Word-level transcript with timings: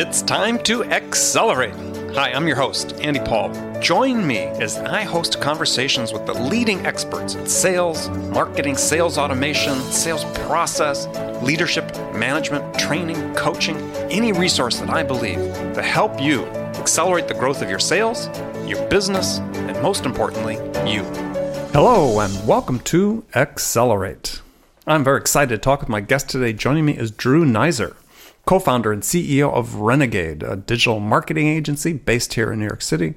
It's 0.00 0.22
time 0.22 0.62
to 0.62 0.84
accelerate. 0.84 1.74
Hi, 2.14 2.30
I'm 2.30 2.46
your 2.46 2.54
host, 2.54 2.92
Andy 3.00 3.18
Paul. 3.18 3.50
Join 3.80 4.24
me 4.24 4.38
as 4.38 4.78
I 4.78 5.02
host 5.02 5.40
conversations 5.40 6.12
with 6.12 6.24
the 6.24 6.34
leading 6.34 6.86
experts 6.86 7.34
in 7.34 7.48
sales, 7.48 8.08
marketing, 8.30 8.76
sales 8.76 9.18
automation, 9.18 9.74
sales 9.90 10.24
process, 10.46 11.08
leadership, 11.42 11.92
management, 12.14 12.78
training, 12.78 13.34
coaching, 13.34 13.76
any 14.08 14.30
resource 14.30 14.78
that 14.78 14.88
I 14.88 15.02
believe 15.02 15.38
to 15.74 15.82
help 15.82 16.20
you 16.20 16.46
accelerate 16.78 17.26
the 17.26 17.34
growth 17.34 17.60
of 17.60 17.68
your 17.68 17.80
sales, 17.80 18.28
your 18.68 18.86
business, 18.86 19.38
and 19.38 19.82
most 19.82 20.06
importantly, 20.06 20.58
you. 20.88 21.02
Hello, 21.72 22.20
and 22.20 22.46
welcome 22.46 22.78
to 22.94 23.24
Accelerate. 23.34 24.42
I'm 24.86 25.02
very 25.02 25.18
excited 25.18 25.56
to 25.56 25.58
talk 25.58 25.80
with 25.80 25.88
my 25.88 26.00
guest 26.00 26.28
today. 26.28 26.52
Joining 26.52 26.84
me 26.84 26.96
is 26.96 27.10
Drew 27.10 27.44
Neiser 27.44 27.96
co 28.48 28.58
founder 28.58 28.90
and 28.90 29.02
CEO 29.02 29.52
of 29.52 29.74
Renegade, 29.74 30.42
a 30.42 30.56
digital 30.56 31.00
marketing 31.00 31.48
agency 31.48 31.92
based 31.92 32.32
here 32.32 32.50
in 32.50 32.58
New 32.58 32.64
York 32.64 32.80
City, 32.80 33.12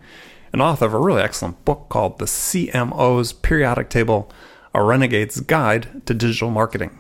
and 0.52 0.62
author 0.62 0.86
of 0.86 0.94
a 0.94 1.00
really 1.00 1.22
excellent 1.22 1.64
book 1.64 1.86
called 1.88 2.20
The 2.20 2.26
CMO's 2.26 3.32
Periodic 3.32 3.90
Table 3.90 4.30
A 4.76 4.84
Renegade's 4.84 5.40
Guide 5.40 6.06
to 6.06 6.14
Digital 6.14 6.52
Marketing. 6.52 7.00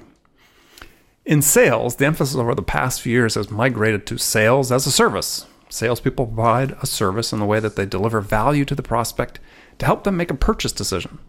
In 1.25 1.41
sales, 1.41 1.97
the 1.97 2.05
emphasis 2.05 2.37
over 2.37 2.55
the 2.55 2.61
past 2.61 3.01
few 3.01 3.11
years 3.11 3.35
has 3.35 3.51
migrated 3.51 4.07
to 4.07 4.17
sales 4.17 4.71
as 4.71 4.87
a 4.87 4.91
service. 4.91 5.45
Salespeople 5.67 6.27
provide 6.27 6.71
a 6.81 6.85
service 6.85 7.33
in 7.33 7.39
the 7.39 7.45
way 7.45 7.59
that 7.59 7.75
they 7.75 7.85
deliver 7.85 8.21
value 8.21 8.63
to 8.63 8.75
the 8.75 8.81
prospect 8.81 9.41
to 9.77 9.85
help 9.85 10.05
them 10.05 10.15
make 10.15 10.31
a 10.31 10.35
purchase 10.35 10.71
decision. 10.71 11.19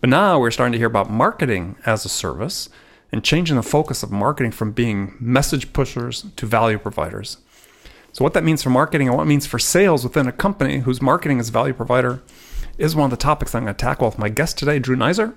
But 0.00 0.08
now 0.08 0.40
we're 0.40 0.52
starting 0.52 0.72
to 0.72 0.78
hear 0.78 0.86
about 0.86 1.10
marketing 1.10 1.76
as 1.84 2.06
a 2.06 2.08
service 2.08 2.70
and 3.12 3.24
changing 3.24 3.56
the 3.56 3.62
focus 3.62 4.02
of 4.02 4.10
marketing 4.10 4.52
from 4.52 4.72
being 4.72 5.16
message 5.20 5.72
pushers 5.72 6.26
to 6.36 6.46
value 6.46 6.78
providers. 6.78 7.38
So, 8.12 8.24
what 8.24 8.34
that 8.34 8.44
means 8.44 8.62
for 8.62 8.70
marketing 8.70 9.08
and 9.08 9.16
what 9.16 9.22
it 9.24 9.26
means 9.26 9.46
for 9.46 9.58
sales 9.58 10.04
within 10.04 10.26
a 10.26 10.32
company 10.32 10.78
whose 10.80 11.00
marketing 11.00 11.38
is 11.38 11.48
value 11.50 11.74
provider 11.74 12.22
is 12.78 12.96
one 12.96 13.04
of 13.04 13.10
the 13.10 13.16
topics 13.16 13.54
I'm 13.54 13.64
going 13.64 13.74
to 13.74 13.78
tackle 13.78 14.08
with 14.08 14.18
my 14.18 14.28
guest 14.28 14.58
today, 14.58 14.78
Drew 14.78 14.96
Neiser. 14.96 15.34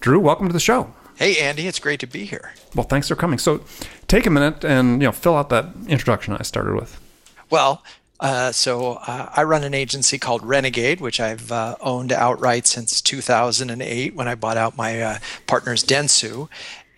Drew, 0.00 0.18
welcome 0.20 0.46
to 0.46 0.52
the 0.52 0.60
show. 0.60 0.94
Hey, 1.16 1.38
Andy, 1.38 1.66
it's 1.66 1.80
great 1.80 2.00
to 2.00 2.06
be 2.06 2.24
here. 2.24 2.52
Well, 2.74 2.86
thanks 2.86 3.08
for 3.08 3.16
coming. 3.16 3.38
So, 3.38 3.62
take 4.06 4.24
a 4.24 4.30
minute 4.30 4.64
and 4.64 5.02
you 5.02 5.08
know 5.08 5.12
fill 5.12 5.36
out 5.36 5.50
that 5.50 5.66
introduction 5.86 6.34
I 6.34 6.42
started 6.42 6.74
with. 6.74 7.00
Well, 7.50 7.82
uh, 8.20 8.52
so 8.52 8.94
uh, 9.06 9.30
I 9.34 9.44
run 9.44 9.62
an 9.64 9.74
agency 9.74 10.18
called 10.18 10.44
Renegade, 10.44 11.00
which 11.00 11.20
I've 11.20 11.52
uh, 11.52 11.76
owned 11.80 12.12
outright 12.12 12.66
since 12.66 13.00
2008 13.00 14.14
when 14.14 14.26
I 14.26 14.34
bought 14.34 14.56
out 14.56 14.76
my 14.76 15.00
uh, 15.00 15.18
partner's 15.46 15.84
Dentsu, 15.84 16.48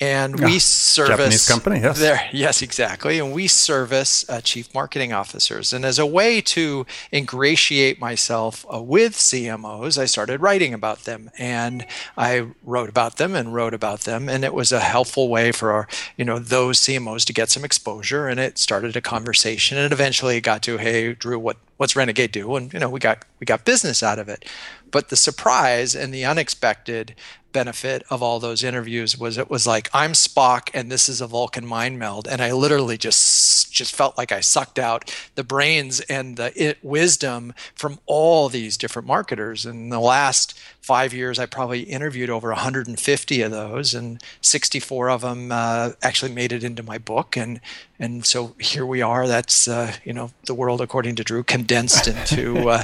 and 0.00 0.40
we 0.40 0.58
service 0.58 1.16
Japanese 1.16 1.48
company. 1.48 1.80
Yes, 1.80 1.98
there. 1.98 2.28
Yes, 2.32 2.62
exactly. 2.62 3.18
And 3.18 3.32
we 3.32 3.46
service 3.46 4.28
uh, 4.30 4.40
chief 4.40 4.72
marketing 4.74 5.12
officers. 5.12 5.74
And 5.74 5.84
as 5.84 5.98
a 5.98 6.06
way 6.06 6.40
to 6.40 6.86
ingratiate 7.12 8.00
myself 8.00 8.64
uh, 8.72 8.80
with 8.80 9.12
CMOs, 9.12 9.98
I 9.98 10.06
started 10.06 10.40
writing 10.40 10.72
about 10.72 11.04
them, 11.04 11.30
and 11.36 11.86
I 12.16 12.46
wrote 12.64 12.88
about 12.88 13.18
them 13.18 13.34
and 13.34 13.54
wrote 13.54 13.74
about 13.74 14.00
them, 14.00 14.28
and 14.28 14.42
it 14.42 14.54
was 14.54 14.72
a 14.72 14.80
helpful 14.80 15.28
way 15.28 15.52
for 15.52 15.70
our, 15.72 15.88
you 16.16 16.24
know 16.24 16.38
those 16.38 16.80
CMOs 16.80 17.24
to 17.26 17.34
get 17.34 17.50
some 17.50 17.64
exposure. 17.64 18.26
And 18.26 18.40
it 18.40 18.56
started 18.56 18.96
a 18.96 19.02
conversation, 19.02 19.76
and 19.76 19.92
eventually 19.92 20.38
it 20.38 20.42
got 20.42 20.62
to, 20.62 20.78
hey, 20.78 21.12
Drew, 21.12 21.38
what 21.38 21.58
what's 21.76 21.96
Renegade 21.96 22.32
do? 22.32 22.56
And 22.56 22.72
you 22.72 22.78
know, 22.78 22.90
we 22.90 23.00
got 23.00 23.24
we 23.38 23.44
got 23.44 23.64
business 23.64 24.02
out 24.02 24.18
of 24.18 24.28
it. 24.28 24.44
But 24.90 25.08
the 25.08 25.16
surprise 25.16 25.94
and 25.94 26.12
the 26.12 26.24
unexpected 26.24 27.14
benefit 27.52 28.02
of 28.10 28.22
all 28.22 28.40
those 28.40 28.62
interviews 28.62 29.18
was 29.18 29.38
it 29.38 29.50
was 29.50 29.66
like 29.66 29.88
I'm 29.92 30.12
Spock 30.12 30.70
and 30.74 30.90
this 30.90 31.08
is 31.08 31.20
a 31.20 31.26
Vulcan 31.26 31.66
mind 31.66 31.98
meld, 31.98 32.26
and 32.28 32.40
I 32.40 32.52
literally 32.52 32.98
just 32.98 33.72
just 33.72 33.94
felt 33.94 34.18
like 34.18 34.32
I 34.32 34.40
sucked 34.40 34.78
out 34.78 35.14
the 35.34 35.44
brains 35.44 36.00
and 36.00 36.36
the 36.36 36.52
it, 36.56 36.78
wisdom 36.82 37.54
from 37.74 37.98
all 38.06 38.48
these 38.48 38.76
different 38.76 39.08
marketers. 39.08 39.64
And 39.64 39.74
in 39.74 39.88
the 39.88 40.00
last 40.00 40.58
five 40.80 41.14
years, 41.14 41.38
I 41.38 41.46
probably 41.46 41.82
interviewed 41.82 42.30
over 42.30 42.48
150 42.48 43.42
of 43.42 43.50
those, 43.50 43.94
and 43.94 44.22
64 44.40 45.10
of 45.10 45.20
them 45.22 45.52
uh, 45.52 45.90
actually 46.02 46.32
made 46.32 46.52
it 46.52 46.64
into 46.64 46.82
my 46.82 46.98
book. 46.98 47.36
And 47.36 47.60
and 48.00 48.24
so 48.24 48.54
here 48.58 48.84
we 48.84 49.02
are. 49.02 49.28
That's 49.28 49.68
uh, 49.68 49.92
you 50.04 50.12
know 50.12 50.30
the 50.46 50.54
world 50.54 50.80
according 50.80 51.14
to 51.16 51.24
Drew 51.24 51.44
condensed 51.44 52.08
into 52.08 52.68
uh, 52.68 52.82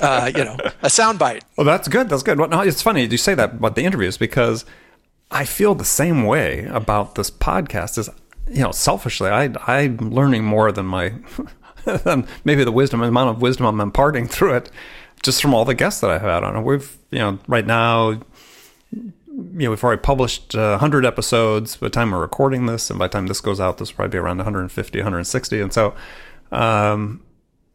uh 0.00 0.30
you 0.34 0.44
know 0.44 0.56
a 0.82 0.88
soundbite. 0.88 1.42
Well, 1.56 1.66
that's 1.66 1.88
good. 1.88 2.08
That's 2.08 2.22
good. 2.22 2.38
Well, 2.38 2.48
no, 2.48 2.60
it's 2.60 2.80
funny 2.80 3.04
you 3.04 3.18
say 3.18 3.34
that 3.34 3.54
about 3.54 3.74
the 3.74 3.84
interviews 3.84 4.16
because 4.16 4.64
I 5.30 5.44
feel 5.44 5.74
the 5.74 5.84
same 5.84 6.24
way 6.24 6.64
about 6.66 7.16
this 7.16 7.30
podcast. 7.30 7.98
Is 7.98 8.08
you 8.48 8.62
know 8.62 8.70
selfishly, 8.70 9.28
I 9.28 9.50
I'm 9.66 9.98
learning 9.98 10.44
more 10.44 10.72
than 10.72 10.86
my 10.86 11.14
than 11.84 12.26
maybe 12.44 12.64
the 12.64 12.72
wisdom, 12.72 13.02
amount 13.02 13.30
of 13.30 13.42
wisdom 13.42 13.66
I'm 13.66 13.80
imparting 13.80 14.28
through 14.28 14.54
it 14.54 14.70
just 15.24 15.40
from 15.40 15.54
all 15.54 15.64
the 15.64 15.74
guests 15.74 16.00
that 16.02 16.10
I've 16.10 16.20
had 16.20 16.44
on. 16.44 16.62
We've, 16.64 16.96
you 17.10 17.18
know, 17.18 17.38
right 17.48 17.66
now, 17.66 18.20
you 19.36 19.64
know, 19.66 19.70
we've 19.70 19.82
already 19.82 20.00
published 20.00 20.54
uh, 20.54 20.70
100 20.70 21.04
episodes 21.04 21.76
by 21.76 21.86
the 21.86 21.90
time 21.90 22.12
we're 22.12 22.20
recording 22.20 22.66
this. 22.66 22.88
And 22.90 22.98
by 22.98 23.08
the 23.08 23.12
time 23.12 23.26
this 23.26 23.40
goes 23.40 23.58
out, 23.58 23.78
this 23.78 23.90
will 23.90 23.96
probably 23.96 24.12
be 24.12 24.18
around 24.18 24.38
150, 24.38 24.98
160. 24.98 25.60
And 25.60 25.72
so, 25.72 25.94
um, 26.52 27.22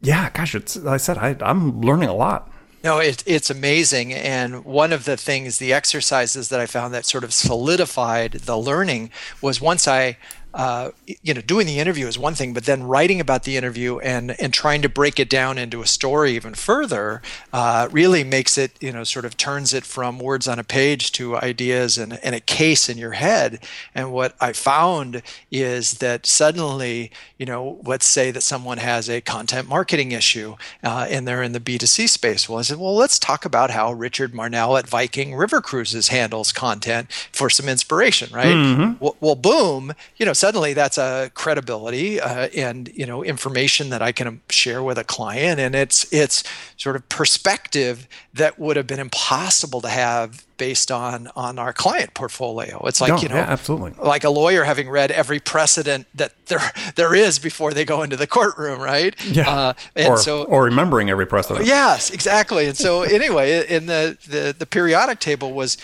yeah, 0.00 0.30
gosh, 0.30 0.54
it's, 0.54 0.78
I 0.78 0.96
said, 0.96 1.18
I, 1.18 1.36
I'm 1.40 1.80
learning 1.82 2.08
a 2.08 2.14
lot. 2.14 2.50
No, 2.82 2.98
it, 2.98 3.22
it's 3.26 3.50
amazing. 3.50 4.14
And 4.14 4.64
one 4.64 4.90
of 4.92 5.04
the 5.04 5.18
things, 5.18 5.58
the 5.58 5.74
exercises 5.74 6.48
that 6.48 6.60
I 6.60 6.66
found 6.66 6.94
that 6.94 7.04
sort 7.04 7.24
of 7.24 7.32
solidified 7.34 8.32
the 8.32 8.56
learning 8.56 9.10
was 9.42 9.60
once 9.60 9.86
I 9.86 10.16
uh, 10.52 10.90
you 11.06 11.32
know, 11.32 11.40
doing 11.40 11.66
the 11.66 11.78
interview 11.78 12.06
is 12.06 12.18
one 12.18 12.34
thing, 12.34 12.52
but 12.52 12.64
then 12.64 12.82
writing 12.82 13.20
about 13.20 13.44
the 13.44 13.56
interview 13.56 13.98
and 13.98 14.38
and 14.40 14.52
trying 14.52 14.82
to 14.82 14.88
break 14.88 15.20
it 15.20 15.30
down 15.30 15.58
into 15.58 15.80
a 15.80 15.86
story 15.86 16.32
even 16.32 16.54
further 16.54 17.22
uh, 17.52 17.88
really 17.92 18.24
makes 18.24 18.58
it, 18.58 18.72
you 18.80 18.92
know, 18.92 19.04
sort 19.04 19.24
of 19.24 19.36
turns 19.36 19.72
it 19.72 19.84
from 19.84 20.18
words 20.18 20.48
on 20.48 20.58
a 20.58 20.64
page 20.64 21.12
to 21.12 21.36
ideas 21.36 21.98
and, 21.98 22.18
and 22.24 22.34
a 22.34 22.40
case 22.40 22.88
in 22.88 22.98
your 22.98 23.12
head. 23.12 23.62
And 23.94 24.12
what 24.12 24.34
I 24.40 24.52
found 24.52 25.22
is 25.50 25.94
that 25.94 26.26
suddenly, 26.26 27.12
you 27.38 27.46
know, 27.46 27.78
let's 27.84 28.06
say 28.06 28.30
that 28.32 28.42
someone 28.42 28.78
has 28.78 29.08
a 29.08 29.20
content 29.20 29.68
marketing 29.68 30.12
issue 30.12 30.56
uh, 30.82 31.06
and 31.08 31.28
they're 31.28 31.42
in 31.42 31.52
the 31.52 31.60
B2C 31.60 32.08
space. 32.08 32.48
Well, 32.48 32.58
I 32.58 32.62
said, 32.62 32.78
well, 32.78 32.96
let's 32.96 33.18
talk 33.18 33.44
about 33.44 33.70
how 33.70 33.92
Richard 33.92 34.32
Marnell 34.32 34.78
at 34.78 34.88
Viking 34.88 35.34
River 35.34 35.60
Cruises 35.60 36.08
handles 36.08 36.52
content 36.52 37.12
for 37.32 37.48
some 37.48 37.68
inspiration, 37.68 38.34
right? 38.34 38.46
Mm-hmm. 38.46 39.02
Well, 39.02 39.16
well, 39.20 39.34
boom, 39.36 39.92
you 40.16 40.26
know, 40.26 40.32
suddenly 40.40 40.72
that's 40.72 40.96
a 40.96 41.30
credibility 41.34 42.18
uh, 42.18 42.48
and 42.56 42.90
you 42.94 43.04
know 43.04 43.22
information 43.22 43.90
that 43.90 44.00
I 44.00 44.10
can 44.10 44.40
share 44.48 44.82
with 44.82 44.96
a 44.96 45.04
client, 45.04 45.60
and 45.60 45.74
it's 45.74 46.10
it's 46.12 46.42
sort 46.78 46.96
of 46.96 47.06
perspective 47.10 48.08
that 48.32 48.58
would 48.58 48.76
have 48.76 48.86
been 48.86 48.98
impossible 48.98 49.82
to 49.82 49.88
have 49.88 50.44
based 50.56 50.90
on 50.90 51.28
on 51.36 51.58
our 51.58 51.72
client 51.72 52.14
portfolio. 52.14 52.82
It's 52.86 53.00
like 53.00 53.10
no, 53.10 53.18
you 53.18 53.28
know, 53.28 53.36
yeah, 53.36 53.46
absolutely, 53.48 53.92
like 54.02 54.24
a 54.24 54.30
lawyer 54.30 54.64
having 54.64 54.88
read 54.88 55.10
every 55.10 55.40
precedent 55.40 56.06
that 56.14 56.32
there 56.46 56.60
there 56.96 57.14
is 57.14 57.38
before 57.38 57.72
they 57.72 57.84
go 57.84 58.02
into 58.02 58.16
the 58.16 58.26
courtroom, 58.26 58.80
right? 58.80 59.14
Yeah, 59.26 59.50
uh, 59.50 59.72
and 59.94 60.14
or, 60.14 60.16
so 60.16 60.44
or 60.44 60.64
remembering 60.64 61.10
every 61.10 61.26
precedent. 61.26 61.66
Yes, 61.66 62.10
exactly. 62.10 62.66
And 62.66 62.76
so 62.76 63.02
anyway, 63.18 63.66
in 63.66 63.86
the 63.86 64.16
the 64.26 64.54
the 64.58 64.66
periodic 64.66 65.18
table 65.18 65.52
was 65.52 65.76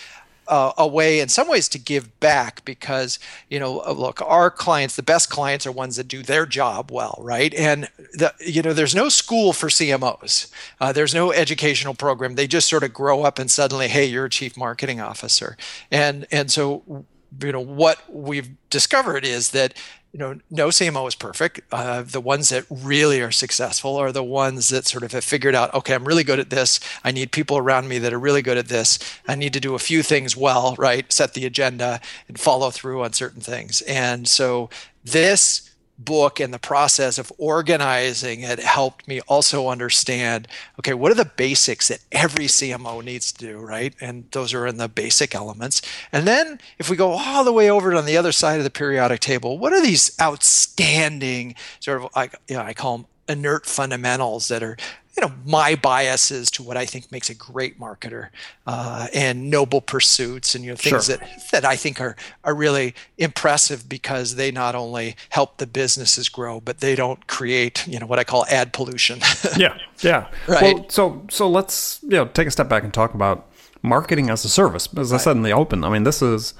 uh, 0.48 0.72
a 0.78 0.86
way 0.86 1.20
in 1.20 1.28
some 1.28 1.48
ways 1.48 1.68
to 1.68 1.78
give 1.78 2.18
back 2.20 2.64
because 2.64 3.18
you 3.48 3.58
know 3.58 3.80
uh, 3.80 3.92
look 3.92 4.20
our 4.22 4.50
clients 4.50 4.96
the 4.96 5.02
best 5.02 5.30
clients 5.30 5.66
are 5.66 5.72
ones 5.72 5.96
that 5.96 6.08
do 6.08 6.22
their 6.22 6.46
job 6.46 6.90
well 6.90 7.18
right? 7.20 7.54
And 7.54 7.88
the, 8.14 8.34
you 8.40 8.62
know 8.62 8.72
there's 8.72 8.94
no 8.94 9.08
school 9.08 9.52
for 9.52 9.68
cmos 9.68 10.50
uh, 10.80 10.92
there's 10.92 11.14
no 11.14 11.32
educational 11.32 11.94
program. 11.94 12.34
They 12.34 12.46
just 12.46 12.68
sort 12.68 12.82
of 12.82 12.92
grow 12.92 13.22
up 13.22 13.38
and 13.38 13.50
suddenly 13.50 13.88
hey 13.88 14.06
you're 14.06 14.26
a 14.26 14.30
chief 14.30 14.56
marketing 14.56 15.00
officer. 15.00 15.56
And 15.90 16.26
and 16.30 16.50
so 16.50 17.06
you 17.42 17.52
know 17.52 17.60
what 17.60 17.98
we've 18.12 18.50
discovered 18.70 19.24
is 19.24 19.50
that 19.50 19.74
you 20.16 20.20
know, 20.20 20.40
no 20.50 20.68
CMO 20.68 21.06
is 21.06 21.14
perfect. 21.14 21.60
Uh, 21.70 22.00
the 22.00 22.22
ones 22.22 22.48
that 22.48 22.64
really 22.70 23.20
are 23.20 23.30
successful 23.30 23.96
are 23.96 24.12
the 24.12 24.24
ones 24.24 24.70
that 24.70 24.86
sort 24.86 25.02
of 25.02 25.12
have 25.12 25.24
figured 25.24 25.54
out, 25.54 25.74
okay, 25.74 25.92
I'm 25.92 26.06
really 26.06 26.24
good 26.24 26.38
at 26.38 26.48
this. 26.48 26.80
I 27.04 27.12
need 27.12 27.32
people 27.32 27.58
around 27.58 27.86
me 27.86 27.98
that 27.98 28.14
are 28.14 28.18
really 28.18 28.40
good 28.40 28.56
at 28.56 28.68
this. 28.68 28.98
I 29.28 29.34
need 29.34 29.52
to 29.52 29.60
do 29.60 29.74
a 29.74 29.78
few 29.78 30.02
things 30.02 30.34
well, 30.34 30.74
right? 30.78 31.12
Set 31.12 31.34
the 31.34 31.44
agenda 31.44 32.00
and 32.28 32.40
follow 32.40 32.70
through 32.70 33.04
on 33.04 33.12
certain 33.12 33.42
things. 33.42 33.82
And 33.82 34.26
so 34.26 34.70
this 35.04 35.70
book 35.98 36.40
and 36.40 36.52
the 36.52 36.58
process 36.58 37.18
of 37.18 37.32
organizing 37.38 38.42
it 38.42 38.58
helped 38.58 39.08
me 39.08 39.20
also 39.22 39.68
understand 39.68 40.46
okay 40.78 40.92
what 40.92 41.10
are 41.10 41.16
the 41.16 41.24
basics 41.36 41.88
that 41.88 42.00
every 42.12 42.46
cmo 42.46 43.02
needs 43.02 43.32
to 43.32 43.46
do 43.46 43.58
right? 43.58 43.94
And 44.00 44.24
those 44.32 44.54
are 44.54 44.66
in 44.66 44.76
the 44.76 44.88
basic 44.88 45.34
elements. 45.34 45.82
And 46.12 46.26
then 46.26 46.60
if 46.78 46.88
we 46.90 46.96
go 46.96 47.12
all 47.12 47.44
the 47.44 47.52
way 47.52 47.70
over 47.70 47.94
on 47.94 48.06
the 48.06 48.16
other 48.16 48.32
side 48.32 48.58
of 48.58 48.64
the 48.64 48.70
periodic 48.70 49.20
table 49.20 49.58
what 49.58 49.72
are 49.72 49.82
these 49.82 50.16
outstanding 50.20 51.54
sort 51.80 52.02
of 52.02 52.10
like 52.14 52.34
you 52.48 52.56
know, 52.56 52.62
i 52.62 52.74
call 52.74 52.98
them 52.98 53.06
inert 53.28 53.66
fundamentals 53.66 54.48
that 54.48 54.62
are 54.62 54.76
you 55.16 55.26
know 55.26 55.32
my 55.44 55.74
biases 55.74 56.50
to 56.52 56.62
what 56.62 56.76
I 56.76 56.84
think 56.84 57.10
makes 57.10 57.30
a 57.30 57.34
great 57.34 57.80
marketer 57.80 58.28
uh, 58.66 59.08
and 59.14 59.50
noble 59.50 59.80
pursuits 59.80 60.54
and 60.54 60.64
you 60.64 60.70
know 60.70 60.76
things 60.76 61.06
sure. 61.06 61.16
that 61.16 61.50
that 61.52 61.64
I 61.64 61.76
think 61.76 62.00
are 62.00 62.16
are 62.44 62.54
really 62.54 62.94
impressive 63.16 63.88
because 63.88 64.36
they 64.36 64.50
not 64.50 64.74
only 64.74 65.16
help 65.30 65.56
the 65.56 65.66
businesses 65.66 66.28
grow 66.28 66.60
but 66.60 66.78
they 66.78 66.94
don't 66.94 67.26
create 67.26 67.86
you 67.86 67.98
know 67.98 68.06
what 68.06 68.18
I 68.18 68.24
call 68.24 68.44
ad 68.46 68.72
pollution. 68.72 69.20
yeah, 69.56 69.78
yeah. 70.00 70.28
Right. 70.46 70.74
Well, 70.74 70.86
so 70.88 71.24
so 71.30 71.48
let's 71.48 72.00
you 72.02 72.10
know 72.10 72.26
take 72.26 72.48
a 72.48 72.50
step 72.50 72.68
back 72.68 72.84
and 72.84 72.92
talk 72.92 73.14
about 73.14 73.48
marketing 73.82 74.30
as 74.30 74.44
a 74.44 74.48
service. 74.48 74.88
As 74.96 75.12
I 75.12 75.16
said 75.16 75.36
in 75.36 75.42
the 75.42 75.52
open, 75.52 75.84
I 75.84 75.88
mean 75.88 76.04
this 76.04 76.20
is 76.20 76.54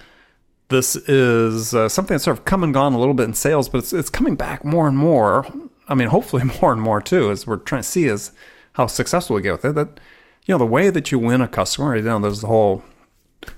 this 0.69 0.97
is 0.97 1.75
uh, 1.75 1.88
something 1.88 2.14
that's 2.14 2.25
sort 2.25 2.38
of 2.38 2.44
come 2.44 2.64
and 2.64 2.75
gone 2.75 2.93
a 2.93 2.99
little 2.99 3.14
bit 3.14 3.25
in 3.25 3.35
sales, 3.35 3.69
but 3.69 3.79
it's 3.79 3.93
it's 3.93 4.11
coming 4.11 4.35
back 4.35 4.64
more 4.64 4.88
and 4.88 4.97
more. 4.97 5.47
I 5.88 5.94
mean, 5.94 6.09
hopefully 6.09 6.44
more 6.62 6.73
and 6.73 6.81
more 6.81 7.00
too, 7.00 7.31
as 7.31 7.47
we're 7.47 7.56
trying 7.56 7.83
to 7.83 7.88
see 7.88 8.06
is 8.06 8.33
how 8.73 8.87
successful 8.87 9.37
we 9.37 9.43
get 9.43 9.53
with 9.53 9.65
it. 9.65 9.75
That 9.75 10.00
you 10.47 10.55
know 10.55 10.59
the 10.59 10.67
way 10.67 10.91
that 10.91 11.11
you 11.11 11.19
win 11.19 11.41
a 11.41 11.49
customer. 11.49 11.97
You 11.97 12.03
know, 12.03 12.19
there's 12.19 12.41
the 12.41 12.47
whole 12.47 12.85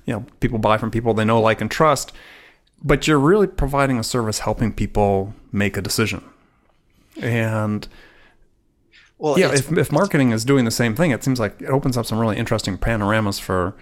you 0.06 0.14
know 0.14 0.26
people 0.40 0.58
buy 0.58 0.78
from 0.78 0.90
people 0.90 1.14
they 1.14 1.24
know, 1.24 1.40
like, 1.40 1.60
and 1.60 1.70
trust. 1.70 2.12
But 2.82 3.08
you're 3.08 3.18
really 3.18 3.48
providing 3.48 3.98
a 3.98 4.04
service 4.04 4.40
helping 4.40 4.72
people 4.72 5.34
make 5.50 5.76
a 5.76 5.82
decision. 5.82 6.22
And 7.20 7.88
well, 9.18 9.36
yeah, 9.36 9.52
if, 9.52 9.72
if 9.72 9.90
marketing 9.90 10.30
is 10.30 10.44
doing 10.44 10.64
the 10.64 10.70
same 10.70 10.94
thing, 10.94 11.10
it 11.10 11.24
seems 11.24 11.40
like 11.40 11.60
it 11.60 11.68
opens 11.68 11.96
up 11.96 12.06
some 12.06 12.20
really 12.20 12.36
interesting 12.36 12.78
panoramas 12.78 13.40
for 13.40 13.74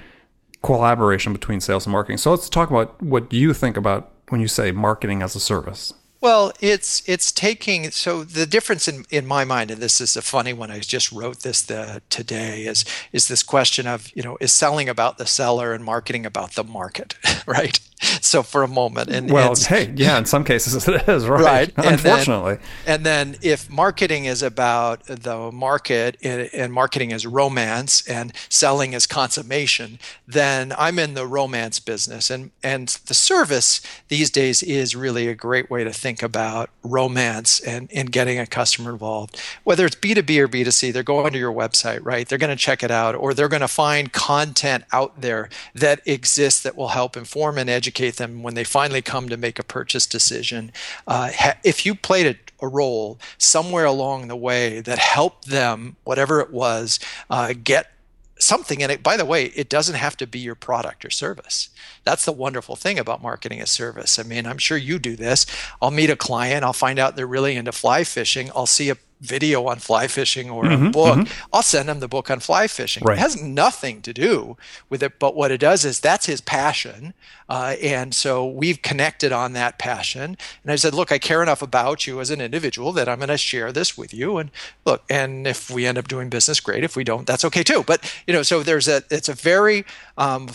collaboration 0.62 1.34
between 1.34 1.60
sales 1.60 1.84
and 1.84 1.93
marketing. 1.93 2.16
So 2.16 2.31
let's 2.31 2.48
talk 2.48 2.70
about 2.70 3.00
what 3.02 3.31
you 3.32 3.52
think 3.52 3.76
about 3.76 4.12
when 4.31 4.40
you 4.40 4.48
say 4.48 4.72
marketing 4.72 5.22
as 5.22 5.37
a 5.37 5.40
service. 5.40 5.93
Well, 6.26 6.52
it's 6.61 7.05
it's 7.06 7.31
taking 7.31 7.93
so 7.93 8.25
the 8.25 8.46
difference 8.46 8.88
in, 8.88 9.05
in 9.11 9.28
my 9.28 9.44
mind, 9.44 9.70
and 9.70 9.81
this 9.81 10.00
is 10.00 10.17
a 10.17 10.23
funny 10.23 10.52
one. 10.52 10.73
I 10.73 10.81
just 10.81 11.12
wrote 11.12 11.43
this 11.43 11.62
the, 11.62 12.02
today. 12.11 12.64
Is 12.64 12.84
is 13.12 13.28
this 13.28 13.44
question 13.44 13.87
of 13.87 14.11
you 14.12 14.25
know 14.25 14.37
is 14.40 14.50
selling 14.50 14.88
about 14.88 15.19
the 15.19 15.26
seller 15.26 15.73
and 15.73 15.84
marketing 15.84 16.26
about 16.26 16.55
the 16.55 16.64
market, 16.64 17.14
right? 17.46 17.78
so 18.20 18.43
for 18.43 18.62
a 18.62 18.69
moment 18.69 19.08
and 19.08 19.31
well 19.31 19.54
hey 19.54 19.93
yeah 19.96 20.19
in 20.19 20.25
some 20.25 20.44
cases 20.44 20.87
it 20.88 21.08
is 21.08 21.26
right, 21.28 21.43
right. 21.43 21.72
unfortunately 21.76 22.58
and 22.87 23.04
then, 23.04 23.28
and 23.28 23.34
then, 23.34 23.40
if 23.43 23.70
marketing 23.70 24.25
is 24.26 24.43
about 24.43 25.04
the 25.04 25.50
market 25.52 26.16
and 26.22 26.72
marketing 26.72 27.10
is 27.10 27.26
romance 27.26 28.06
and 28.08 28.32
selling 28.48 28.93
is 28.93 29.06
consummation 29.06 29.98
then 30.26 30.75
i'm 30.76 30.98
in 30.98 31.14
the 31.14 31.26
romance 31.26 31.81
business. 31.81 32.31
And 32.31 32.50
and 32.62 32.88
the 33.06 33.14
service 33.14 33.81
these 34.08 34.31
days 34.31 34.62
is 34.62 34.94
really 34.94 35.28
a 35.28 35.34
great 35.34 35.70
way 35.70 35.84
to 35.84 35.93
think 35.93 36.22
about 36.22 36.70
romance 36.82 37.60
and 37.60 37.90
in 37.90 38.06
getting 38.06 38.38
a 38.38 38.46
customer 38.46 38.90
involved. 38.90 39.40
Whether 39.64 39.87
it's 39.87 39.96
b2b 39.96 40.38
or 40.38 40.48
b2c 40.48 40.93
they're 40.93 41.02
going 41.02 41.32
to 41.32 41.38
your 41.38 41.52
website 41.52 42.04
right? 42.04 42.28
They're 42.28 42.38
going 42.38 42.56
to 42.56 42.56
check 42.56 42.82
it 42.82 42.90
out 42.90 43.14
or 43.14 43.34
they're 43.34 43.48
going 43.48 43.60
to 43.60 43.69
find 43.69 44.12
content 44.12 44.84
out 44.93 45.20
there 45.20 45.48
that 45.75 46.00
exists 46.06 46.62
that 46.62 46.76
will 46.76 46.88
help 46.88 47.16
inform 47.16 47.58
and 47.58 47.70
educate 47.70 47.85
educate 47.86 48.16
them 48.16 48.42
when 48.42 48.54
they 48.54 48.64
finally 48.64 49.00
come 49.00 49.28
to 49.28 49.36
make 49.36 49.60
a 49.60 49.62
purchase 49.62 50.06
decision. 50.06 50.72
Uh, 51.06 51.30
ha- 51.32 51.56
if 51.62 51.86
you 51.86 51.94
played 51.94 52.26
a, 52.26 52.64
a, 52.64 52.68
role 52.68 53.16
somewhere 53.38 53.84
along 53.84 54.26
the 54.26 54.34
way 54.34 54.80
that 54.80 54.98
helped 54.98 55.46
them, 55.46 55.94
whatever 56.02 56.40
it 56.40 56.52
was, 56.52 56.98
uh, 57.30 57.54
get 57.62 57.92
something 58.40 58.80
in 58.80 58.90
it. 58.90 59.04
By 59.04 59.16
the 59.16 59.24
way, 59.24 59.46
it 59.46 59.68
doesn't 59.68 59.94
have 59.94 60.16
to 60.16 60.26
be 60.26 60.40
your 60.40 60.56
product 60.56 61.04
or 61.04 61.10
service. 61.10 61.70
That's 62.02 62.24
the 62.24 62.32
wonderful 62.32 62.74
thing 62.74 62.98
about 62.98 63.22
marketing 63.22 63.62
a 63.62 63.66
service. 63.66 64.18
I 64.18 64.24
mean, 64.24 64.46
I'm 64.46 64.58
sure 64.58 64.76
you 64.76 64.98
do 64.98 65.14
this. 65.14 65.46
I'll 65.80 65.92
meet 65.92 66.10
a 66.10 66.16
client, 66.16 66.64
I'll 66.64 66.72
find 66.72 66.98
out 66.98 67.14
they're 67.14 67.26
really 67.26 67.54
into 67.54 67.70
fly 67.70 68.02
fishing, 68.02 68.50
I'll 68.54 68.66
see 68.66 68.90
a 68.90 68.96
video 69.20 69.66
on 69.66 69.78
fly 69.78 70.06
fishing 70.06 70.50
or 70.50 70.64
mm-hmm, 70.64 70.86
a 70.86 70.90
book, 70.90 71.18
mm-hmm. 71.18 71.48
I'll 71.52 71.62
send 71.62 71.88
him 71.88 72.00
the 72.00 72.08
book 72.08 72.30
on 72.30 72.40
fly 72.40 72.66
fishing. 72.66 73.02
Right. 73.04 73.16
It 73.16 73.20
has 73.20 73.42
nothing 73.42 74.02
to 74.02 74.12
do 74.12 74.56
with 74.88 75.02
it, 75.02 75.18
but 75.18 75.34
what 75.34 75.50
it 75.50 75.58
does 75.58 75.84
is 75.84 76.00
that's 76.00 76.26
his 76.26 76.40
passion. 76.40 77.14
Uh, 77.48 77.76
and 77.82 78.14
so 78.14 78.46
we've 78.46 78.82
connected 78.82 79.32
on 79.32 79.52
that 79.54 79.78
passion. 79.78 80.36
And 80.62 80.72
I 80.72 80.76
said, 80.76 80.94
look, 80.94 81.10
I 81.12 81.18
care 81.18 81.42
enough 81.42 81.62
about 81.62 82.06
you 82.06 82.20
as 82.20 82.30
an 82.30 82.40
individual 82.40 82.92
that 82.92 83.08
I'm 83.08 83.18
going 83.18 83.28
to 83.28 83.38
share 83.38 83.72
this 83.72 83.96
with 83.96 84.12
you. 84.12 84.38
And 84.38 84.50
look, 84.84 85.04
and 85.08 85.46
if 85.46 85.70
we 85.70 85.86
end 85.86 85.98
up 85.98 86.08
doing 86.08 86.28
business, 86.28 86.60
great. 86.60 86.84
If 86.84 86.96
we 86.96 87.04
don't, 87.04 87.26
that's 87.26 87.44
okay 87.44 87.62
too. 87.62 87.84
But, 87.86 88.12
you 88.26 88.34
know, 88.34 88.42
so 88.42 88.62
there's 88.62 88.88
a, 88.88 89.02
it's 89.10 89.28
a 89.28 89.34
very, 89.34 89.84
um, 90.19 90.48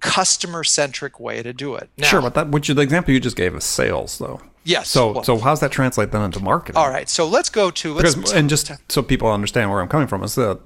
customer 0.00 0.62
centric 0.62 1.18
way 1.18 1.42
to 1.42 1.54
do 1.54 1.74
it. 1.74 1.88
Now, 1.96 2.08
sure, 2.08 2.20
but 2.20 2.34
that 2.34 2.50
which 2.50 2.68
the 2.68 2.82
example 2.82 3.14
you 3.14 3.20
just 3.20 3.36
gave 3.36 3.54
is 3.54 3.64
sales 3.64 4.18
though. 4.18 4.38
Yes. 4.64 4.88
So 4.88 5.12
well, 5.12 5.24
so 5.24 5.38
how's 5.38 5.60
that 5.60 5.70
translate 5.70 6.10
then 6.10 6.22
into 6.22 6.40
marketing? 6.40 6.76
All 6.76 6.90
right. 6.90 7.08
So 7.08 7.26
let's 7.26 7.48
go 7.48 7.70
to 7.70 7.94
let's 7.94 8.14
because, 8.14 8.32
and 8.32 8.48
just 8.48 8.70
so 8.90 9.02
people 9.02 9.30
understand 9.30 9.70
where 9.70 9.80
I'm 9.80 9.88
coming 9.88 10.06
from 10.08 10.22
is 10.22 10.34
that 10.34 10.60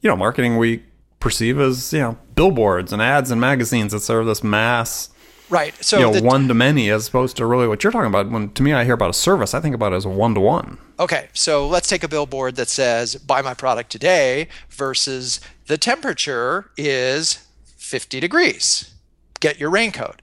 you 0.00 0.08
know 0.08 0.16
marketing 0.16 0.56
we 0.56 0.82
perceive 1.20 1.58
as 1.60 1.92
you 1.92 2.00
know 2.00 2.18
billboards 2.34 2.92
and 2.92 3.02
ads 3.02 3.30
and 3.30 3.40
magazines 3.40 3.92
that 3.92 4.00
serve 4.00 4.24
this 4.24 4.42
mass 4.42 5.10
right 5.50 5.74
so 5.84 5.98
you 5.98 6.20
know 6.20 6.26
one 6.26 6.48
to 6.48 6.54
many 6.54 6.88
as 6.88 7.08
opposed 7.08 7.36
to 7.36 7.44
really 7.44 7.68
what 7.68 7.84
you're 7.84 7.90
talking 7.90 8.06
about 8.06 8.30
when 8.30 8.48
to 8.52 8.62
me 8.62 8.72
i 8.72 8.84
hear 8.84 8.94
about 8.94 9.10
a 9.10 9.12
service 9.12 9.52
i 9.52 9.60
think 9.60 9.74
about 9.74 9.92
it 9.92 9.96
as 9.96 10.06
a 10.06 10.08
one 10.08 10.32
to 10.32 10.40
one 10.40 10.78
okay 10.98 11.28
so 11.34 11.68
let's 11.68 11.88
take 11.88 12.02
a 12.02 12.08
billboard 12.08 12.56
that 12.56 12.70
says 12.70 13.16
buy 13.16 13.42
my 13.42 13.52
product 13.52 13.90
today 13.90 14.48
versus 14.70 15.40
the 15.66 15.76
temperature 15.76 16.70
is 16.78 17.46
50 17.90 18.20
degrees. 18.20 18.94
Get 19.40 19.58
your 19.58 19.68
raincoat. 19.68 20.22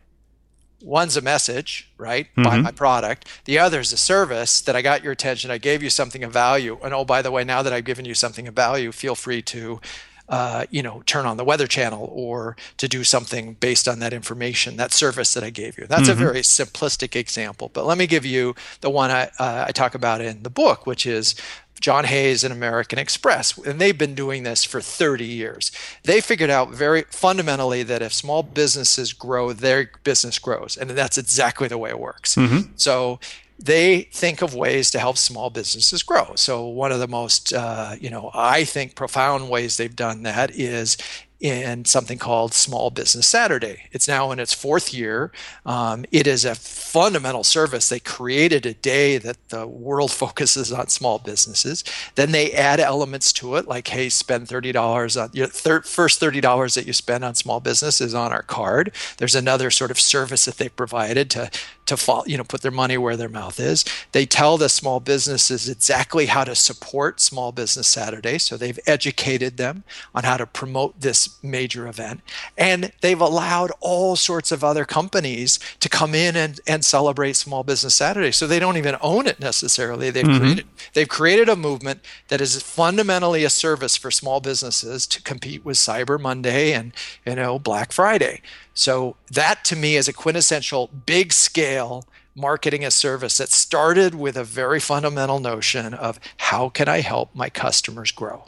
One's 0.81 1.17
a 1.17 1.21
message, 1.21 1.89
right? 1.97 2.27
Mm-hmm. 2.27 2.43
Buy 2.43 2.57
my 2.59 2.71
product. 2.71 3.27
The 3.45 3.57
other 3.57 3.79
is 3.79 3.91
a 3.91 3.97
service 3.97 4.61
that 4.61 4.75
I 4.75 4.81
got 4.81 5.03
your 5.03 5.11
attention. 5.11 5.49
I 5.49 5.57
gave 5.57 5.81
you 5.81 5.89
something 5.89 6.23
of 6.23 6.31
value. 6.31 6.77
And 6.83 6.93
oh, 6.93 7.03
by 7.03 7.21
the 7.21 7.31
way, 7.31 7.43
now 7.43 7.63
that 7.63 7.73
I've 7.73 7.85
given 7.85 8.05
you 8.05 8.13
something 8.13 8.47
of 8.47 8.53
value, 8.53 8.91
feel 8.91 9.15
free 9.15 9.41
to, 9.43 9.81
uh, 10.29 10.65
you 10.69 10.83
know, 10.83 11.01
turn 11.05 11.25
on 11.25 11.37
the 11.37 11.43
weather 11.43 11.67
channel 11.67 12.09
or 12.11 12.57
to 12.77 12.87
do 12.87 13.03
something 13.03 13.53
based 13.53 13.87
on 13.87 13.99
that 13.99 14.13
information, 14.13 14.75
that 14.77 14.91
service 14.91 15.33
that 15.33 15.43
I 15.43 15.49
gave 15.49 15.77
you. 15.77 15.85
That's 15.87 16.09
mm-hmm. 16.09 16.11
a 16.11 16.25
very 16.25 16.41
simplistic 16.41 17.15
example. 17.15 17.69
But 17.73 17.85
let 17.85 17.97
me 17.97 18.07
give 18.07 18.25
you 18.25 18.55
the 18.81 18.89
one 18.89 19.09
I, 19.09 19.29
uh, 19.39 19.65
I 19.67 19.71
talk 19.71 19.95
about 19.95 20.21
in 20.21 20.43
the 20.43 20.49
book, 20.49 20.85
which 20.85 21.05
is 21.05 21.35
John 21.79 22.05
Hayes 22.05 22.43
and 22.43 22.51
American 22.51 22.99
Express, 22.99 23.57
and 23.57 23.79
they've 23.79 23.97
been 23.97 24.15
doing 24.15 24.43
this 24.43 24.63
for 24.63 24.81
30 24.81 25.25
years. 25.25 25.71
They 26.03 26.21
figured 26.21 26.49
out 26.49 26.71
very 26.71 27.03
fundamentally 27.03 27.83
that 27.83 28.01
if 28.01 28.13
small 28.13 28.43
businesses 28.43 29.13
grow, 29.13 29.53
their 29.53 29.91
business 30.03 30.39
grows, 30.39 30.75
and 30.75 30.89
that's 30.89 31.17
exactly 31.17 31.67
the 31.67 31.77
way 31.77 31.91
it 31.91 31.99
works. 31.99 32.35
Mm-hmm. 32.35 32.71
So 32.75 33.19
they 33.59 34.01
think 34.01 34.41
of 34.41 34.53
ways 34.53 34.91
to 34.91 34.99
help 34.99 35.17
small 35.17 35.49
businesses 35.49 36.03
grow. 36.03 36.33
So 36.35 36.67
one 36.67 36.91
of 36.91 36.99
the 36.99 37.07
most, 37.07 37.53
uh, 37.53 37.95
you 37.99 38.09
know, 38.09 38.29
I 38.33 38.63
think 38.63 38.95
profound 38.95 39.49
ways 39.49 39.77
they've 39.77 39.95
done 39.95 40.23
that 40.23 40.51
is 40.51 40.97
in 41.39 41.85
something 41.85 42.17
called 42.17 42.53
Small 42.53 42.89
Business 42.89 43.27
Saturday. 43.27 43.83
It's 43.91 44.07
now 44.07 44.31
in 44.31 44.39
its 44.39 44.53
fourth 44.53 44.91
year. 44.93 45.31
Um, 45.65 46.03
it 46.11 46.25
is 46.25 46.45
a 46.45 46.55
fundamental 46.55 47.43
service. 47.43 47.89
They 47.89 47.99
created 47.99 48.65
a 48.65 48.73
day 48.73 49.17
that 49.19 49.49
the 49.49 49.67
world 49.67 50.11
focuses 50.23 50.71
on 50.71 50.87
small 50.87 51.19
businesses. 51.19 51.83
Then 52.15 52.31
they 52.31 52.51
add 52.53 52.79
elements 52.79 53.31
to 53.33 53.55
it, 53.55 53.67
like, 53.67 53.87
hey, 53.87 54.09
spend 54.09 54.47
$30 54.47 55.21
on 55.21 55.29
your 55.33 55.47
thir- 55.47 55.83
first 55.83 56.19
$30 56.19 56.73
that 56.73 56.87
you 56.87 56.93
spend 56.93 57.23
on 57.23 57.35
small 57.35 57.59
business 57.59 58.01
is 58.01 58.15
on 58.15 58.31
our 58.31 58.43
card. 58.43 58.91
There's 59.17 59.35
another 59.35 59.69
sort 59.69 59.91
of 59.91 59.99
service 59.99 60.45
that 60.45 60.57
they 60.57 60.69
provided 60.69 61.29
to 61.31 61.51
to 61.87 61.97
fall, 61.97 62.23
you 62.27 62.37
know, 62.37 62.43
put 62.43 62.61
their 62.61 62.71
money 62.71 62.97
where 62.97 63.17
their 63.17 63.29
mouth 63.29 63.59
is. 63.59 63.83
They 64.11 64.25
tell 64.25 64.57
the 64.57 64.69
small 64.69 64.99
businesses 64.99 65.67
exactly 65.67 66.27
how 66.27 66.43
to 66.43 66.55
support 66.55 67.19
Small 67.19 67.51
Business 67.51 67.87
Saturday. 67.87 68.37
So 68.37 68.55
they've 68.57 68.79
educated 68.85 69.57
them 69.57 69.83
on 70.13 70.23
how 70.23 70.37
to 70.37 70.45
promote 70.45 71.01
this 71.01 71.41
major 71.41 71.87
event. 71.87 72.21
And 72.57 72.91
they've 73.01 73.19
allowed 73.19 73.71
all 73.79 74.15
sorts 74.15 74.51
of 74.51 74.63
other 74.63 74.85
companies 74.85 75.59
to 75.79 75.89
come 75.89 76.13
in 76.13 76.35
and, 76.35 76.59
and 76.67 76.83
celebrate 76.83 77.35
Small 77.35 77.63
Business 77.63 77.95
Saturday. 77.95 78.31
So 78.31 78.47
they 78.47 78.59
don't 78.59 78.77
even 78.77 78.97
own 79.01 79.27
it 79.27 79.39
necessarily. 79.39 80.09
They've 80.09 80.23
mm-hmm. 80.23 80.39
created 80.39 80.67
they've 80.93 81.09
created 81.09 81.49
a 81.49 81.55
movement 81.55 82.01
that 82.27 82.41
is 82.41 82.61
fundamentally 82.61 83.43
a 83.43 83.49
service 83.49 83.95
for 83.95 84.11
small 84.11 84.39
businesses 84.39 85.07
to 85.07 85.21
compete 85.21 85.63
with 85.63 85.77
Cyber 85.77 86.19
Monday 86.19 86.73
and 86.73 86.93
you 87.25 87.35
know 87.35 87.57
Black 87.57 87.91
Friday. 87.91 88.41
So 88.77 89.15
that 89.31 89.65
to 89.65 89.75
me 89.75 89.95
is 89.95 90.07
a 90.07 90.13
quintessential 90.13 90.91
big 91.07 91.33
scale 91.33 92.05
marketing 92.35 92.85
a 92.85 92.91
service 92.91 93.37
that 93.37 93.49
started 93.49 94.13
with 94.13 94.37
a 94.37 94.43
very 94.43 94.79
fundamental 94.79 95.39
notion 95.39 95.95
of 95.95 96.19
how 96.37 96.69
can 96.69 96.87
I 96.87 97.01
help 97.01 97.33
my 97.33 97.49
customers 97.49 98.11
grow? 98.11 98.43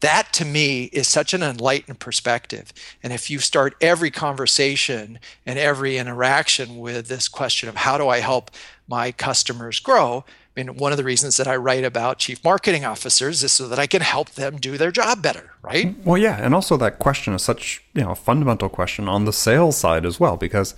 That 0.00 0.32
to 0.32 0.44
me 0.44 0.84
is 0.86 1.06
such 1.06 1.34
an 1.34 1.44
enlightened 1.44 2.00
perspective. 2.00 2.72
And 3.00 3.12
if 3.12 3.30
you 3.30 3.38
start 3.38 3.76
every 3.80 4.10
conversation 4.10 5.20
and 5.46 5.56
every 5.56 5.98
interaction 5.98 6.80
with 6.80 7.06
this 7.06 7.28
question 7.28 7.68
of 7.68 7.76
how 7.76 7.96
do 7.96 8.08
I 8.08 8.18
help 8.18 8.50
my 8.88 9.12
customers 9.12 9.78
grow, 9.78 10.24
mean, 10.64 10.76
one 10.76 10.92
of 10.92 10.98
the 10.98 11.04
reasons 11.04 11.36
that 11.36 11.48
I 11.48 11.56
write 11.56 11.84
about 11.84 12.18
chief 12.18 12.42
marketing 12.44 12.84
officers 12.84 13.42
is 13.42 13.52
so 13.52 13.68
that 13.68 13.78
I 13.78 13.86
can 13.86 14.02
help 14.02 14.30
them 14.30 14.56
do 14.56 14.76
their 14.76 14.90
job 14.90 15.22
better, 15.22 15.52
right? 15.62 15.94
Well, 16.04 16.18
yeah, 16.18 16.38
and 16.42 16.54
also 16.54 16.76
that 16.76 16.98
question 16.98 17.34
is 17.34 17.42
such 17.42 17.82
you 17.94 18.02
know 18.02 18.10
a 18.10 18.16
fundamental 18.16 18.68
question 18.68 19.08
on 19.08 19.24
the 19.24 19.32
sales 19.32 19.76
side 19.76 20.04
as 20.04 20.18
well, 20.18 20.36
because 20.36 20.74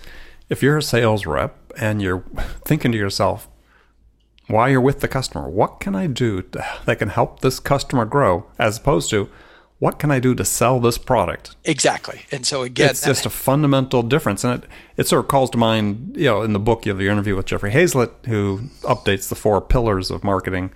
if 0.49 0.61
you're 0.61 0.77
a 0.77 0.83
sales 0.83 1.25
rep 1.25 1.55
and 1.77 2.01
you're 2.01 2.23
thinking 2.65 2.91
to 2.91 2.97
yourself, 2.97 3.47
while 4.51 4.69
you're 4.69 4.81
with 4.81 4.99
the 4.99 5.07
customer. 5.07 5.49
What 5.49 5.79
can 5.79 5.95
I 5.95 6.07
do 6.07 6.43
that 6.85 6.99
can 6.99 7.09
help 7.09 7.39
this 7.39 7.59
customer 7.59 8.05
grow 8.05 8.45
as 8.59 8.77
opposed 8.77 9.09
to 9.11 9.29
what 9.81 9.97
can 9.97 10.11
I 10.11 10.19
do 10.19 10.35
to 10.35 10.45
sell 10.45 10.79
this 10.79 10.99
product? 10.99 11.55
Exactly. 11.65 12.21
And 12.31 12.45
so 12.45 12.61
again, 12.61 12.91
it's 12.91 13.03
just 13.03 13.25
a 13.25 13.31
fundamental 13.31 14.03
difference. 14.03 14.43
And 14.43 14.63
it, 14.63 14.69
it 14.95 15.07
sort 15.07 15.25
of 15.25 15.27
calls 15.27 15.49
to 15.49 15.57
mind, 15.57 16.15
you 16.15 16.25
know, 16.25 16.43
in 16.43 16.53
the 16.53 16.59
book, 16.59 16.85
you 16.85 16.91
have 16.91 17.01
your 17.01 17.11
interview 17.11 17.35
with 17.35 17.47
Jeffrey 17.47 17.71
Hayzlett, 17.71 18.11
who 18.27 18.69
updates 18.83 19.27
the 19.27 19.33
four 19.33 19.59
pillars 19.59 20.11
of 20.11 20.23
marketing, 20.23 20.71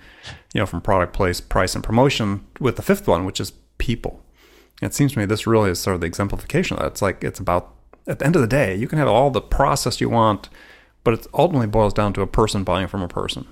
you 0.52 0.58
know, 0.58 0.66
from 0.66 0.80
product, 0.80 1.12
place, 1.12 1.40
price, 1.40 1.76
and 1.76 1.84
promotion 1.84 2.44
with 2.58 2.74
the 2.74 2.82
fifth 2.82 3.06
one, 3.06 3.24
which 3.24 3.38
is 3.38 3.52
people. 3.78 4.24
It 4.82 4.92
seems 4.92 5.12
to 5.12 5.20
me 5.20 5.24
this 5.24 5.46
really 5.46 5.70
is 5.70 5.78
sort 5.78 5.94
of 5.94 6.00
the 6.00 6.08
exemplification 6.08 6.76
of 6.76 6.82
that. 6.82 6.88
It's 6.88 7.02
like, 7.02 7.22
it's 7.22 7.38
about, 7.38 7.76
at 8.08 8.18
the 8.18 8.26
end 8.26 8.34
of 8.34 8.42
the 8.42 8.48
day, 8.48 8.74
you 8.74 8.88
can 8.88 8.98
have 8.98 9.06
all 9.06 9.30
the 9.30 9.40
process 9.40 10.00
you 10.00 10.10
want, 10.10 10.48
but 11.04 11.14
it 11.14 11.28
ultimately 11.32 11.68
boils 11.68 11.94
down 11.94 12.12
to 12.14 12.22
a 12.22 12.26
person 12.26 12.64
buying 12.64 12.88
from 12.88 13.02
a 13.02 13.08
person. 13.08 13.46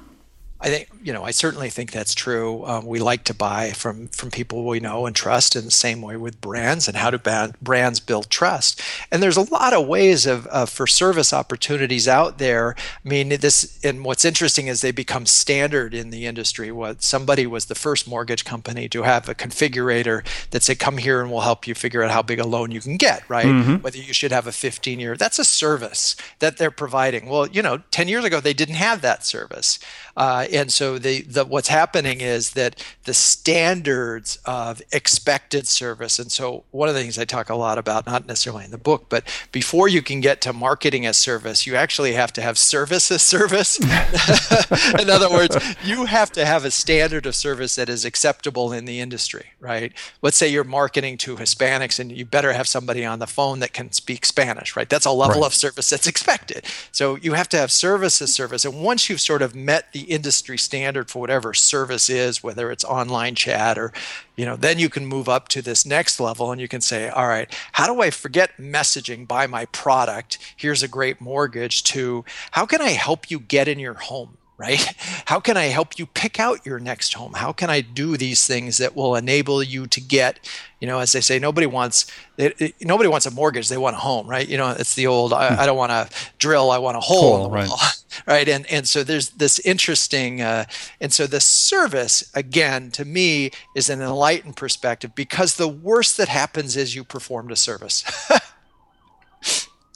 I 0.61 0.69
think 0.69 0.89
you 1.03 1.13
know 1.13 1.25
I 1.25 1.31
certainly 1.31 1.69
think 1.69 1.91
that's 1.91 2.15
true. 2.15 2.65
Um, 2.65 2.87
we 2.87 2.99
like 2.99 3.25
to 3.25 3.35
buy 3.35 3.73
from 3.73 4.09
from 4.09 4.31
people 4.31 4.65
we 4.65 4.81
know 4.81 5.05
and 5.05 5.15
trust, 5.15 5.57
in 5.57 5.65
the 5.65 5.71
same 5.71 6.01
way 6.01 6.17
with 6.17 6.41
brands 6.41 6.89
and 6.89 6.97
how 6.97 7.11
do 7.11 7.19
brands 7.61 8.01
build 8.01 8.31
trust. 8.31 8.81
And 9.11 9.23
there's 9.23 9.37
a 9.37 9.53
lot 9.53 9.75
of 9.75 9.87
ways 9.87 10.27
of 10.27 10.47
uh, 10.51 10.65
for 10.67 10.87
service 10.87 11.33
opportunities 11.33 12.09
out 12.09 12.39
there. 12.39 12.77
I 13.05 13.09
mean, 13.09 13.29
this 13.29 13.79
and 13.85 14.05
what's 14.05 14.25
interesting 14.25 14.69
is 14.69 14.81
they 14.81 14.93
become 14.93 15.27
standard 15.27 15.93
in 15.93 16.11
the 16.11 16.25
industry. 16.25 16.71
What 16.71 17.03
somebody 17.03 17.47
was 17.47 17.67
the 17.67 17.75
first 17.75 18.09
mortgage 18.09 18.45
company 18.45 18.89
to 18.91 19.03
have 19.03 19.29
a 19.29 19.35
configurator 19.35 20.25
that 20.51 20.63
said, 20.63 20.79
"Come 20.79 20.99
here 20.99 21.21
and 21.21 21.31
we'll 21.31 21.41
help 21.41 21.67
you 21.67 21.75
figure 21.75 22.03
out 22.03 22.11
how 22.11 22.23
big 22.23 22.41
a 22.41 22.47
loan 22.47 22.71
you 22.71 22.81
can 22.81 22.97
get." 22.97 23.29
Right? 23.29 23.47
Mm-hmm. 23.47 23.77
Whether 23.77 23.99
you 23.99 24.15
should 24.15 24.33
have 24.33 24.47
a 24.47 24.53
15 24.53 25.01
year. 25.01 25.17
That's 25.17 25.39
a 25.39 25.45
service 25.45 26.17
that 26.39 26.57
they're 26.57 26.71
providing. 26.71 27.29
Well, 27.29 27.49
you 27.49 27.61
know, 27.61 27.83
10 27.91 28.09
years 28.09 28.25
ago 28.25 28.41
they 28.41 28.55
didn't 28.55 28.77
have 28.77 29.03
that 29.03 29.27
service. 29.27 29.79
Uh, 30.17 30.47
and 30.55 30.73
so 30.73 30.99
the, 30.99 31.23
the 31.23 31.45
what's 31.45 31.69
happening 31.69 32.21
is 32.21 32.51
that 32.53 32.83
the 33.05 33.13
standards 33.13 34.39
of 34.45 34.81
expected 34.93 35.67
service. 35.67 36.21
And 36.21 36.31
so 36.31 36.63
one 36.71 36.89
of 36.89 36.95
the 36.95 37.01
things 37.01 37.19
I 37.19 37.25
talk 37.25 37.51
a 37.51 37.57
lot 37.57 37.77
about, 37.77 38.07
not 38.07 38.27
necessarily 38.27 38.65
in 38.65 38.71
the 38.71 38.79
book, 38.79 39.07
but 39.09 39.25
before 39.51 39.89
you 39.89 40.01
can 40.01 40.21
get 40.21 40.41
to 40.43 40.53
marketing 40.53 41.07
as 41.07 41.17
service, 41.17 41.67
you 41.67 41.75
actually 41.75 42.13
have 42.13 42.33
to 42.35 42.41
have 42.41 42.57
service 42.57 43.11
as 43.11 43.23
service. 43.23 43.79
in 45.01 45.11
other 45.11 45.29
words, 45.29 45.57
you 45.85 46.05
have 46.05 46.31
to 46.33 46.47
have 46.47 46.65
a 46.65 46.71
standard 46.71 47.27
of 47.27 47.35
service 47.35 47.75
that 47.75 47.89
is 47.89 48.05
acceptable 48.05 48.73
in 48.73 48.85
the 48.85 49.01
industry, 49.01 49.47
right? 49.59 49.93
Let's 50.23 50.37
say 50.37 50.49
you're 50.49 50.63
marketing 50.63 51.19
to 51.19 51.37
Hispanics 51.37 51.99
and 51.99 52.13
you 52.13 52.25
better 52.25 52.53
have 52.53 52.69
somebody 52.69 53.05
on 53.05 53.19
the 53.19 53.27
phone 53.27 53.59
that 53.59 53.73
can 53.73 53.91
speak 53.91 54.25
Spanish, 54.25 54.77
right? 54.77 54.89
That's 54.89 55.07
a 55.07 55.11
level 55.11 55.41
right. 55.41 55.47
of 55.47 55.55
service 55.55 55.91
that's 55.91 56.07
expected. 56.07 56.65
So 56.93 57.17
you 57.17 57.33
have 57.33 57.49
to 57.49 57.57
have 57.57 57.73
service 57.73 58.23
as 58.23 58.33
service. 58.33 58.65
And 58.65 58.85
once 58.85 59.09
you've 59.09 59.21
sort 59.21 59.43
of 59.43 59.57
met 59.57 59.93
the 59.93 60.03
industry 60.03 60.34
standard 60.43 61.11
for 61.11 61.21
whatever 61.21 61.55
service 61.55 62.09
is, 62.09 62.43
whether 62.43 62.71
it's 62.71 62.85
online 62.85 63.35
chat 63.35 63.79
or, 63.79 63.93
you 64.37 64.45
know, 64.45 64.57
then 64.57 64.79
you 64.79 64.89
can 64.89 65.07
move 65.07 65.29
up 65.29 65.49
to 65.49 65.63
this 65.63 65.87
next 65.87 66.21
level 66.21 66.53
and 66.53 66.61
you 66.61 66.69
can 66.69 66.81
say, 66.81 67.09
all 67.09 67.29
right, 67.29 67.51
how 67.73 67.87
do 67.87 68.01
I 68.01 68.11
forget 68.11 68.57
messaging, 68.59 69.27
buy 69.27 69.47
my 69.47 69.67
product? 69.67 70.39
Here's 70.57 70.83
a 70.83 70.89
great 70.89 71.21
mortgage 71.21 71.83
to 71.85 72.25
how 72.53 72.67
can 72.67 72.81
I 72.81 72.91
help 72.91 73.31
you 73.31 73.39
get 73.39 73.69
in 73.69 73.79
your 73.79 73.95
home? 73.95 74.37
Right? 74.57 74.81
How 75.27 75.41
can 75.41 75.57
I 75.57 75.65
help 75.65 75.99
you 75.99 76.07
pick 76.07 76.39
out 76.39 76.65
your 76.65 76.79
next 76.79 77.15
home? 77.15 77.35
How 77.35 77.53
can 77.53 77.71
I 77.71 77.81
do 77.81 78.17
these 78.17 78.47
things 78.47 78.79
that 78.79 78.95
will 78.95 79.17
enable 79.17 79.63
you 79.63 79.87
to 79.87 80.01
get, 80.01 80.39
you 80.81 80.87
know, 80.87 80.99
as 80.99 81.13
they 81.13 81.21
say, 81.21 81.39
nobody 81.39 81.67
wants 81.67 82.07
they, 82.37 82.75
nobody 82.81 83.09
wants 83.09 83.27
a 83.27 83.31
mortgage; 83.31 83.69
they 83.69 83.77
want 83.77 83.97
a 83.97 84.01
home, 84.01 84.29
right? 84.29 84.49
You 84.49 84.57
know, 84.57 84.71
it's 84.71 84.95
the 84.95 85.07
old 85.07 85.33
I, 85.33 85.63
I 85.63 85.67
don't 85.67 85.77
want 85.77 85.93
a 85.93 86.09
drill, 86.39 86.71
I 86.71 86.79
want 86.79 86.97
a 86.97 87.01
hole, 87.01 87.39
hole 87.39 87.51
right? 87.51 87.71
right? 88.27 88.49
And 88.49 88.67
and 88.67 88.87
so 88.87 89.03
there's 89.03 89.31
this 89.31 89.59
interesting, 89.61 90.41
uh, 90.41 90.65
and 91.01 91.13
so 91.13 91.27
the 91.27 91.41
service 91.41 92.31
again 92.35 92.91
to 92.93 93.05
me 93.05 93.51
is 93.75 93.89
an 93.89 94.03
enlightened 94.03 94.57
perspective 94.57 95.15
because 95.15 95.57
the 95.57 95.69
worst 95.69 96.17
that 96.17 96.29
happens 96.29 96.77
is 96.77 96.95
you 96.95 97.05
performed 97.05 97.51
a 97.51 97.57
service. 97.57 98.05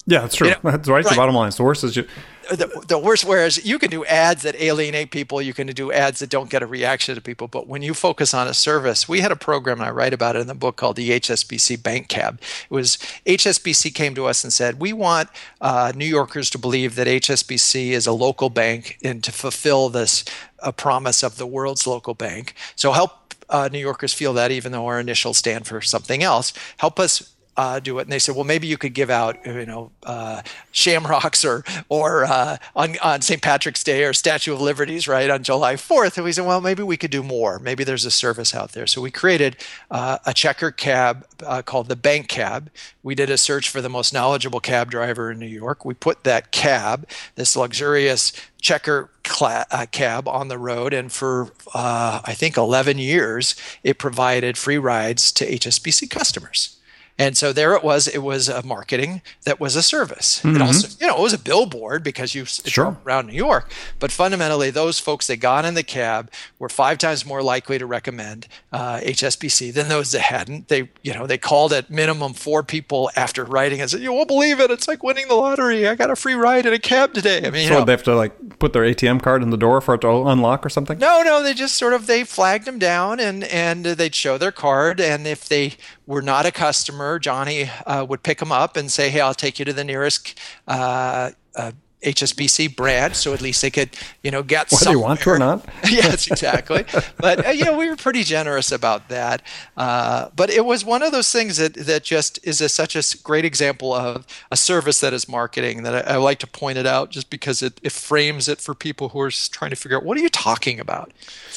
yeah, 0.07 0.21
that's 0.21 0.37
true. 0.37 0.49
You 0.49 0.55
know, 0.55 0.71
that's 0.71 0.89
right, 0.89 1.05
right. 1.05 1.11
The 1.11 1.17
bottom 1.17 1.35
line. 1.35 1.51
The 1.51 1.63
worst 1.65 1.85
is 1.85 1.97
you 1.97 2.07
the, 2.49 2.85
the 2.89 2.99
worst 2.99 3.25
whereas 3.25 3.65
you 3.65 3.79
can 3.79 3.91
do 3.91 4.05
ads 4.07 4.43
that 4.43 4.55
alienate 4.61 5.11
people 5.11 5.41
you 5.43 5.55
can 5.55 5.67
do 5.67 5.93
ads 5.93 6.21
that 6.21 6.31
don't 6.31 6.51
get 6.51 6.63
a 6.63 6.67
reaction 6.67 7.15
to 7.15 7.21
people 7.21 7.47
but 7.49 7.67
when 7.67 7.83
you 7.83 7.95
focus 7.95 8.33
on 8.35 8.49
a 8.49 8.55
service 8.55 9.09
we 9.09 9.21
had 9.21 9.31
a 9.31 9.37
program 9.37 9.79
and 9.79 9.89
i 9.89 9.91
write 9.91 10.15
about 10.15 10.37
it 10.37 10.41
in 10.41 10.47
the 10.47 10.55
book 10.55 10.77
called 10.77 10.97
the 10.97 11.11
hsbc 11.21 11.83
bank 11.83 12.09
cab. 12.09 12.41
It 12.71 12.75
was 12.75 12.99
hsbc 13.27 13.95
came 13.95 14.15
to 14.15 14.27
us 14.27 14.45
and 14.45 14.53
said 14.53 14.81
we 14.81 14.93
want 14.93 15.29
uh, 15.61 15.93
new 15.95 16.07
yorkers 16.07 16.51
to 16.51 16.59
believe 16.59 16.95
that 16.95 17.07
hsbc 17.07 17.91
is 17.91 18.07
a 18.07 18.13
local 18.13 18.51
bank 18.51 18.99
and 19.03 19.23
to 19.25 19.33
fulfill 19.33 19.89
this 19.89 20.25
a 20.61 20.73
promise 20.73 21.23
of 21.23 21.37
the 21.37 21.47
world's 21.47 21.87
local 21.87 22.15
bank. 22.15 22.55
So 22.77 22.93
help 22.93 23.35
uh, 23.49 23.69
new 23.71 23.79
yorkers 23.79 24.13
feel 24.13 24.33
that 24.35 24.51
even 24.51 24.73
though 24.73 24.87
our 24.87 25.01
initials 25.01 25.39
stand 25.39 25.67
for 25.67 25.81
something 25.81 26.23
else. 26.23 26.53
Help 26.79 26.99
us 27.01 27.35
uh, 27.59 27.81
do 27.81 27.99
it. 27.99 28.03
And 28.03 28.13
they 28.13 28.21
said, 28.21 28.37
well, 28.37 28.45
maybe 28.45 28.69
you 28.69 28.79
could 28.79 28.95
give 28.95 29.11
out, 29.11 29.45
you 29.45 29.67
know, 29.67 29.91
uh, 30.05 30.43
shamrocks 30.71 31.45
or 31.45 31.65
or 31.89 32.25
uh, 32.25 32.57
on, 32.77 32.97
on 33.03 33.21
St. 33.21 33.43
Patrick's 33.43 33.83
Day 33.83 34.05
or 34.05 34.13
Statue 34.13 34.55
of 34.55 34.61
Liberties, 34.61 35.09
right, 35.09 35.29
on 35.29 35.43
July 35.43 35.75
4th. 35.75 36.17
And 36.17 36.25
we 36.25 36.31
said, 36.31 36.47
well, 36.47 36.61
maybe 36.61 36.85
we 36.85 36.97
could 36.97 37.11
do 37.11 37.23
more. 37.23 37.59
Maybe 37.59 37.83
there's 37.83 38.05
a 38.05 38.13
service 38.13 38.55
out 38.55 38.73
there. 38.73 38.87
So 38.87 39.03
we 39.03 39.11
created 39.11 39.57
uh, 39.91 40.19
a 40.25 40.33
checker 40.33 40.71
cab 40.71 41.27
uh, 41.45 41.63
called 41.63 41.89
the 41.89 41.97
Bank 41.97 42.29
Cab. 42.29 42.71
We 43.03 43.17
did 43.17 43.29
a 43.29 43.37
search 43.37 43.69
for 43.69 43.81
the 43.81 43.89
most 43.89 44.15
knowledgeable 44.15 44.61
cab 44.61 44.93
driver 44.93 45.33
in 45.33 45.41
New 45.41 45.47
York. 45.47 45.85
We 45.85 45.95
put 45.95 46.23
that 46.23 46.53
cab, 46.53 47.09
this 47.35 47.57
luxurious 47.57 48.33
checker 48.61 49.11
cla- 49.25 49.67
uh, 49.73 49.87
cab 49.91 50.29
on 50.29 50.47
the 50.47 50.59
road, 50.59 50.95
and 50.95 51.11
for 51.11 51.51
uh, 51.75 52.21
I 52.25 52.35
think 52.35 52.57
11 52.57 52.99
years, 52.99 53.57
it 53.83 53.99
provided 53.99 54.57
free 54.57 54.79
rides 54.79 55.33
to 55.33 55.47
HSBC 55.47 56.09
customers. 56.09 56.78
And 57.19 57.37
so 57.37 57.53
there 57.53 57.75
it 57.75 57.83
was. 57.83 58.07
It 58.07 58.23
was 58.23 58.49
a 58.49 58.63
marketing 58.63 59.23
that 59.43 59.59
was 59.59 59.75
a 59.75 59.83
service. 59.83 60.39
Mm-hmm. 60.39 60.57
It 60.57 60.63
also, 60.63 60.97
you 61.01 61.07
know, 61.09 61.19
it 61.19 61.23
was 61.23 61.33
a 61.33 61.39
billboard 61.39 62.05
because 62.05 62.33
you 62.33 62.45
sure. 62.45 62.97
around 63.05 63.27
New 63.27 63.33
York. 63.33 63.73
But 63.99 64.13
fundamentally, 64.13 64.71
those 64.71 65.01
folks 65.01 65.27
that 65.27 65.39
got 65.39 65.65
in 65.65 65.75
the 65.75 65.83
cab 65.83 66.31
were 66.61 66.69
five 66.69 66.97
times 66.99 67.27
more 67.27 67.43
likely 67.43 67.77
to 67.77 67.87
recommend 67.87 68.47
uh, 68.73 69.01
HSBC 69.01 69.75
than 69.75 69.89
those 69.89 70.13
that 70.13 70.21
hadn't. 70.21 70.69
They, 70.69 70.91
you 71.03 71.13
know, 71.13 71.27
they 71.27 71.39
called 71.39 71.73
at 71.73 71.91
minimum 71.91 72.35
four 72.35 72.63
people 72.63 73.11
after 73.17 73.45
writing 73.45 73.81
and 73.81 73.91
said, 73.91 74.01
"You 74.01 74.13
won't 74.13 74.29
believe 74.29 74.61
it! 74.61 74.71
It's 74.71 74.87
like 74.87 75.03
winning 75.03 75.27
the 75.27 75.35
lottery. 75.35 75.89
I 75.89 75.97
got 75.97 76.11
a 76.11 76.17
free 76.17 76.35
ride 76.35 76.67
in 76.67 76.73
a 76.73 76.79
cab 76.79 77.15
today." 77.15 77.45
I 77.45 77.51
mean, 77.51 77.67
so 77.67 77.81
know, 77.81 77.85
they 77.85 77.93
have 77.93 78.05
to 78.05 78.15
like 78.15 78.61
put 78.61 78.73
their 78.73 78.83
ATM 78.83 79.23
card 79.23 79.43
in 79.43 79.51
the 79.51 79.57
door 79.57 79.81
for 79.81 79.95
it 79.95 80.03
to 80.03 80.09
unlock 80.09 80.65
or 80.65 80.69
something. 80.69 81.01
No, 81.01 81.23
no, 81.23 81.43
they 81.43 81.53
just 81.53 81.75
sort 81.75 81.95
of 81.95 82.07
they 82.07 82.23
flagged 82.23 82.65
them 82.65 82.79
down 82.79 83.19
and 83.19 83.43
and 83.45 83.85
they'd 83.85 84.15
show 84.15 84.39
their 84.39 84.53
card, 84.53 85.01
and 85.01 85.27
if 85.27 85.49
they 85.49 85.75
were 86.09 86.23
not 86.23 86.47
a 86.47 86.51
customer, 86.51 87.19
Johnny 87.19 87.71
uh, 87.87 88.05
would 88.09 88.23
pick 88.23 88.39
them 88.39 88.51
up 88.51 88.77
and 88.79 88.91
say, 88.91 89.11
"Hey, 89.11 89.21
I'll 89.21 89.35
take 89.35 89.59
you 89.59 89.65
to 89.67 89.75
the 89.75 89.85
nearest 89.85 90.41
uh, 90.67 91.33
uh, 91.55 91.73
HSBC 92.03 92.75
branch, 92.75 93.15
so 93.15 93.35
at 93.35 93.43
least 93.43 93.61
they 93.61 93.71
could, 93.71 93.91
you 94.23 94.31
know, 94.31 94.43
get 94.43 94.73
whether 94.73 94.91
you 94.91 95.01
want 95.01 95.21
to 95.21 95.31
or 95.31 95.39
not." 95.39 95.69
yes, 95.85 96.27
exactly. 96.27 96.87
but 97.19 97.47
uh, 97.47 97.51
you 97.51 97.67
know, 97.67 97.77
we 97.77 97.91
were 97.91 97.97
pretty 97.97 98.25
generous 98.25 98.73
about 98.73 99.11
that. 99.11 99.43
Uh, 99.77 100.31
but 100.35 100.49
it 100.49 100.65
was 100.65 100.83
one 100.83 101.03
of 101.03 101.13
those 101.13 101.31
things 101.31 101.59
that 101.59 101.75
that 101.75 102.05
just 102.05 102.41
is 102.43 102.63
a, 102.63 102.71
such 102.71 102.97
a 102.97 103.03
great 103.23 103.45
example 103.45 103.93
of 103.93 104.27
a 104.51 104.57
service 104.57 105.01
that 105.01 105.13
is 105.13 105.29
marketing 105.29 105.83
that 105.83 106.09
I, 106.09 106.15
I 106.15 106.17
like 106.17 106.39
to 106.39 106.47
point 106.47 106.79
it 106.79 106.87
out, 106.87 107.11
just 107.11 107.29
because 107.29 107.61
it, 107.61 107.79
it 107.83 107.93
frames 107.93 108.49
it 108.49 108.63
for 108.63 108.75
people 108.75 109.11
who 109.11 109.21
are 109.21 109.31
trying 109.31 109.71
to 109.71 109.77
figure 109.77 109.99
out 109.99 110.05
what 110.05 110.17
are 110.17 110.23
you 110.23 110.31
talking 110.31 110.81
about. 110.81 111.13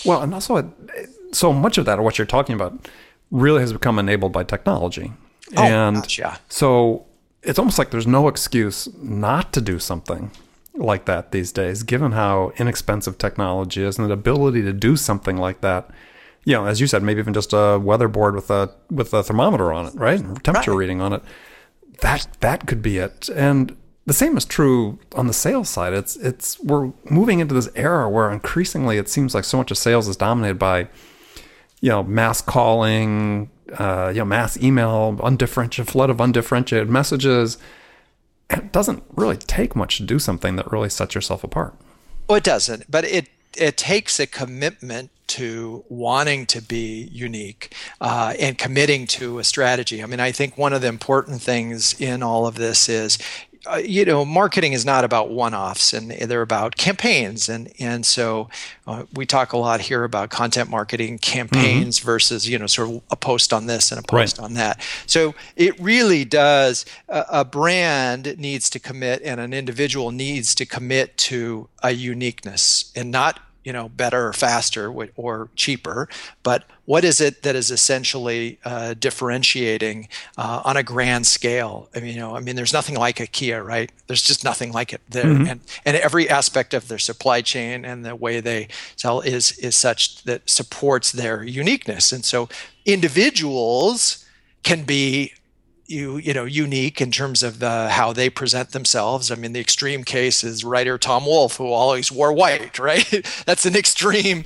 Well, 0.06 0.22
and 0.22 0.34
also, 0.34 0.74
so 1.32 1.54
much 1.54 1.78
of 1.78 1.86
that, 1.86 2.00
or 2.00 2.02
what 2.02 2.18
you're 2.18 2.28
talking 2.28 2.54
about 2.54 2.86
really 3.32 3.62
has 3.62 3.74
become 3.74 3.98
enabled 3.98 4.34
by 4.34 4.44
technology. 4.44 5.14
Oh, 5.58 5.64
and. 5.64 5.98
So 6.50 7.06
it's 7.42 7.58
almost 7.58 7.80
like 7.80 7.92
there's 7.92 8.08
no 8.08 8.28
excuse 8.28 8.88
not 9.02 9.54
to 9.54 9.62
do 9.62 9.80
something 9.80 10.32
like 10.76 11.06
that 11.06 11.32
these 11.32 11.52
days, 11.52 11.84
given 11.84 12.12
how 12.12 12.52
inexpensive 12.58 13.18
technology 13.18 13.84
is 13.84 13.98
and 13.98 14.10
the 14.10 14.14
ability 14.14 14.62
to 14.64 14.74
do 14.74 14.96
something 14.96 15.38
like 15.38 15.62
that. 15.62 15.90
You 16.44 16.54
know, 16.54 16.66
as 16.66 16.82
you 16.82 16.88
said, 16.88 17.04
maybe 17.04 17.20
even 17.20 17.34
just 17.34 17.54
a 17.54 17.80
weather 17.80 18.08
board 18.08 18.36
with 18.36 18.50
a 18.50 18.74
with 18.90 19.14
a 19.14 19.24
thermometer 19.24 19.72
on 19.72 19.88
it, 19.88 19.96
right? 19.96 20.20
Temperature 20.44 20.72
right. 20.72 20.78
reading 20.78 21.02
on 21.02 21.14
it. 21.14 21.24
That 22.02 22.28
that 22.40 22.68
could 22.68 22.82
be 22.82 22.98
it. 22.98 23.30
And 23.30 23.76
the 24.06 24.14
same 24.14 24.36
is 24.38 24.46
true 24.46 25.00
on 25.14 25.28
the 25.28 25.34
sales 25.34 25.70
side. 25.70 25.94
It's 25.94 26.16
it's 26.16 26.60
we're 26.60 26.92
moving 27.10 27.40
into 27.40 27.54
this 27.54 27.70
era 27.76 28.10
where 28.10 28.32
increasingly 28.32 28.98
it 28.98 29.08
seems 29.08 29.36
like 29.36 29.44
so 29.44 29.58
much 29.58 29.70
of 29.70 29.78
sales 29.78 30.08
is 30.08 30.18
dominated 30.18 30.58
by 30.58 30.88
you 31.82 31.90
know, 31.90 32.04
mass 32.04 32.42
calling, 32.42 33.50
uh, 33.78 34.12
you 34.14 34.20
know, 34.20 34.26
mass 34.26 34.58
email, 34.62 35.20
undifferentiated 35.24 35.92
flood 35.92 36.10
of 36.10 36.22
undifferentiated 36.22 36.90
messages. 36.90 37.58
It 38.50 38.72
doesn't 38.72 39.04
really 39.16 39.38
take 39.38 39.76
much 39.76 39.98
to 39.98 40.04
do 40.04 40.20
something 40.20 40.56
that 40.56 40.72
really 40.72 40.90
sets 40.90 41.16
yourself 41.16 41.44
apart. 41.44 41.76
Well, 42.28 42.38
it 42.38 42.44
doesn't, 42.44 42.90
but 42.90 43.04
it 43.06 43.28
it 43.58 43.76
takes 43.76 44.20
a 44.20 44.28
commitment 44.28 45.12
to 45.28 45.84
wanting 45.90 46.46
to 46.46 46.62
be 46.62 47.10
unique 47.12 47.74
uh, 48.02 48.34
and 48.40 48.58
committing 48.58 49.08
to 49.08 49.40
a 49.40 49.44
strategy. 49.44 50.04
I 50.04 50.06
mean, 50.06 50.20
I 50.20 50.32
think 50.32 50.58
one 50.58 50.74
of 50.74 50.82
the 50.82 50.88
important 50.88 51.42
things 51.42 52.00
in 52.00 52.22
all 52.22 52.48
of 52.48 52.56
this 52.56 52.90
is 52.90 53.18
uh, 53.68 53.76
you 53.78 54.06
know, 54.06 54.26
marketing 54.26 54.74
is 54.74 54.86
not 54.86 55.04
about 55.04 55.30
one-offs, 55.30 55.94
and 55.94 56.12
they're 56.12 56.42
about 56.42 56.78
campaigns, 56.78 57.48
and 57.48 57.72
and 57.80 58.06
so 58.06 58.50
uh, 58.88 59.04
we 59.14 59.26
talk 59.26 59.54
a 59.54 59.58
lot 59.58 59.82
here 59.82 60.04
about 60.04 60.30
content 60.30 60.70
marketing 60.70 61.20
campaigns 61.20 62.00
mm-hmm. 62.00 62.06
versus 62.06 62.50
you 62.50 62.58
know 62.58 62.68
sort 62.68 62.90
of 62.90 63.02
a 63.12 63.16
post 63.16 63.54
on 63.54 63.68
this 63.68 63.92
and 63.92 64.00
a 64.00 64.04
post 64.04 64.38
right. 64.38 64.46
on 64.46 64.54
that. 64.56 64.82
So 65.06 65.36
it 65.56 65.80
really 65.80 66.26
does. 66.26 66.86
Uh, 67.08 67.24
a 67.30 67.46
brand 67.46 68.38
needs 68.40 68.70
to 68.72 68.80
commit, 68.80 69.22
and 69.24 69.40
an 69.40 69.54
individual 69.54 70.12
needs 70.12 70.56
to 70.56 70.66
commit 70.66 71.18
to 71.18 71.70
a 71.84 71.92
uniqueness, 71.92 72.92
and 72.96 73.12
not 73.12 73.40
you 73.64 73.74
know 73.74 73.90
better 73.90 74.28
or 74.28 74.34
faster 74.34 74.92
or 75.16 75.50
cheaper 75.56 76.08
but 76.44 76.66
what 76.86 77.06
is 77.06 77.22
it 77.22 77.44
that 77.44 77.56
is 77.56 77.72
essentially 77.72 78.60
uh, 78.66 78.94
differentiating 78.96 80.10
uh, 80.38 80.62
on 80.66 80.76
a 80.76 80.84
grand 80.84 81.26
scale? 81.26 81.88
I 81.96 82.00
mean 82.02 82.16
you 82.16 82.20
know 82.20 82.36
i 82.36 82.40
mean 82.42 82.56
there's 82.56 82.74
nothing 82.74 82.96
like 82.96 83.18
ikea 83.18 83.66
right? 83.66 83.92
There's 84.08 84.24
just 84.24 84.44
nothing 84.44 84.72
like 84.72 84.92
it 84.92 85.02
there. 85.10 85.26
Mm-hmm. 85.26 85.48
and 85.48 85.62
and 85.86 85.98
every 85.98 86.30
aspect 86.30 86.74
of 86.74 86.88
their 86.88 87.00
supply 87.00 87.42
chain 87.42 87.86
and 87.86 88.04
the 88.06 88.16
way 88.16 88.40
they 88.40 88.68
sell 88.96 89.22
is 89.22 89.58
is 89.60 89.76
such 89.76 90.24
that 90.24 90.50
supports 90.50 91.12
their 91.12 91.44
uniqueness. 91.44 92.12
And 92.12 92.26
so 92.26 92.50
individuals 92.86 94.26
can 94.64 94.84
be 94.84 95.34
you 95.92 96.18
you 96.18 96.34
know 96.34 96.46
unique 96.46 97.02
in 97.02 97.12
terms 97.12 97.44
of 97.44 97.60
the, 97.60 97.90
how 97.90 98.14
they 98.14 98.30
present 98.30 98.72
themselves. 98.72 99.30
I 99.30 99.36
mean, 99.36 99.54
the 99.54 99.60
extreme 99.60 100.04
case 100.04 100.44
is 100.44 100.64
writer 100.64 100.98
Tom 100.98 101.26
Wolfe, 101.26 101.58
who 101.58 101.68
always 101.68 102.12
wore 102.12 102.34
white. 102.34 102.62
Right, 102.82 103.26
that's 103.46 103.66
an 103.66 103.76
extreme 103.76 104.44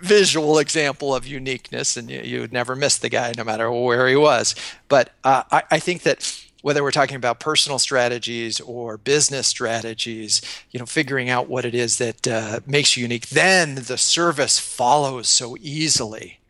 visual 0.00 0.58
example 0.58 1.14
of 1.14 1.26
uniqueness, 1.26 1.96
and 1.96 2.10
you, 2.10 2.20
you 2.20 2.40
would 2.40 2.52
never 2.52 2.74
miss 2.74 2.98
the 2.98 3.08
guy, 3.08 3.32
no 3.36 3.44
matter 3.44 3.70
where 3.70 4.08
he 4.08 4.16
was. 4.16 4.54
But 4.88 5.12
uh, 5.22 5.44
I, 5.52 5.62
I 5.70 5.78
think 5.78 6.02
that 6.02 6.46
whether 6.62 6.82
we're 6.82 6.90
talking 6.90 7.14
about 7.14 7.38
personal 7.38 7.78
strategies 7.78 8.58
or 8.58 8.96
business 8.96 9.46
strategies, 9.46 10.42
you 10.72 10.80
know, 10.80 10.86
figuring 10.86 11.30
out 11.30 11.48
what 11.48 11.64
it 11.64 11.76
is 11.76 11.98
that 11.98 12.26
uh, 12.26 12.58
makes 12.66 12.96
you 12.96 13.02
unique, 13.02 13.28
then 13.28 13.76
the 13.76 13.96
service 13.96 14.58
follows 14.58 15.28
so 15.28 15.56
easily. 15.60 16.40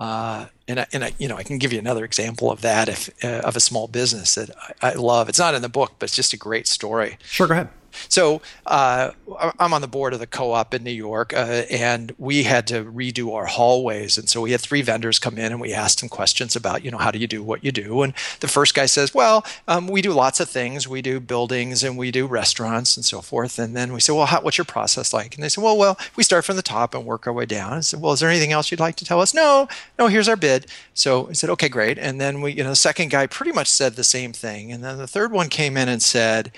Uh, 0.00 0.46
and 0.66 0.80
I, 0.80 0.86
and 0.94 1.04
I, 1.04 1.12
you 1.18 1.28
know, 1.28 1.36
I 1.36 1.42
can 1.42 1.58
give 1.58 1.74
you 1.74 1.78
another 1.78 2.06
example 2.06 2.50
of 2.50 2.62
that 2.62 2.88
if 2.88 3.10
uh, 3.22 3.42
of 3.44 3.54
a 3.54 3.60
small 3.60 3.86
business 3.86 4.34
that 4.34 4.50
I, 4.80 4.92
I, 4.92 4.94
love. 4.94 5.28
It's 5.28 5.38
not 5.38 5.54
in 5.54 5.60
the 5.60 5.68
book, 5.68 5.92
but 5.98 6.06
it's 6.06 6.16
just 6.16 6.32
a 6.32 6.38
great 6.38 6.66
story. 6.66 7.18
Sure, 7.22 7.46
go 7.46 7.52
ahead. 7.52 7.68
So 8.08 8.42
uh, 8.66 9.10
I'm 9.58 9.72
on 9.72 9.80
the 9.80 9.88
board 9.88 10.12
of 10.12 10.20
the 10.20 10.26
co-op 10.26 10.74
in 10.74 10.84
New 10.84 10.90
York, 10.90 11.32
uh, 11.32 11.64
and 11.70 12.14
we 12.18 12.44
had 12.44 12.66
to 12.68 12.84
redo 12.84 13.34
our 13.34 13.46
hallways. 13.46 14.18
And 14.18 14.28
so 14.28 14.40
we 14.40 14.52
had 14.52 14.60
three 14.60 14.82
vendors 14.82 15.18
come 15.18 15.38
in, 15.38 15.52
and 15.52 15.60
we 15.60 15.72
asked 15.72 16.00
them 16.00 16.08
questions 16.08 16.56
about, 16.56 16.84
you 16.84 16.90
know, 16.90 16.98
how 16.98 17.10
do 17.10 17.18
you 17.18 17.26
do 17.26 17.42
what 17.42 17.64
you 17.64 17.72
do? 17.72 18.02
And 18.02 18.14
the 18.40 18.48
first 18.48 18.74
guy 18.74 18.86
says, 18.86 19.14
well, 19.14 19.44
um, 19.68 19.86
we 19.88 20.02
do 20.02 20.12
lots 20.12 20.40
of 20.40 20.48
things. 20.48 20.88
We 20.88 21.02
do 21.02 21.20
buildings, 21.20 21.82
and 21.84 21.96
we 21.96 22.10
do 22.10 22.26
restaurants, 22.26 22.96
and 22.96 23.04
so 23.04 23.20
forth. 23.20 23.58
And 23.58 23.76
then 23.76 23.92
we 23.92 24.00
said, 24.00 24.14
well, 24.14 24.26
how, 24.26 24.40
what's 24.40 24.58
your 24.58 24.64
process 24.64 25.12
like? 25.12 25.34
And 25.34 25.44
they 25.44 25.48
said, 25.48 25.64
well, 25.64 25.76
well, 25.76 25.98
we 26.16 26.22
start 26.22 26.44
from 26.44 26.56
the 26.56 26.62
top 26.62 26.94
and 26.94 27.04
work 27.04 27.26
our 27.26 27.32
way 27.32 27.46
down. 27.46 27.72
I 27.74 27.80
said, 27.80 28.00
well, 28.00 28.12
is 28.12 28.20
there 28.20 28.30
anything 28.30 28.52
else 28.52 28.70
you'd 28.70 28.80
like 28.80 28.96
to 28.96 29.04
tell 29.04 29.20
us? 29.20 29.34
No, 29.34 29.68
no. 29.98 30.08
Here's 30.08 30.28
our 30.28 30.36
bid. 30.36 30.66
So 30.94 31.28
I 31.28 31.32
said, 31.32 31.50
okay, 31.50 31.68
great. 31.68 31.98
And 31.98 32.20
then 32.20 32.40
we, 32.40 32.52
you 32.52 32.62
know, 32.62 32.70
the 32.70 32.76
second 32.76 33.10
guy 33.10 33.26
pretty 33.26 33.52
much 33.52 33.68
said 33.68 33.94
the 33.94 34.04
same 34.04 34.32
thing. 34.32 34.72
And 34.72 34.82
then 34.82 34.98
the 34.98 35.06
third 35.06 35.32
one 35.32 35.48
came 35.48 35.76
in 35.76 35.88
and 35.88 36.02
said 36.02 36.52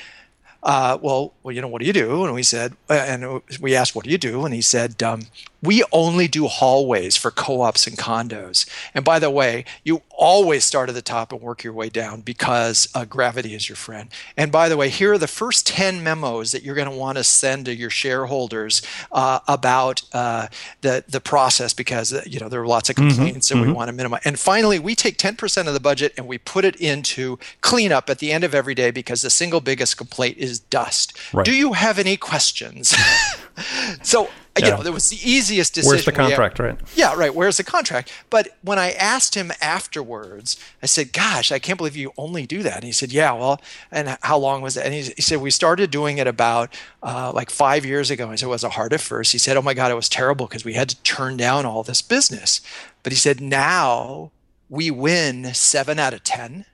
uh, 0.63 0.99
well, 1.01 1.35
well, 1.43 1.55
you 1.55 1.61
know, 1.61 1.69
what 1.69 1.81
do 1.81 1.87
you 1.87 1.93
do? 1.93 2.25
And 2.25 2.35
we 2.35 2.43
said, 2.43 2.75
uh, 2.89 2.93
and 2.95 3.43
we 3.61 3.75
asked, 3.75 3.95
what 3.95 4.05
do 4.05 4.11
you 4.11 4.19
do? 4.19 4.45
And 4.45 4.55
he 4.55 4.63
said, 4.63 5.03
um, 5.03 5.23
we 5.63 5.85
only 5.93 6.27
do 6.27 6.49
hallways 6.49 7.17
for 7.17 7.31
co-ops 7.31 7.87
and 7.87 7.97
condos. 7.97 8.69
And 8.95 9.05
by 9.05 9.19
the 9.21 9.31
way, 9.31 9.65
you 9.85 10.03
always 10.11 10.65
start 10.65 10.89
at 10.89 10.95
the 10.95 11.03
top 11.03 11.33
and 11.33 11.41
work 11.41 11.63
your 11.63 11.73
way 11.73 11.89
down 11.89 12.21
because 12.21 12.89
uh, 12.95 13.05
gravity 13.05 13.55
is 13.55 13.69
your 13.69 13.77
friend. 13.77 14.11
And 14.37 14.51
by 14.51 14.69
the 14.69 14.77
way, 14.77 14.89
here 14.89 15.13
are 15.13 15.19
the 15.19 15.29
first 15.29 15.67
10 15.69 16.03
memos 16.03 16.51
that 16.53 16.63
you're 16.65 16.75
going 16.75 16.91
to 16.91 16.97
want 16.97 17.19
to 17.19 17.25
send 17.25 17.67
to 17.67 17.75
your 17.75 17.91
shareholders 17.91 18.83
uh, 19.13 19.39
about 19.47 20.03
uh, 20.13 20.49
the, 20.81 21.05
the 21.09 21.21
process 21.21 21.73
because, 21.73 22.13
uh, 22.13 22.23
you 22.27 22.41
know, 22.41 22.49
there 22.49 22.61
are 22.61 22.67
lots 22.67 22.91
of 22.91 22.97
mm-hmm, 22.97 23.09
complaints 23.09 23.49
mm-hmm, 23.49 23.59
and 23.59 23.65
mm-hmm. 23.65 23.73
we 23.73 23.77
want 23.77 23.89
to 23.89 23.93
minimize. 23.93 24.23
And 24.25 24.39
finally, 24.39 24.81
we 24.81 24.97
take 24.97 25.17
10% 25.17 25.69
of 25.69 25.75
the 25.75 25.81
budget 25.81 26.13
and 26.17 26.27
we 26.27 26.39
put 26.39 26.65
it 26.65 26.77
into 26.77 27.39
cleanup 27.61 28.11
at 28.11 28.19
the 28.19 28.33
end 28.33 28.43
of 28.43 28.55
every 28.55 28.75
day 28.75 28.91
because 28.91 29.23
the 29.23 29.31
single 29.31 29.61
biggest 29.61 29.97
complaint 29.97 30.39
is 30.39 30.59
dust. 30.59 31.17
Right. 31.33 31.45
Do 31.45 31.55
you 31.55 31.75
have 31.75 31.99
any 32.01 32.17
questions? 32.17 32.95
so 34.03 34.29
yeah. 34.59 34.67
you 34.67 34.71
know, 34.73 34.83
it 34.83 34.93
was 34.93 35.09
the 35.09 35.17
easiest 35.17 35.75
decision. 35.75 35.95
Where's 35.95 36.05
the 36.05 36.13
contract, 36.13 36.59
right? 36.59 36.79
Yeah, 36.95 37.15
right. 37.15 37.35
Where's 37.35 37.57
the 37.57 37.65
contract? 37.65 38.13
But 38.29 38.49
when 38.61 38.79
I 38.79 38.93
asked 38.93 39.35
him 39.35 39.51
afterwards, 39.63 40.59
I 40.83 40.87
said, 40.87 41.13
"Gosh, 41.13 41.51
I 41.51 41.59
can't 41.59 41.79
believe 41.79 41.97
you 41.97 42.13
only 42.19 42.47
do 42.47 42.63
that." 42.63 42.77
And 42.77 42.85
he 42.85 42.93
said, 42.93 43.13
"Yeah, 43.13 43.33
well, 43.33 43.63
and 43.91 44.19
how 44.23 44.37
long 44.37 44.61
was 44.61 44.77
it?" 44.77 44.85
And 44.85 44.93
he, 44.93 45.03
he 45.03 45.23
said, 45.23 45.41
"We 45.41 45.51
started 45.51 45.91
doing 45.91 46.19
it 46.19 46.27
about 46.27 46.75
uh, 47.03 47.33
like 47.35 47.49
five 47.49 47.87
years 47.87 48.11
ago." 48.11 48.31
I 48.31 48.37
said, 48.37 48.49
"Was 48.49 48.65
it 48.65 48.73
hard 48.73 48.93
at 48.93 49.01
first?" 49.01 49.33
He 49.33 49.39
said, 49.39 49.57
"Oh 49.57 49.63
my 49.63 49.75
God, 49.75 49.91
it 49.91 49.95
was 49.95 50.09
terrible 50.09 50.47
because 50.47 50.65
we 50.65 50.75
had 50.75 50.91
to 50.91 51.03
turn 51.03 51.39
down 51.39 51.65
all 51.65 51.83
this 51.83 52.03
business." 52.03 52.61
But 53.03 53.13
he 53.13 53.19
said, 53.19 53.41
"Now 53.41 54.33
we 54.69 54.91
win 54.91 55.55
seven 55.55 55.99
out 55.99 56.13
of 56.13 56.25
ten 56.25 56.67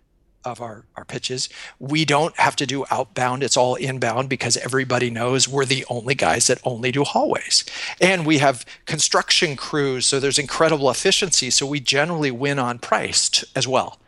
of 0.44 0.60
our, 0.60 0.84
our 0.96 1.04
pitches. 1.04 1.48
We 1.78 2.04
don't 2.04 2.36
have 2.38 2.56
to 2.56 2.66
do 2.66 2.84
outbound, 2.90 3.42
it's 3.42 3.56
all 3.56 3.74
inbound 3.74 4.28
because 4.28 4.56
everybody 4.56 5.10
knows 5.10 5.48
we're 5.48 5.64
the 5.64 5.84
only 5.90 6.14
guys 6.14 6.46
that 6.46 6.58
only 6.64 6.92
do 6.92 7.04
hallways. 7.04 7.64
And 8.00 8.26
we 8.26 8.38
have 8.38 8.64
construction 8.86 9.56
crews, 9.56 10.06
so 10.06 10.20
there's 10.20 10.38
incredible 10.38 10.90
efficiency. 10.90 11.50
So 11.50 11.66
we 11.66 11.80
generally 11.80 12.30
win 12.30 12.58
on 12.58 12.78
price 12.78 13.44
as 13.54 13.66
well, 13.66 13.98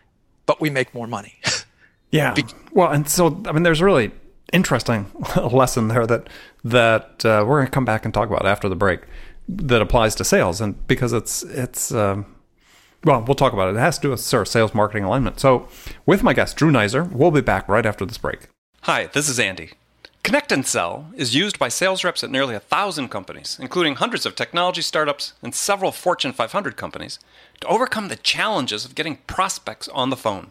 but 0.46 0.60
we 0.60 0.70
make 0.70 0.94
more 0.94 1.06
money. 1.06 1.38
yeah. 2.10 2.34
Be- 2.34 2.44
well, 2.72 2.90
and 2.90 3.08
so, 3.08 3.42
I 3.46 3.52
mean, 3.52 3.62
there's 3.62 3.80
a 3.80 3.84
really 3.84 4.12
interesting 4.52 5.10
lesson 5.36 5.88
there 5.88 6.06
that, 6.06 6.28
that 6.64 7.24
uh, 7.24 7.44
we're 7.46 7.58
going 7.58 7.66
to 7.66 7.72
come 7.72 7.84
back 7.84 8.04
and 8.04 8.14
talk 8.14 8.28
about 8.28 8.46
after 8.46 8.68
the 8.68 8.76
break 8.76 9.00
that 9.48 9.82
applies 9.82 10.14
to 10.14 10.24
sales. 10.24 10.60
And 10.60 10.86
because 10.86 11.12
it's, 11.12 11.42
it's, 11.42 11.92
um, 11.92 12.26
well, 13.04 13.22
we'll 13.22 13.34
talk 13.34 13.52
about 13.52 13.68
it. 13.68 13.76
It 13.76 13.80
has 13.80 13.98
to 13.98 14.02
do 14.02 14.10
with 14.10 14.20
sales 14.20 14.74
marketing 14.74 15.04
alignment. 15.04 15.40
So, 15.40 15.68
with 16.06 16.22
my 16.22 16.34
guest, 16.34 16.56
Drew 16.56 16.70
Neiser, 16.70 17.10
we'll 17.10 17.30
be 17.30 17.40
back 17.40 17.68
right 17.68 17.86
after 17.86 18.04
this 18.04 18.18
break. 18.18 18.48
Hi, 18.82 19.06
this 19.06 19.28
is 19.28 19.40
Andy. 19.40 19.72
Connect 20.22 20.52
and 20.52 20.66
Sell 20.66 21.10
is 21.16 21.34
used 21.34 21.58
by 21.58 21.68
sales 21.68 22.04
reps 22.04 22.22
at 22.22 22.30
nearly 22.30 22.54
a 22.54 22.60
thousand 22.60 23.08
companies, 23.08 23.58
including 23.60 23.94
hundreds 23.94 24.26
of 24.26 24.36
technology 24.36 24.82
startups 24.82 25.32
and 25.42 25.54
several 25.54 25.92
Fortune 25.92 26.32
500 26.32 26.76
companies, 26.76 27.18
to 27.60 27.66
overcome 27.68 28.08
the 28.08 28.16
challenges 28.16 28.84
of 28.84 28.94
getting 28.94 29.16
prospects 29.26 29.88
on 29.88 30.10
the 30.10 30.16
phone. 30.16 30.50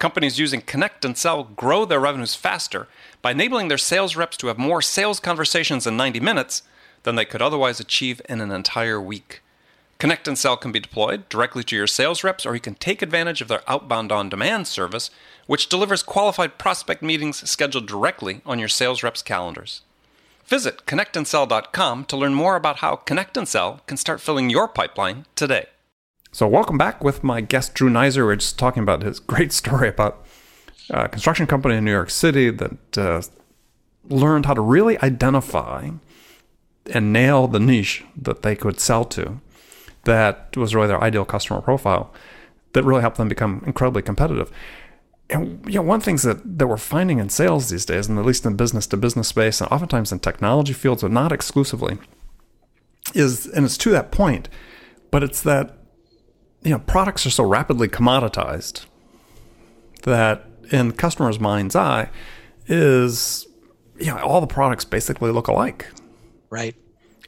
Companies 0.00 0.40
using 0.40 0.60
Connect 0.60 1.04
and 1.04 1.16
Sell 1.16 1.44
grow 1.44 1.84
their 1.84 2.00
revenues 2.00 2.34
faster 2.34 2.88
by 3.22 3.30
enabling 3.30 3.68
their 3.68 3.78
sales 3.78 4.16
reps 4.16 4.36
to 4.38 4.48
have 4.48 4.58
more 4.58 4.82
sales 4.82 5.20
conversations 5.20 5.86
in 5.86 5.96
90 5.96 6.18
minutes 6.18 6.62
than 7.04 7.14
they 7.14 7.24
could 7.24 7.40
otherwise 7.40 7.78
achieve 7.78 8.20
in 8.28 8.40
an 8.40 8.50
entire 8.50 9.00
week. 9.00 9.40
Connect 9.98 10.28
and 10.28 10.36
Sell 10.36 10.58
can 10.58 10.72
be 10.72 10.80
deployed 10.80 11.26
directly 11.30 11.64
to 11.64 11.76
your 11.76 11.86
sales 11.86 12.22
reps, 12.22 12.44
or 12.44 12.54
you 12.54 12.60
can 12.60 12.74
take 12.74 13.00
advantage 13.00 13.40
of 13.40 13.48
their 13.48 13.62
outbound 13.66 14.12
on 14.12 14.28
demand 14.28 14.66
service, 14.66 15.10
which 15.46 15.70
delivers 15.70 16.02
qualified 16.02 16.58
prospect 16.58 17.02
meetings 17.02 17.48
scheduled 17.48 17.88
directly 17.88 18.42
on 18.44 18.58
your 18.58 18.68
sales 18.68 19.02
reps' 19.02 19.22
calendars. 19.22 19.80
Visit 20.44 20.84
connectandsell.com 20.84 22.04
to 22.04 22.16
learn 22.16 22.34
more 22.34 22.56
about 22.56 22.76
how 22.76 22.96
Connect 22.96 23.38
and 23.38 23.48
Sell 23.48 23.80
can 23.86 23.96
start 23.96 24.20
filling 24.20 24.50
your 24.50 24.68
pipeline 24.68 25.24
today. 25.34 25.66
So, 26.30 26.46
welcome 26.46 26.76
back 26.76 27.02
with 27.02 27.24
my 27.24 27.40
guest 27.40 27.74
Drew 27.74 27.88
Neiser. 27.88 28.26
We're 28.26 28.36
just 28.36 28.58
talking 28.58 28.82
about 28.82 29.02
his 29.02 29.18
great 29.18 29.52
story 29.52 29.88
about 29.88 30.26
a 30.90 31.08
construction 31.08 31.46
company 31.46 31.76
in 31.76 31.86
New 31.86 31.90
York 31.90 32.10
City 32.10 32.50
that 32.50 32.98
uh, 32.98 33.22
learned 34.08 34.44
how 34.44 34.52
to 34.52 34.60
really 34.60 34.98
identify 35.00 35.88
and 36.92 37.12
nail 37.14 37.48
the 37.48 37.58
niche 37.58 38.04
that 38.14 38.42
they 38.42 38.54
could 38.54 38.78
sell 38.78 39.06
to 39.06 39.40
that 40.06 40.56
was 40.56 40.74
really 40.74 40.88
their 40.88 41.02
ideal 41.02 41.24
customer 41.24 41.60
profile 41.60 42.12
that 42.72 42.84
really 42.84 43.02
helped 43.02 43.18
them 43.18 43.28
become 43.28 43.62
incredibly 43.66 44.02
competitive. 44.02 44.50
And 45.28 45.64
you 45.66 45.74
know, 45.74 45.82
one 45.82 45.96
of 45.96 46.02
the 46.02 46.04
things 46.06 46.22
that, 46.22 46.58
that 46.58 46.66
we're 46.66 46.76
finding 46.76 47.18
in 47.18 47.28
sales 47.28 47.68
these 47.68 47.84
days, 47.84 48.08
and 48.08 48.18
at 48.18 48.24
least 48.24 48.46
in 48.46 48.56
business 48.56 48.86
to 48.88 48.96
business 48.96 49.28
space, 49.28 49.60
and 49.60 49.70
oftentimes 49.70 50.12
in 50.12 50.20
technology 50.20 50.72
fields, 50.72 51.02
but 51.02 51.10
not 51.10 51.32
exclusively, 51.32 51.98
is 53.14 53.46
and 53.46 53.64
it's 53.64 53.76
to 53.78 53.90
that 53.90 54.10
point, 54.10 54.48
but 55.10 55.22
it's 55.22 55.42
that 55.42 55.78
you 56.62 56.70
know 56.70 56.78
products 56.78 57.26
are 57.26 57.30
so 57.30 57.44
rapidly 57.44 57.88
commoditized 57.88 58.86
that 60.02 60.44
in 60.70 60.92
customers' 60.92 61.40
mind's 61.40 61.74
eye 61.74 62.08
is 62.68 63.46
you 63.98 64.06
know 64.06 64.18
all 64.18 64.40
the 64.40 64.46
products 64.46 64.84
basically 64.84 65.32
look 65.32 65.48
alike. 65.48 65.88
Right. 66.50 66.76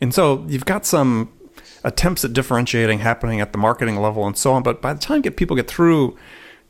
And 0.01 0.14
so 0.14 0.45
you've 0.49 0.64
got 0.64 0.87
some 0.87 1.33
attempts 1.88 2.24
at 2.24 2.33
differentiating 2.33 3.01
happening 3.01 3.40
at 3.40 3.53
the 3.53 3.59
marketing 3.59 3.96
level 3.96 4.27
and 4.27 4.37
so 4.37 4.53
on. 4.53 4.62
But 4.62 4.81
by 4.81 4.92
the 4.92 5.01
time 5.01 5.22
get 5.22 5.37
people 5.37 5.57
get 5.57 5.68
through 5.68 6.16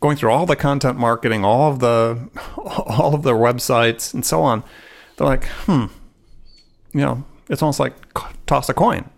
going 0.01 0.17
through 0.17 0.31
all 0.31 0.47
the 0.47 0.57
content 0.57 0.99
marketing, 0.99 1.45
all 1.45 1.71
of 1.71 1.81
the 1.81 2.29
all 2.57 3.15
of 3.15 3.23
their 3.23 3.35
websites 3.35 4.15
and 4.15 4.25
so 4.25 4.43
on, 4.43 4.65
they're 5.17 5.27
like, 5.27 5.45
hmm, 5.67 5.87
you 6.93 7.01
know, 7.01 7.25
it's 7.49 7.63
almost 7.63 7.81
like 7.81 7.95
toss 8.47 8.69
a 8.69 8.75
coin. 8.75 9.09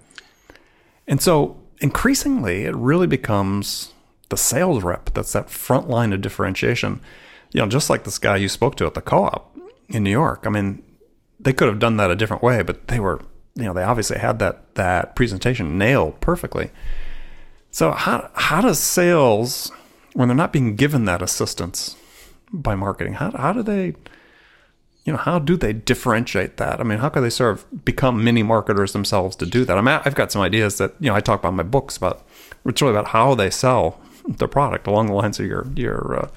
And 1.07 1.21
so 1.21 1.57
increasingly, 1.81 2.65
it 2.65 2.75
really 2.75 3.07
becomes 3.07 3.93
the 4.29 4.37
sales 4.37 4.85
rep 4.85 5.13
that's 5.13 5.33
that 5.33 5.51
front 5.51 5.89
line 5.89 6.13
of 6.13 6.21
differentiation. 6.21 7.01
You 7.53 7.61
know, 7.61 7.67
just 7.67 7.91
like 7.91 8.05
this 8.05 8.19
guy 8.19 8.37
you 8.37 8.49
spoke 8.49 8.77
to 8.77 8.87
at 8.87 8.95
the 8.95 9.01
co-op, 9.01 9.51
in 9.91 10.05
New 10.05 10.11
York. 10.11 10.45
I 10.47 10.51
mean, 10.51 10.83
they 11.39 11.53
could 11.53 11.69
have 11.69 11.79
done 11.79 11.97
that 11.97 12.11
a 12.11 12.17
different 12.17 12.43
way, 12.43 12.63
but 12.63 12.89
they 12.89 13.01
were, 13.01 13.21
you 13.55 13.65
know, 13.65 13.73
they 13.73 13.83
obviously 13.83 14.19
had 14.19 14.39
that 14.39 14.75
that 14.75 15.17
presentation 15.17 15.79
nailed 15.79 16.21
perfectly. 16.21 16.71
So 17.71 17.93
how 17.93 18.31
how 18.35 18.61
does 18.61 18.79
sales 18.79 19.73
when 20.15 20.29
they're 20.29 20.37
not 20.37 20.53
being 20.53 20.77
given 20.77 21.05
that 21.05 21.23
assistance 21.23 21.97
by 22.53 22.75
marketing, 22.75 23.15
how 23.15 23.31
how 23.33 23.53
do 23.53 23.63
they 23.63 23.95
you 25.05 25.13
know, 25.13 25.19
how 25.19 25.39
do 25.39 25.57
they 25.57 25.73
differentiate 25.73 26.59
that? 26.59 26.81
I 26.81 26.85
mean, 26.85 26.99
how 26.99 27.09
can 27.09 27.23
they 27.23 27.31
sort 27.31 27.53
of 27.53 27.85
become 27.85 28.23
mini 28.23 28.43
marketers 28.43 28.93
themselves 28.93 29.35
to 29.37 29.47
do 29.47 29.65
that? 29.65 29.79
I 29.79 29.81
mean, 29.81 30.01
I've 30.05 30.15
got 30.15 30.31
some 30.31 30.43
ideas 30.43 30.79
that, 30.79 30.95
you 31.01 31.09
know, 31.09 31.17
I 31.17 31.21
talk 31.21 31.41
about 31.41 31.51
in 31.51 31.57
my 31.57 31.63
books 31.63 31.97
about, 31.97 32.27
it's 32.67 32.83
really 32.83 32.95
about 32.95 33.09
how 33.09 33.35
they 33.35 33.51
sell 33.51 33.99
their 34.29 34.49
product 34.49 34.87
along 34.87 35.07
the 35.07 35.15
lines 35.15 35.41
of 35.41 35.47
your, 35.47 35.67
your 35.75 36.25
uh, 36.25 36.29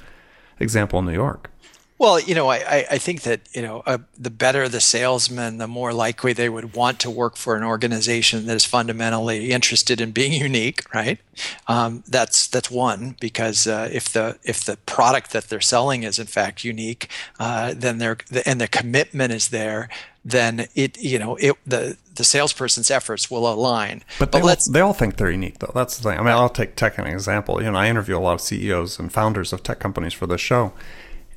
example 0.60 1.00
in 1.00 1.06
New 1.06 1.14
York. 1.14 1.52
Well, 2.00 2.20
you 2.20 2.34
know, 2.34 2.50
I, 2.50 2.86
I 2.90 2.98
think 2.98 3.22
that, 3.22 3.42
you 3.54 3.62
know, 3.62 3.84
uh, 3.86 4.00
the 4.18 4.32
better 4.32 4.68
the 4.68 4.82
salesman, 4.82 5.58
the 5.58 5.68
more 5.68 5.94
likely 5.94 6.34
they 6.34 6.50
would 6.50 6.74
want 6.74 7.00
to 7.02 7.10
work 7.10 7.38
for 7.38 7.56
an 7.56 7.64
organization 7.64 8.46
that 8.48 8.56
is 8.56 8.66
fundamentally 8.66 9.52
interested 9.52 10.02
in 10.02 10.12
being 10.12 10.34
unique, 10.42 10.84
right? 10.94 11.20
Um, 11.68 12.04
that's 12.08 12.48
that's 12.48 12.70
one 12.70 13.16
because 13.20 13.68
uh, 13.68 13.90
if 13.92 14.10
the 14.10 14.38
if 14.44 14.64
the 14.64 14.78
product 14.78 15.32
that 15.32 15.50
they're 15.50 15.62
selling 15.62 16.04
is 16.04 16.20
in 16.20 16.28
fact 16.28 16.64
unique, 16.64 17.10
uh, 17.40 17.74
then 17.76 18.00
they're 18.00 18.18
and 18.46 18.60
the 18.60 18.68
commitment 18.68 19.32
is 19.32 19.50
there, 19.50 19.88
then 20.26 20.68
it 20.76 21.00
you 21.00 21.20
know 21.20 21.36
it 21.38 21.56
the 21.66 21.98
the 22.16 22.24
salesperson's 22.24 22.92
efforts 22.92 23.32
will 23.32 23.52
align. 23.52 24.04
But, 24.20 24.32
they, 24.32 24.42
all, 24.42 24.56
they 24.70 24.80
all 24.82 24.94
think 24.94 25.18
they're 25.18 25.32
unique 25.32 25.60
though. 25.60 25.72
That's 25.74 25.98
the 25.98 26.10
thing. 26.10 26.20
I 26.20 26.22
mean, 26.22 26.32
I'll 26.32 26.50
take 26.50 26.76
tech 26.76 27.00
as 27.00 27.06
an 27.06 27.12
example. 27.12 27.62
You 27.64 27.72
know, 27.72 27.78
I 27.78 27.88
interview 27.88 28.18
a 28.18 28.20
lot 28.20 28.34
of 28.34 28.42
CEOs 28.42 29.00
and 29.00 29.12
founders 29.12 29.54
of 29.54 29.64
tech 29.64 29.80
companies 29.80 30.14
for 30.14 30.28
this 30.28 30.42
show 30.42 30.74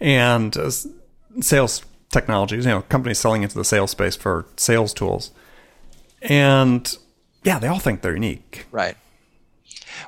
and 0.00 0.56
uh, 0.56 0.70
sales 1.40 1.84
technologies, 2.10 2.64
you 2.64 2.70
know, 2.70 2.82
companies 2.82 3.18
selling 3.18 3.42
into 3.42 3.56
the 3.56 3.64
sales 3.64 3.90
space 3.90 4.16
for 4.16 4.46
sales 4.56 4.92
tools. 4.94 5.30
And 6.22 6.96
yeah, 7.44 7.58
they 7.58 7.68
all 7.68 7.78
think 7.78 8.02
they're 8.02 8.14
unique. 8.14 8.66
Right. 8.70 8.96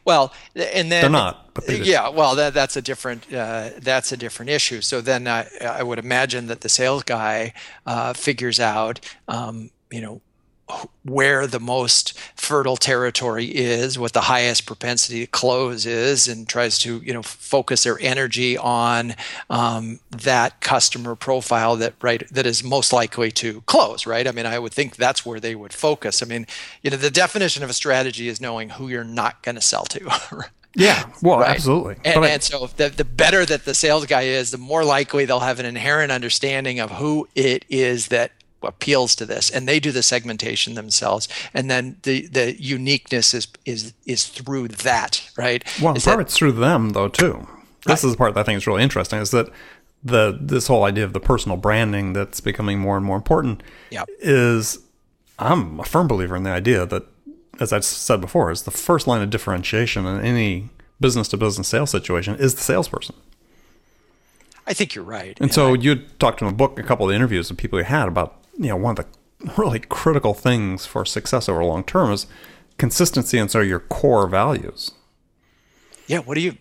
Well, 0.05 0.33
and 0.55 0.91
then 0.91 1.03
they're 1.03 1.11
not. 1.11 1.55
But 1.55 1.67
they 1.67 1.83
yeah, 1.83 2.09
well, 2.09 2.35
that, 2.37 2.55
that's 2.55 2.77
a 2.77 2.83
different 2.83 3.33
uh, 3.33 3.71
that's 3.79 4.13
a 4.13 4.17
different 4.17 4.51
issue. 4.51 4.81
So 4.81 5.01
then 5.01 5.27
I, 5.27 5.47
I 5.61 5.83
would 5.83 5.99
imagine 5.99 6.47
that 6.47 6.61
the 6.61 6.69
sales 6.69 7.03
guy 7.03 7.53
uh, 7.87 8.13
figures 8.13 8.61
out, 8.61 9.01
um, 9.27 9.71
you 9.91 10.01
know, 10.01 10.21
where 11.05 11.47
the 11.47 11.61
most 11.61 12.19
fertile 12.35 12.77
territory 12.77 13.47
is, 13.47 13.99
what 13.99 14.13
the 14.13 14.23
highest 14.23 14.67
propensity 14.67 15.21
to 15.25 15.31
close 15.31 15.87
is, 15.87 16.29
and 16.29 16.49
tries 16.49 16.79
to 16.79 16.99
you 16.99 17.13
know 17.13 17.23
focus 17.23 17.85
their 17.85 17.99
energy 18.01 18.57
on 18.57 19.15
um, 19.51 20.01
that 20.11 20.61
customer 20.61 21.15
profile 21.15 21.77
that 21.77 21.95
right 22.03 22.29
that 22.31 22.47
is 22.47 22.63
most 22.63 22.93
likely 22.93 23.31
to 23.31 23.63
close. 23.63 24.07
Right? 24.07 24.27
I 24.27 24.33
mean, 24.33 24.47
I 24.47 24.59
would 24.59 24.73
think 24.73 24.97
that's 24.97 25.25
where 25.25 25.41
they 25.41 25.55
would 25.55 25.73
focus. 25.73 26.23
I 26.23 26.27
mean, 26.27 26.47
you 26.83 26.91
know, 26.91 26.97
the 26.97 27.11
definition 27.11 27.63
of 27.63 27.71
a 27.71 27.75
strategy 27.75 28.29
is 28.29 28.41
knowing 28.41 28.71
who 28.71 28.89
you're 28.89 29.05
not 29.05 29.43
going 29.43 29.57
to 29.57 29.61
sell 29.61 29.85
to. 29.85 30.49
Yeah, 30.79 31.11
well, 31.23 31.41
right? 31.41 31.51
absolutely. 31.51 31.97
And, 32.05 32.25
I, 32.25 32.29
and, 32.29 32.43
so 32.43 32.69
the, 32.77 32.89
the 32.89 33.05
better 33.05 33.45
that 33.45 33.65
the 33.65 33.75
sales 33.75 34.07
guy 34.07 34.23
is, 34.23 34.53
the 34.53 34.59
more 34.59 34.85
likely 34.85 35.25
they'll 35.25 35.41
have 35.41 35.59
an 35.59 35.67
inherent 35.67 36.13
understanding 36.13 36.79
of 36.79 36.93
who 36.93 37.27
it 37.35 37.65
is 37.69 38.09
that 38.09 38.31
appeals 38.63 39.15
to 39.15 39.25
this 39.25 39.51
and 39.51 39.69
they 39.69 39.79
do 39.79 39.93
the 39.93 40.03
segmentation 40.03 40.75
themselves 40.75 41.29
and 41.55 41.71
then 41.71 41.97
the 42.03 42.27
the 42.29 42.61
uniqueness 42.61 43.33
is 43.33 43.47
is 43.65 43.95
is 44.05 44.27
through 44.27 44.67
that 44.67 45.31
right 45.37 45.65
well 45.81 45.95
is 45.95 46.05
part 46.05 46.19
that, 46.19 46.23
it's 46.23 46.37
through 46.37 46.53
them 46.53 46.91
though 46.91 47.09
too 47.09 47.47
this 47.87 48.03
right. 48.03 48.05
is 48.05 48.13
the 48.13 48.17
part 48.17 48.35
that 48.35 48.41
i 48.41 48.43
think 48.43 48.57
is 48.57 48.67
really 48.67 48.83
interesting 48.83 49.21
is 49.21 49.31
that 49.31 49.49
the 50.03 50.37
this 50.41 50.67
whole 50.67 50.85
idea 50.85 51.05
of 51.05 51.13
the 51.13 51.21
personal 51.21 51.57
branding 51.57 52.13
that's 52.13 52.41
becoming 52.41 52.79
more 52.79 52.97
and 52.97 53.07
more 53.07 53.17
important 53.17 53.63
yep. 53.91 54.09
is 54.19 54.79
i'm 55.39 55.79
a 55.79 55.85
firm 55.85 56.09
believer 56.09 56.35
in 56.35 56.43
the 56.43 56.51
idea 56.51 56.85
that 56.85 57.05
as 57.61 57.73
i 57.73 57.79
said 57.79 58.21
before 58.21 58.51
is 58.51 58.63
the 58.63 58.71
first 58.73 59.07
line 59.07 59.23
of 59.23 59.31
differentiation 59.31 60.05
in 60.05 60.21
any 60.21 60.69
business 61.01 61.29
to 61.29 61.37
business 61.37 61.69
sales 61.69 61.91
situation 61.91 62.35
is 62.37 62.57
the 62.57 62.61
salesperson 62.61 63.15
I 64.69 64.75
think 64.75 64.95
you're 64.95 65.03
right. 65.03 65.31
And, 65.41 65.47
and 65.47 65.55
so 65.55 65.73
I, 65.73 65.77
you 65.79 65.97
talked 66.19 66.43
in 66.43 66.47
a 66.47 66.53
book, 66.53 66.79
a 66.79 66.83
couple 66.83 67.09
of 67.09 67.15
interviews 67.15 67.51
of 67.51 67.57
people 67.57 67.79
you 67.79 67.87
had 67.87 68.07
about 68.07 68.38
you 68.59 68.69
know 68.69 68.77
one 68.77 68.99
of 68.99 69.05
the 69.05 69.53
really 69.57 69.79
critical 69.81 70.35
things 70.35 70.85
for 70.85 71.05
success 71.05 71.49
over 71.49 71.65
long 71.65 71.85
term 71.85 72.13
is 72.13 72.27
consistency 72.77 73.39
and 73.39 73.51
so 73.51 73.61
your 73.61 73.81
core 73.81 74.27
values. 74.27 74.93
Yeah, 76.07 76.21
what 76.21 76.35
do 76.35 76.41
you 76.41 76.57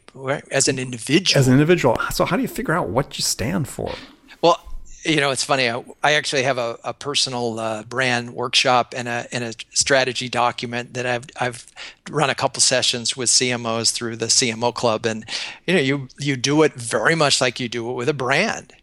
as 0.52 0.68
an 0.68 0.78
individual? 0.78 1.40
As 1.40 1.48
an 1.48 1.54
individual, 1.54 1.98
so 2.12 2.26
how 2.26 2.36
do 2.36 2.42
you 2.42 2.48
figure 2.48 2.74
out 2.74 2.90
what 2.90 3.18
you 3.18 3.24
stand 3.24 3.68
for? 3.68 3.94
Well, 4.42 4.62
you 5.06 5.22
know, 5.22 5.32
it's 5.32 5.44
funny. 5.44 5.70
I, 5.70 5.84
I 6.04 6.14
actually 6.14 6.44
have 6.44 6.58
a, 6.58 6.78
a 6.84 6.94
personal 6.94 7.58
uh, 7.58 7.84
brand 7.84 8.34
workshop 8.34 8.94
and 8.96 9.08
a 9.08 9.26
and 9.32 9.46
a 9.46 9.54
strategy 9.74 10.28
document 10.28 10.96
that 10.96 11.06
I've 11.06 11.26
I've 11.40 11.66
run 12.10 12.30
a 12.30 12.36
couple 12.36 12.60
sessions 12.60 13.16
with 13.16 13.30
CMOs 13.30 13.94
through 13.94 14.18
the 14.18 14.26
CMO 14.26 14.74
Club, 14.74 15.06
and 15.06 15.26
you 15.66 15.74
know, 15.76 15.80
you 15.80 16.10
you 16.20 16.36
do 16.36 16.64
it 16.64 16.74
very 16.74 17.16
much 17.16 17.40
like 17.40 17.60
you 17.60 17.70
do 17.70 17.90
it 17.90 17.94
with 17.94 18.10
a 18.10 18.14
brand. 18.14 18.74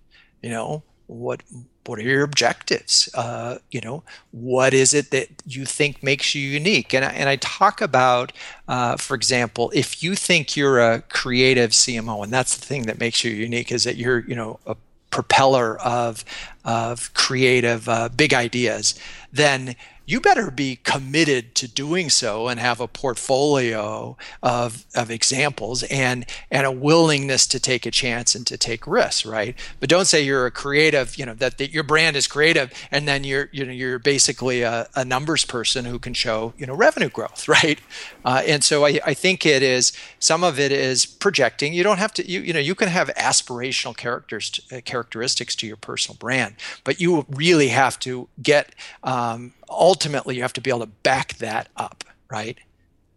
You 0.41 0.51
know, 0.51 0.83
what 1.07 1.43
what 1.87 1.99
are 1.99 2.03
your 2.03 2.25
objectives? 2.25 3.09
Uh, 3.15 3.59
you 3.71 3.81
know, 3.81 4.03
what 4.31 4.75
is 4.75 4.95
it 4.95 5.11
that 5.11 5.29
you 5.47 5.65
think 5.65 6.03
makes 6.03 6.35
you 6.35 6.43
unique? 6.43 6.95
And 6.95 7.05
I, 7.05 7.11
and 7.11 7.29
I 7.29 7.37
talk 7.37 7.81
about, 7.81 8.33
uh, 8.69 8.97
for 8.97 9.15
example, 9.15 9.71
if 9.75 10.03
you 10.03 10.15
think 10.15 10.57
you're 10.57 10.81
a 10.81 11.03
creative 11.03 11.71
CMO, 11.71 12.25
and 12.25 12.33
that's 12.33 12.57
the 12.57 12.65
thing 12.65 12.83
that 12.85 12.99
makes 12.99 13.25
you 13.25 13.31
unique, 13.31 13.71
is 13.71 13.85
that 13.85 13.97
you're, 13.97 14.21
you 14.21 14.35
know, 14.35 14.61
a 14.67 14.77
propeller 15.11 15.79
of 15.79 16.25
of 16.65 17.13
creative 17.15 17.89
uh, 17.89 18.09
big 18.09 18.35
ideas, 18.35 18.99
then 19.33 19.77
you 20.07 20.21
better 20.21 20.51
be 20.51 20.77
committed 20.77 21.55
to 21.55 21.69
doing 21.69 22.11
so 22.11 22.49
and 22.49 22.61
have 22.61 22.81
a 22.81 22.89
portfolio 22.89 24.17
of, 24.43 24.85
of 24.95 25.11
examples 25.11 25.83
and 25.85 26.27
and 26.51 26.67
a 26.67 26.73
willingness 26.73 27.47
to 27.47 27.61
take 27.61 27.87
a 27.87 27.91
chance 27.91 28.35
and 28.35 28.47
to 28.47 28.57
take 28.57 28.87
risks 28.87 29.25
right? 29.25 29.57
But 29.81 29.89
don't 29.89 30.07
say 30.07 30.23
you're 30.23 30.47
a 30.47 30.51
creative 30.51 31.17
you 31.19 31.27
know 31.27 31.35
that, 31.35 31.59
that 31.59 31.73
your 31.73 31.83
brand 31.85 32.17
is 32.17 32.27
creative 32.27 32.73
and 32.91 33.09
then 33.09 33.25
you're 33.25 33.49
you 33.53 33.65
know 33.65 33.73
you're 33.73 33.99
basically 33.99 34.63
a, 34.63 34.89
a 34.95 35.05
numbers 35.05 35.45
person 35.45 35.85
who 35.85 35.99
can 35.99 36.15
show 36.15 36.53
you 36.57 36.67
know 36.67 36.75
revenue 36.75 37.09
growth 37.11 37.49
right? 37.55 37.81
Uh, 38.25 38.43
and 38.47 38.65
so 38.65 38.85
I, 38.85 39.01
I 39.05 39.15
think 39.15 39.47
it 39.47 39.63
is 39.63 39.93
some 40.19 40.43
of 40.45 40.59
it 40.59 40.73
is 40.73 41.07
projecting. 41.07 41.73
You 41.73 41.83
don't 41.83 41.99
have 41.99 42.13
to 42.15 42.29
you 42.29 42.41
you 42.41 42.53
know 42.53 42.61
you 42.61 42.75
can 42.75 42.89
have 42.89 43.09
aspirational 43.17 43.97
characters 43.97 44.51
to, 44.51 44.79
uh, 44.79 44.81
characteristics 44.81 45.55
to 45.57 45.67
your 45.67 45.77
personal 45.77 46.17
brand 46.17 46.57
but 46.85 47.01
you 47.01 47.27
really 47.29 47.69
have 47.69 47.99
to 48.01 48.29
get 48.43 48.75
um, 49.03 49.53
ultimately 49.79 50.37
you 50.37 50.43
have 50.43 50.53
to 50.55 50.61
be 50.61 50.71
able 50.71 50.81
to 50.81 50.87
back 50.87 51.35
that 51.35 51.69
up, 51.77 52.05
right? 52.31 52.59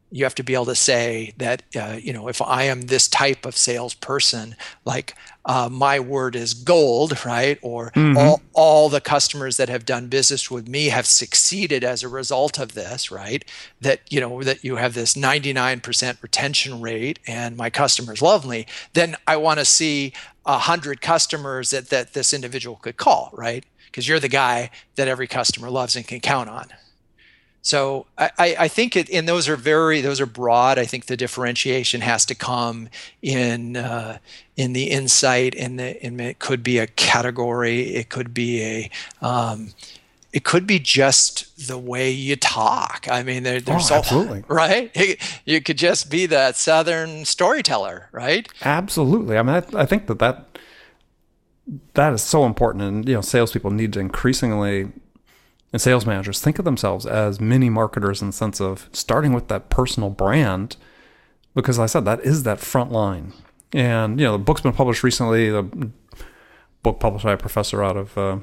You 0.10 0.24
have 0.24 0.36
to 0.36 0.44
be 0.44 0.54
able 0.54 0.66
to 0.66 0.76
say 0.76 1.34
that, 1.38 1.64
uh, 1.76 1.98
you 2.02 2.14
know, 2.14 2.30
if 2.30 2.42
I 2.42 2.64
am 2.64 2.84
this 2.84 3.10
type 3.10 3.46
of 3.46 3.58
salesperson, 3.58 4.56
like 4.86 5.16
uh, 5.44 5.68
my 5.70 6.00
word 6.00 6.36
is 6.36 6.54
gold, 6.54 7.26
right? 7.26 7.60
Or 7.62 7.92
mm-hmm. 7.92 8.18
all, 8.18 8.42
all 8.54 8.90
the 8.90 9.02
customers 9.02 9.58
that 9.58 9.68
have 9.68 9.86
done 9.86 10.08
business 10.08 10.50
with 10.50 10.68
me 10.68 10.86
have 10.88 11.06
succeeded 11.06 11.84
as 11.84 12.04
a 12.04 12.10
result 12.10 12.58
of 12.58 12.74
this, 12.74 13.12
right? 13.12 13.44
That, 13.82 14.02
you 14.10 14.22
know, 14.22 14.44
that 14.44 14.64
you 14.64 14.78
have 14.78 14.94
this 14.94 15.14
99% 15.14 16.24
retention 16.24 16.80
rate 16.80 17.20
and 17.28 17.58
my 17.58 17.70
customers 17.70 18.22
love 18.22 18.46
me, 18.48 18.66
then 18.94 19.18
I 19.28 19.36
want 19.36 19.60
to 19.60 19.66
see 19.66 20.14
a 20.46 20.58
hundred 20.58 21.02
customers 21.02 21.72
that, 21.72 21.90
that 21.90 22.14
this 22.14 22.34
individual 22.34 22.78
could 22.78 22.96
call, 22.96 23.30
right? 23.34 23.66
Because 23.88 24.08
you're 24.08 24.20
the 24.20 24.30
guy 24.30 24.70
that 24.96 25.08
every 25.08 25.28
customer 25.28 25.70
loves 25.70 25.96
and 25.96 26.08
can 26.08 26.20
count 26.20 26.50
on. 26.50 26.68
So 27.68 28.06
I, 28.18 28.56
I 28.58 28.68
think 28.70 28.96
it, 28.96 29.10
and 29.10 29.28
those 29.28 29.50
are 29.50 29.58
very, 29.58 30.00
those 30.00 30.22
are 30.22 30.26
broad. 30.26 30.80
I 30.80 30.86
think 30.86 31.08
the 31.08 31.18
differentiation 31.18 32.00
has 32.00 32.26
to 32.28 32.34
come 32.34 32.88
in 33.22 33.76
uh, 33.76 34.20
in 34.56 34.72
the 34.72 34.90
insight, 34.90 35.54
and 35.54 35.78
the, 35.78 36.02
and 36.02 36.22
it 36.22 36.40
could 36.40 36.64
be 36.64 36.78
a 36.78 36.88
category, 36.88 37.96
it 37.96 38.08
could 38.08 38.34
be 38.34 38.64
a, 38.64 38.90
um, 39.22 39.74
it 40.32 40.46
could 40.46 40.66
be 40.66 40.80
just 40.80 41.68
the 41.68 41.78
way 41.78 42.10
you 42.10 42.38
talk. 42.38 43.06
I 43.12 43.22
mean, 43.24 43.44
there, 43.44 43.60
there's 43.60 43.92
oh, 43.92 43.96
absolutely 43.96 44.46
right. 44.48 45.20
You 45.44 45.60
could 45.60 45.78
just 45.78 46.10
be 46.10 46.26
that 46.28 46.56
southern 46.56 47.26
storyteller, 47.26 48.08
right? 48.14 48.48
Absolutely. 48.64 49.38
I 49.38 49.44
mean, 49.44 49.56
I, 49.56 49.82
I 49.82 49.86
think 49.86 50.08
that 50.08 50.20
that 50.20 50.58
that 51.94 52.14
is 52.14 52.22
so 52.22 52.46
important. 52.46 52.84
And, 52.84 53.08
you 53.08 53.16
know, 53.16 53.22
salespeople 53.22 53.72
need 53.72 53.94
to 53.94 54.00
increasingly, 54.00 54.92
and 55.74 55.82
sales 55.82 56.06
managers 56.06 56.40
think 56.40 56.60
of 56.60 56.66
themselves 56.66 57.06
as 57.06 57.42
mini 57.42 57.70
marketers 57.70 58.22
in 58.22 58.28
the 58.28 58.34
sense 58.34 58.62
of 58.62 58.90
starting 58.94 59.34
with 59.34 59.48
that 59.50 59.70
personal 59.70 60.10
brand, 60.10 60.78
because 61.56 61.78
like 61.78 61.86
I 61.86 61.88
said, 61.88 62.06
that 62.06 62.22
is 62.22 62.44
that 62.44 62.60
front 62.60 62.92
line. 62.92 63.34
And, 63.74 64.20
you 64.20 64.26
know, 64.26 64.34
the 64.34 64.44
book's 64.44 64.62
been 64.62 64.74
published 64.74 65.04
recently, 65.04 65.50
the 65.50 65.92
book 66.84 67.00
published 67.00 67.26
by 67.26 67.34
a 67.34 67.38
professor 67.38 67.84
out 67.84 67.98
of 67.98 68.18
uh, 68.18 68.38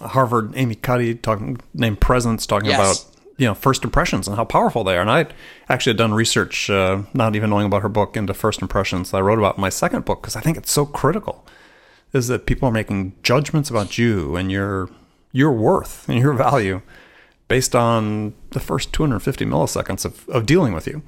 Harvard, 0.00 0.52
Amy 0.56 0.74
Cuddy, 0.74 1.14
talking, 1.14 1.60
named 1.72 2.00
Presence, 2.00 2.46
talking 2.46 2.70
yes. 2.70 2.78
about 2.78 3.08
you 3.38 3.46
know 3.46 3.54
first 3.54 3.82
impressions 3.82 4.28
and 4.28 4.36
how 4.36 4.44
powerful 4.44 4.84
they 4.84 4.96
are. 4.96 5.00
And 5.00 5.10
I 5.10 5.26
actually 5.68 5.90
had 5.90 5.98
done 5.98 6.12
research, 6.14 6.68
uh, 6.68 7.02
not 7.14 7.34
even 7.36 7.50
knowing 7.50 7.66
about 7.66 7.82
her 7.82 7.88
book, 7.88 8.16
into 8.16 8.34
first 8.34 8.60
impressions. 8.60 9.14
I 9.14 9.20
wrote 9.20 9.38
about 9.38 9.56
in 9.56 9.60
my 9.60 9.68
second 9.68 10.04
book 10.04 10.20
because 10.20 10.36
I 10.36 10.40
think 10.40 10.56
it's 10.56 10.70
so 10.70 10.84
critical 10.84 11.46
is 12.12 12.28
that 12.28 12.46
people 12.46 12.68
are 12.68 12.72
making 12.72 13.14
judgments 13.22 13.70
about 13.70 13.98
you 13.98 14.36
and 14.36 14.50
your 14.50 14.88
your 15.32 15.52
worth 15.52 16.08
and 16.08 16.18
your 16.18 16.34
value 16.34 16.82
based 17.48 17.74
on 17.74 18.34
the 18.50 18.60
first 18.60 18.92
250 18.92 19.44
milliseconds 19.44 20.04
of, 20.04 20.28
of 20.28 20.46
dealing 20.46 20.72
with 20.72 20.86
you. 20.86 21.02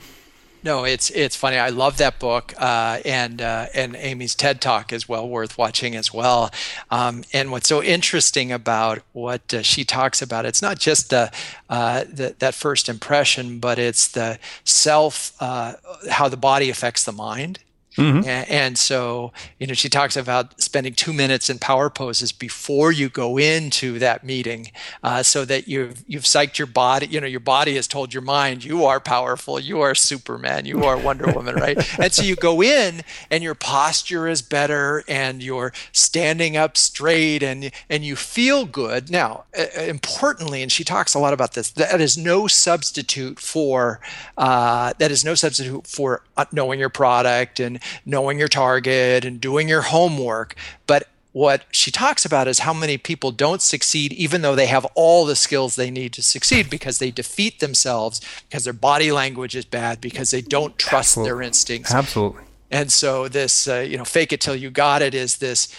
No, 0.65 0.85
it's 0.85 1.11
it's 1.11 1.37
funny. 1.37 1.59
I 1.59 1.69
love 1.69 1.99
that 1.99 2.19
book, 2.19 2.55
uh, 2.59 2.99
and 3.05 3.43
uh, 3.43 3.67
and 3.75 3.95
Amy's 3.97 4.35
TED 4.35 4.63
Talk 4.63 4.95
is 4.95 5.07
well 5.07 5.29
worth 5.29 5.59
watching 5.59 5.95
as 5.95 6.13
well. 6.13 6.51
Um, 6.91 7.23
and 7.35 7.51
what's 7.51 7.69
so 7.69 7.83
interesting 7.83 8.51
about 8.51 9.03
what 9.13 9.53
uh, 9.53 9.63
she 9.63 9.85
talks 9.85 10.23
about, 10.23 10.47
it's 10.47 10.63
not 10.63 10.79
just 10.79 11.11
the, 11.11 11.31
uh, 11.69 12.05
the, 12.05 12.35
that 12.39 12.55
first 12.55 12.89
impression, 12.89 13.59
but 13.59 13.79
it's 13.79 14.09
the 14.09 14.39
self, 14.65 15.35
uh, 15.39 15.75
how 16.11 16.29
the 16.29 16.39
body 16.39 16.71
affects 16.71 17.05
the 17.05 17.13
mind. 17.13 17.59
Mm-hmm. 17.97 18.29
And, 18.29 18.51
and, 18.51 18.79
so, 18.79 19.33
you 19.59 19.67
know, 19.67 19.75
she 19.75 19.89
talks 19.89 20.17
about 20.17 20.61
spending 20.61 20.95
two 20.95 21.13
minutes 21.13 21.49
in 21.49 21.59
power 21.59 21.89
poses 21.89 22.33
before 22.33 22.91
you 22.91 23.09
go 23.09 23.39
into 23.39 23.99
that 24.01 24.25
meeting, 24.25 24.73
uh, 25.03 25.23
so 25.23 25.45
that 25.45 25.69
you've 25.69 26.03
you've 26.07 26.25
psyched 26.25 26.59
your 26.59 26.67
body. 26.67 27.07
You 27.07 27.21
know, 27.21 27.27
your 27.27 27.41
body 27.41 27.77
has 27.77 27.87
told 27.87 28.13
your 28.13 28.23
mind 28.23 28.65
you 28.65 28.85
are 28.85 28.99
powerful, 28.99 29.61
you 29.61 29.81
are 29.81 29.95
Superman, 29.95 30.67
you 30.67 30.85
are 30.85 30.97
Wonder 30.97 31.33
Woman, 31.33 31.55
right? 31.55 31.79
And 32.05 32.13
so 32.13 32.23
you 32.23 32.35
go 32.37 32.63
in, 32.63 33.03
and 33.31 33.43
your 33.43 33.55
posture 33.55 34.27
is 34.27 34.43
better, 34.43 35.05
and 35.09 35.43
you're 35.43 35.73
standing 35.93 36.57
up 36.57 36.77
straight, 36.77 37.43
and 37.43 37.71
and 37.89 38.05
you 38.05 38.17
feel 38.17 38.67
good. 38.67 39.11
Now, 39.11 39.45
uh, 39.57 39.81
importantly, 39.83 40.63
and 40.63 40.73
she 40.73 40.83
talks 40.85 41.15
a 41.15 41.19
lot 41.19 41.33
about 41.33 41.55
this. 41.55 41.71
That 41.71 42.01
is 42.01 42.19
no 42.19 42.47
substitute 42.47 43.39
for 43.39 44.01
uh, 44.37 44.95
that 44.99 45.11
is 45.11 45.25
no 45.25 45.35
substitute 45.35 45.87
for 45.87 46.23
uh, 46.37 46.47
knowing 46.53 46.81
your 46.81 46.89
product 46.89 47.61
and 47.61 47.79
knowing 48.05 48.39
your 48.39 48.49
target 48.49 49.25
and 49.25 49.41
doing 49.41 49.69
your 49.69 49.83
homework. 49.83 50.55
But 50.87 51.09
what 51.33 51.65
she 51.73 51.91
talks 51.91 52.25
about 52.25 52.47
is 52.47 52.61
how 52.61 52.73
many 52.73 52.97
people 52.97 53.33
don't 53.33 53.61
succeed 53.61 54.13
even 54.13 54.43
though 54.43 54.55
they 54.55 54.67
have 54.67 54.87
all 54.95 55.25
the 55.25 55.35
skills 55.35 55.75
they 55.75 55.91
need 55.91 56.13
to 56.13 56.23
succeed 56.23 56.71
because 56.71 56.99
they 56.99 57.11
defeat 57.11 57.59
themselves 57.59 58.21
because 58.49 58.63
their 58.63 58.73
body 58.73 59.11
language 59.11 59.57
is 59.57 59.65
bad 59.65 60.01
because 60.01 60.31
they 60.31 60.41
don't 60.41 60.79
trust 60.79 61.11
Absolutely. 61.19 61.29
their 61.31 61.43
instincts 61.43 61.93
Absolutely. 61.93 62.45
and 62.71 62.93
so 62.93 63.27
this 63.27 63.67
uh, 63.67 63.79
you 63.81 63.97
know 63.99 64.05
fake 64.05 64.33
it 64.33 64.41
till 64.41 64.55
you 64.55 64.71
got 64.71 65.03
it 65.03 65.13
is 65.13 65.39
this 65.39 65.75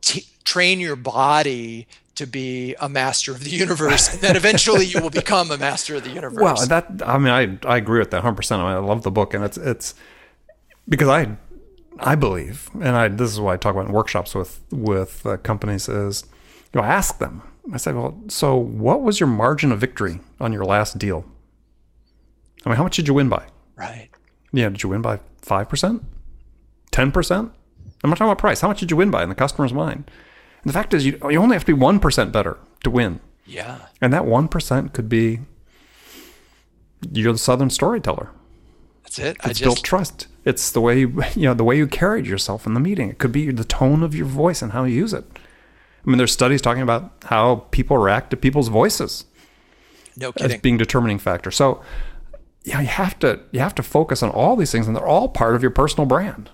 t- 0.00 0.26
train 0.44 0.78
your 0.78 0.94
body 0.94 1.88
to 2.14 2.24
be 2.24 2.76
a 2.80 2.88
master 2.88 3.32
of 3.32 3.42
the 3.42 3.50
universe 3.50 4.12
and 4.12 4.20
then 4.22 4.36
eventually 4.36 4.84
you 4.84 5.00
will 5.00 5.10
become 5.10 5.50
a 5.50 5.58
master 5.58 5.96
of 5.96 6.04
the 6.04 6.10
universe 6.20 6.40
Well, 6.40 6.66
that 6.68 6.86
I 7.04 7.18
mean, 7.18 7.32
I 7.32 7.58
I 7.68 7.78
agree 7.78 7.98
with 7.98 8.12
that 8.12 8.18
100. 8.18 8.36
percent 8.36 8.62
I 8.62 8.76
love 8.78 9.02
the 9.02 9.10
book, 9.10 9.34
and 9.34 9.42
it's 9.42 9.56
it's 9.56 9.94
because 10.88 11.08
I 11.08 11.36
I 12.02 12.14
believe, 12.14 12.70
and 12.74 12.96
I 12.96 13.08
this 13.08 13.30
is 13.30 13.40
why 13.40 13.54
I 13.54 13.56
talk 13.56 13.74
about 13.74 13.86
in 13.86 13.92
workshops 13.92 14.34
with 14.34 14.60
with 14.70 15.24
uh, 15.26 15.36
companies 15.38 15.88
is, 15.88 16.24
you 16.72 16.80
know, 16.80 16.86
I 16.86 16.88
ask 16.88 17.18
them. 17.18 17.42
I 17.72 17.76
say, 17.76 17.92
well, 17.92 18.20
so 18.28 18.56
what 18.56 19.02
was 19.02 19.20
your 19.20 19.28
margin 19.28 19.70
of 19.70 19.78
victory 19.78 20.20
on 20.40 20.52
your 20.52 20.64
last 20.64 20.98
deal? 20.98 21.24
I 22.64 22.70
mean, 22.70 22.76
how 22.76 22.82
much 22.82 22.96
did 22.96 23.06
you 23.08 23.14
win 23.14 23.28
by? 23.28 23.46
right 23.76 24.08
Yeah, 24.52 24.68
did 24.70 24.82
you 24.82 24.88
win 24.88 25.02
by 25.02 25.20
five 25.42 25.68
percent, 25.68 26.02
ten 26.90 27.12
percent? 27.12 27.52
I'm 28.02 28.10
not 28.10 28.16
talking 28.16 28.30
about 28.30 28.38
price. 28.38 28.60
How 28.60 28.68
much 28.68 28.80
did 28.80 28.90
you 28.90 28.96
win 28.96 29.10
by 29.10 29.22
in 29.22 29.28
the 29.28 29.34
customer's 29.34 29.72
mind? 29.72 30.10
And 30.62 30.68
the 30.68 30.72
fact 30.72 30.94
is, 30.94 31.04
you 31.06 31.18
you 31.30 31.38
only 31.40 31.54
have 31.54 31.64
to 31.64 31.74
be 31.74 31.80
one 31.80 32.00
percent 32.00 32.32
better 32.32 32.58
to 32.84 32.90
win, 32.90 33.20
yeah 33.46 33.86
and 34.00 34.12
that 34.12 34.24
one 34.26 34.48
percent 34.48 34.92
could 34.94 35.08
be 35.08 35.40
you're 37.12 37.32
the 37.32 37.38
Southern 37.38 37.70
storyteller. 37.70 38.30
That's 39.16 39.18
it 39.18 39.36
i 39.44 39.50
It's 39.50 39.58
just 39.58 39.64
built 39.64 39.82
trust. 39.82 40.26
It's 40.44 40.70
the 40.70 40.80
way 40.80 41.00
you, 41.00 41.22
you 41.34 41.42
know 41.42 41.54
the 41.54 41.64
way 41.64 41.76
you 41.76 41.86
carried 41.86 42.26
yourself 42.26 42.66
in 42.66 42.74
the 42.74 42.80
meeting. 42.80 43.10
It 43.10 43.18
could 43.18 43.32
be 43.32 43.50
the 43.50 43.64
tone 43.64 44.02
of 44.02 44.14
your 44.14 44.26
voice 44.26 44.62
and 44.62 44.72
how 44.72 44.84
you 44.84 44.94
use 44.94 45.12
it. 45.12 45.24
I 45.34 46.08
mean, 46.08 46.18
there's 46.18 46.32
studies 46.32 46.62
talking 46.62 46.82
about 46.82 47.12
how 47.24 47.66
people 47.72 47.98
react 47.98 48.30
to 48.30 48.36
people's 48.36 48.68
voices 48.68 49.26
no 50.16 50.32
kidding. 50.32 50.56
as 50.56 50.60
being 50.60 50.78
determining 50.78 51.18
factor. 51.18 51.50
So, 51.50 51.82
yeah, 52.64 52.80
you 52.80 52.86
have 52.86 53.18
to 53.18 53.40
you 53.50 53.60
have 53.60 53.74
to 53.74 53.82
focus 53.82 54.22
on 54.22 54.30
all 54.30 54.56
these 54.56 54.72
things, 54.72 54.86
and 54.86 54.96
they're 54.96 55.06
all 55.06 55.28
part 55.28 55.54
of 55.54 55.62
your 55.62 55.72
personal 55.72 56.06
brand. 56.06 56.50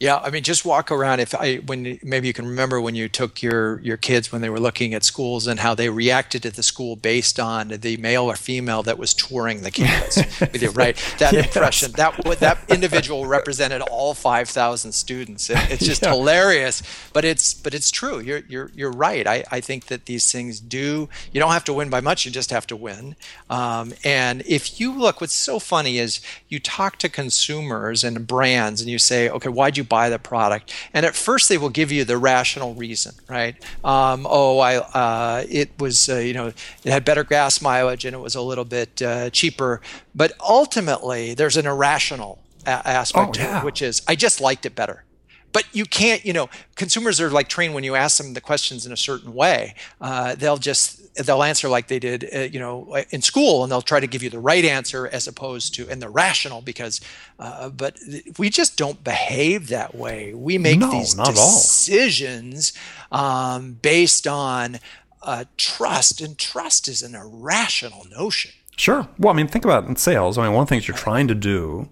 Yeah, 0.00 0.16
I 0.16 0.30
mean, 0.30 0.42
just 0.42 0.64
walk 0.64 0.90
around. 0.90 1.20
If 1.20 1.34
I, 1.34 1.56
when 1.56 1.98
maybe 2.02 2.26
you 2.26 2.32
can 2.32 2.46
remember 2.46 2.80
when 2.80 2.94
you 2.94 3.06
took 3.06 3.42
your 3.42 3.80
your 3.80 3.98
kids 3.98 4.32
when 4.32 4.40
they 4.40 4.48
were 4.48 4.58
looking 4.58 4.94
at 4.94 5.04
schools 5.04 5.46
and 5.46 5.60
how 5.60 5.74
they 5.74 5.90
reacted 5.90 6.42
to 6.44 6.50
the 6.50 6.62
school 6.62 6.96
based 6.96 7.38
on 7.38 7.68
the 7.68 7.98
male 7.98 8.24
or 8.24 8.34
female 8.34 8.82
that 8.84 8.96
was 8.96 9.12
touring 9.12 9.60
the 9.60 9.70
campus 9.70 10.16
with 10.40 10.62
you, 10.62 10.70
right? 10.70 10.96
That 11.18 11.34
Yes. 11.34 11.44
impression, 11.54 11.92
that 11.92 12.16
that 12.40 12.58
individual 12.68 13.26
represented 13.26 13.82
all 13.82 14.14
five 14.14 14.48
thousand 14.48 14.92
students. 14.92 15.50
It, 15.50 15.58
it's 15.70 15.84
just 15.84 16.02
Yeah. 16.06 16.14
hilarious, 16.14 16.82
but 17.12 17.26
it's 17.26 17.52
but 17.52 17.74
it's 17.74 17.90
true. 17.90 18.20
You're 18.20 18.40
you're 18.48 18.70
you're 18.74 18.90
right. 18.92 19.26
I 19.26 19.44
I 19.50 19.60
think 19.60 19.88
that 19.88 20.06
these 20.06 20.32
things 20.32 20.60
do. 20.60 21.10
You 21.30 21.40
don't 21.40 21.52
have 21.52 21.64
to 21.64 21.74
win 21.74 21.90
by 21.90 22.00
much. 22.00 22.24
You 22.24 22.30
just 22.32 22.48
have 22.52 22.66
to 22.68 22.76
win. 22.76 23.16
Um, 23.50 23.92
and 24.02 24.42
if 24.46 24.80
you 24.80 24.98
look, 24.98 25.20
what's 25.20 25.34
so 25.34 25.58
funny 25.58 25.98
is 25.98 26.22
you 26.48 26.58
talk 26.58 26.96
to 27.00 27.10
consumers 27.10 28.02
and 28.02 28.26
brands, 28.26 28.80
and 28.80 28.88
you 28.88 28.98
say, 28.98 29.28
okay, 29.28 29.50
why'd 29.50 29.76
you 29.76 29.84
buy 29.90 30.08
the 30.08 30.18
product? 30.18 30.72
And 30.94 31.04
at 31.04 31.14
first, 31.14 31.50
they 31.50 31.58
will 31.58 31.68
give 31.68 31.92
you 31.92 32.04
the 32.04 32.16
rational 32.16 32.72
reason, 32.74 33.12
right? 33.28 33.54
Um, 33.84 34.26
oh, 34.28 34.58
I 34.60 34.76
uh, 34.76 35.44
it 35.50 35.68
was 35.78 36.08
uh, 36.08 36.16
you 36.16 36.32
know 36.32 36.46
it 36.84 36.90
had 36.90 37.04
better 37.04 37.24
gas 37.24 37.60
mileage 37.60 38.06
and 38.06 38.14
it 38.14 38.20
was 38.20 38.34
a 38.34 38.40
little 38.40 38.64
bit 38.64 39.02
uh, 39.02 39.28
cheaper. 39.28 39.82
But 40.14 40.32
ultimately, 40.40 41.34
there's 41.34 41.58
an 41.58 41.66
irrational 41.66 42.38
a- 42.66 42.70
aspect 42.88 43.28
Oh, 43.28 43.32
to 43.32 43.40
yeah. 43.42 43.58
it, 43.60 43.64
which 43.64 43.82
is 43.82 44.00
I 44.08 44.14
just 44.16 44.40
liked 44.40 44.64
it 44.64 44.74
better 44.74 45.04
but 45.52 45.64
you 45.72 45.84
can't 45.84 46.24
you 46.24 46.32
know 46.32 46.48
consumers 46.76 47.20
are 47.20 47.30
like 47.30 47.48
trained 47.48 47.74
when 47.74 47.84
you 47.84 47.94
ask 47.94 48.18
them 48.18 48.34
the 48.34 48.40
questions 48.40 48.86
in 48.86 48.92
a 48.92 48.96
certain 48.96 49.34
way 49.34 49.74
uh, 50.00 50.34
they'll 50.34 50.56
just 50.56 51.14
they'll 51.24 51.42
answer 51.42 51.68
like 51.68 51.88
they 51.88 51.98
did 51.98 52.28
uh, 52.34 52.40
you 52.40 52.58
know 52.58 52.96
in 53.10 53.22
school 53.22 53.62
and 53.62 53.70
they'll 53.70 53.82
try 53.82 54.00
to 54.00 54.06
give 54.06 54.22
you 54.22 54.30
the 54.30 54.38
right 54.38 54.64
answer 54.64 55.08
as 55.08 55.26
opposed 55.26 55.74
to 55.74 55.88
and 55.88 56.00
they're 56.00 56.10
rational 56.10 56.60
because 56.60 57.00
uh, 57.38 57.68
but 57.68 57.98
we 58.38 58.50
just 58.50 58.76
don't 58.76 59.02
behave 59.04 59.68
that 59.68 59.94
way 59.94 60.34
we 60.34 60.58
make 60.58 60.78
No, 60.78 60.90
these 60.90 61.14
decisions 61.14 62.72
um, 63.12 63.74
based 63.82 64.26
on 64.26 64.78
uh, 65.22 65.44
trust 65.56 66.20
and 66.20 66.38
trust 66.38 66.88
is 66.88 67.02
an 67.02 67.14
irrational 67.14 68.06
notion 68.10 68.52
Sure. 68.80 69.06
Well, 69.18 69.34
I 69.34 69.36
mean, 69.36 69.46
think 69.46 69.66
about 69.66 69.84
it 69.84 69.88
in 69.90 69.96
sales. 69.96 70.38
I 70.38 70.44
mean, 70.44 70.54
one 70.54 70.62
of 70.62 70.68
the 70.68 70.74
things 70.74 70.88
you're 70.88 70.96
trying 70.96 71.28
to 71.28 71.34
do 71.34 71.90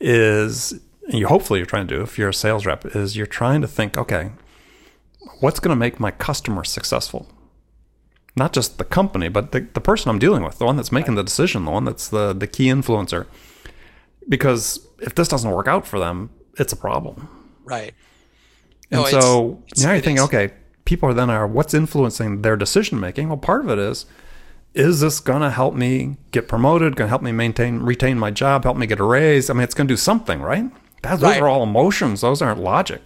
is, 0.00 0.80
you 1.08 1.26
hopefully 1.26 1.58
you're 1.58 1.66
trying 1.66 1.86
to 1.88 1.96
do 1.96 2.02
if 2.02 2.18
you're 2.18 2.28
a 2.30 2.34
sales 2.34 2.64
rep, 2.66 2.84
is 2.96 3.16
you're 3.16 3.26
trying 3.26 3.60
to 3.60 3.68
think, 3.68 3.96
okay, 3.98 4.30
what's 5.40 5.60
going 5.60 5.70
to 5.74 5.78
make 5.78 5.98
my 6.00 6.10
customer 6.10 6.64
successful? 6.64 7.28
Not 8.36 8.52
just 8.52 8.78
the 8.78 8.84
company, 8.84 9.28
but 9.28 9.52
the, 9.52 9.60
the 9.74 9.80
person 9.80 10.08
I'm 10.10 10.18
dealing 10.18 10.42
with, 10.42 10.58
the 10.58 10.64
one 10.64 10.76
that's 10.76 10.92
making 10.92 11.16
the 11.16 11.22
decision, 11.24 11.64
the 11.64 11.70
one 11.70 11.84
that's 11.84 12.08
the, 12.08 12.32
the 12.32 12.46
key 12.46 12.66
influencer. 12.66 13.26
Because 14.28 14.86
if 15.00 15.14
this 15.14 15.28
doesn't 15.28 15.50
work 15.50 15.68
out 15.68 15.86
for 15.86 15.98
them, 15.98 16.30
it's 16.58 16.72
a 16.72 16.76
problem. 16.76 17.28
right 17.64 17.92
And 18.90 19.02
No, 19.02 19.06
so 19.06 19.62
it's- 19.66 19.84
now 19.84 19.92
you 19.92 20.00
think, 20.00 20.18
okay, 20.20 20.52
people 20.84 21.08
are 21.08 21.14
then 21.14 21.28
are 21.30 21.46
what's 21.46 21.74
influencing 21.74 22.42
their 22.42 22.56
decision 22.56 22.98
making? 23.00 23.28
Well, 23.28 23.36
part 23.38 23.64
of 23.64 23.70
it 23.70 23.78
is, 23.78 24.06
is 24.74 25.00
this 25.00 25.20
gonna 25.20 25.50
help 25.50 25.74
me 25.74 26.16
get 26.30 26.48
promoted? 26.48 26.96
Gonna 26.96 27.08
help 27.08 27.20
me 27.22 27.32
maintain 27.32 27.80
retain 27.80 28.18
my 28.18 28.30
job? 28.30 28.64
Help 28.64 28.76
me 28.78 28.86
get 28.86 28.98
a 29.00 29.04
raise? 29.04 29.50
I 29.50 29.52
mean, 29.52 29.62
it's 29.64 29.74
gonna 29.74 29.88
do 29.88 29.96
something, 29.98 30.40
right? 30.40 30.70
That, 31.02 31.20
those 31.20 31.22
Right. 31.30 31.42
are 31.42 31.48
all 31.48 31.62
emotions. 31.62 32.20
Those 32.20 32.40
aren't 32.42 32.60
logic. 32.60 33.02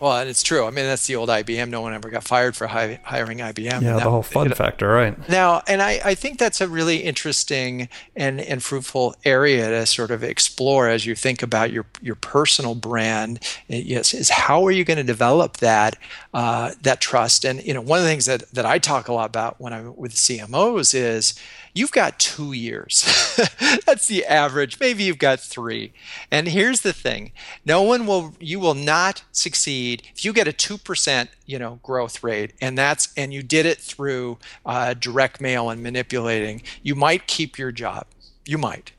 well 0.00 0.18
and 0.18 0.28
it's 0.28 0.42
true 0.42 0.64
i 0.66 0.70
mean 0.70 0.84
that's 0.84 1.06
the 1.06 1.14
old 1.14 1.28
ibm 1.28 1.68
no 1.70 1.80
one 1.80 1.94
ever 1.94 2.10
got 2.10 2.24
fired 2.24 2.56
for 2.56 2.66
hi- 2.66 2.98
hiring 3.04 3.38
ibm 3.38 3.82
Yeah, 3.82 3.90
And 3.94 3.98
the 4.00 4.10
whole 4.10 4.24
fun 4.24 4.52
factor, 4.52 4.88
right? 4.88 5.14
Now, 5.28 5.62
and 5.68 5.80
I, 5.80 6.00
I 6.04 6.14
think 6.16 6.40
that's 6.40 6.60
a 6.60 6.66
really 6.66 6.96
interesting 7.04 7.88
and, 8.16 8.40
and 8.40 8.60
fruitful 8.60 9.14
area 9.24 9.70
to 9.70 9.86
sort 9.86 10.10
of 10.10 10.24
explore 10.24 10.88
as 10.88 11.06
you 11.06 11.14
think 11.14 11.40
about 11.40 11.70
your, 11.70 11.86
your 12.00 12.16
personal 12.16 12.74
brand. 12.74 13.38
eh, 13.70 13.82
Yes, 13.84 14.12
is 14.12 14.28
how 14.30 14.66
are 14.66 14.72
you 14.72 14.84
going 14.84 14.96
to 14.96 15.04
develop 15.04 15.58
that 15.58 15.96
uh, 16.34 16.72
that 16.82 17.00
trust? 17.00 17.44
And 17.44 17.62
you 17.64 17.72
know, 17.72 17.80
one 17.80 17.98
of 18.00 18.04
the 18.04 18.10
things 18.10 18.26
that, 18.26 18.50
that 18.52 18.66
I 18.66 18.78
talk 18.80 19.06
a 19.06 19.12
lot 19.12 19.26
about 19.30 19.60
when 19.60 19.72
I'm 19.72 19.94
with 19.96 20.14
CMOs 20.14 20.94
is 20.94 21.34
you've 21.74 21.92
got 21.92 22.18
two 22.18 22.52
years. 22.52 23.02
that's 23.86 24.06
the 24.06 24.24
average. 24.26 24.78
Maybe 24.80 25.04
you've 25.04 25.18
got 25.18 25.40
three. 25.40 25.92
And 26.30 26.48
here's 26.48 26.80
the 26.82 26.92
thing: 26.92 27.32
no 27.64 27.82
one 27.82 28.06
will. 28.06 28.34
You 28.40 28.60
will 28.60 28.74
not 28.74 29.24
succeed 29.32 30.02
if 30.14 30.24
you 30.24 30.32
get 30.32 30.48
a 30.48 30.52
two 30.52 30.78
percent, 30.78 31.30
you 31.46 31.58
know, 31.58 31.80
growth 31.82 32.22
rate, 32.22 32.52
and 32.60 32.76
that's 32.76 33.12
and 33.16 33.32
you 33.32 33.42
did 33.42 33.66
it 33.66 33.78
through 33.78 34.38
uh, 34.64 34.94
direct 34.94 35.40
mail 35.40 35.70
and 35.70 35.82
manipulating. 35.82 36.62
You 36.82 36.94
might 36.94 37.26
keep 37.26 37.58
your 37.58 37.72
job. 37.72 38.06
You 38.44 38.58
might. 38.58 38.92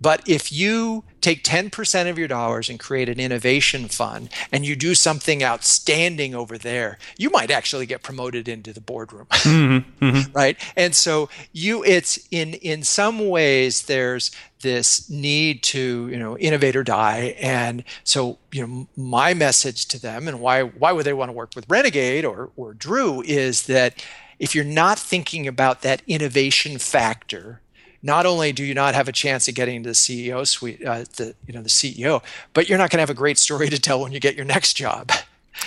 But 0.00 0.28
if 0.28 0.52
you 0.52 1.04
take 1.20 1.42
10% 1.42 2.08
of 2.08 2.18
your 2.18 2.28
dollars 2.28 2.68
and 2.68 2.78
create 2.78 3.08
an 3.08 3.18
innovation 3.18 3.88
fund 3.88 4.28
and 4.52 4.64
you 4.64 4.76
do 4.76 4.94
something 4.94 5.42
outstanding 5.42 6.34
over 6.34 6.58
there, 6.58 6.98
you 7.18 7.30
might 7.30 7.50
actually 7.50 7.86
get 7.86 8.02
promoted 8.02 8.48
into 8.48 8.72
the 8.72 8.80
boardroom. 8.80 9.26
Mm-hmm, 9.46 10.04
mm-hmm. 10.04 10.32
right? 10.32 10.58
And 10.76 10.94
so 10.94 11.28
you 11.52 11.84
it's 11.84 12.18
in 12.30 12.54
in 12.54 12.82
some 12.82 13.28
ways 13.28 13.82
there's 13.82 14.30
this 14.60 15.08
need 15.08 15.62
to 15.62 16.08
you 16.10 16.18
know 16.18 16.36
innovate 16.38 16.74
or 16.74 16.82
die 16.82 17.36
and 17.40 17.84
so 18.02 18.38
you 18.52 18.66
know 18.66 18.88
my 18.96 19.34
message 19.34 19.86
to 19.86 20.00
them 20.00 20.26
and 20.26 20.40
why 20.40 20.62
why 20.62 20.92
would 20.92 21.06
they 21.06 21.12
want 21.12 21.28
to 21.28 21.32
work 21.32 21.52
with 21.54 21.68
renegade 21.68 22.24
or 22.24 22.50
or 22.56 22.74
drew 22.74 23.22
is 23.22 23.66
that 23.66 24.04
if 24.38 24.54
you're 24.54 24.64
not 24.64 24.98
thinking 24.98 25.46
about 25.46 25.82
that 25.82 26.02
innovation 26.06 26.78
factor 26.78 27.60
not 28.06 28.24
only 28.24 28.52
do 28.52 28.64
you 28.64 28.72
not 28.72 28.94
have 28.94 29.08
a 29.08 29.12
chance 29.12 29.48
of 29.48 29.54
getting 29.54 29.82
to 29.82 29.90
the 29.90 29.94
CEO 29.94 30.46
suite, 30.46 30.84
uh, 30.86 31.04
the 31.16 31.34
you 31.46 31.52
know 31.52 31.62
the 31.62 31.68
CEO, 31.68 32.22
but 32.54 32.68
you're 32.68 32.78
not 32.78 32.90
going 32.90 32.98
to 32.98 33.02
have 33.02 33.10
a 33.10 33.14
great 33.14 33.36
story 33.36 33.68
to 33.68 33.78
tell 33.78 34.00
when 34.00 34.12
you 34.12 34.20
get 34.20 34.36
your 34.36 34.46
next 34.46 34.74
job. 34.74 35.10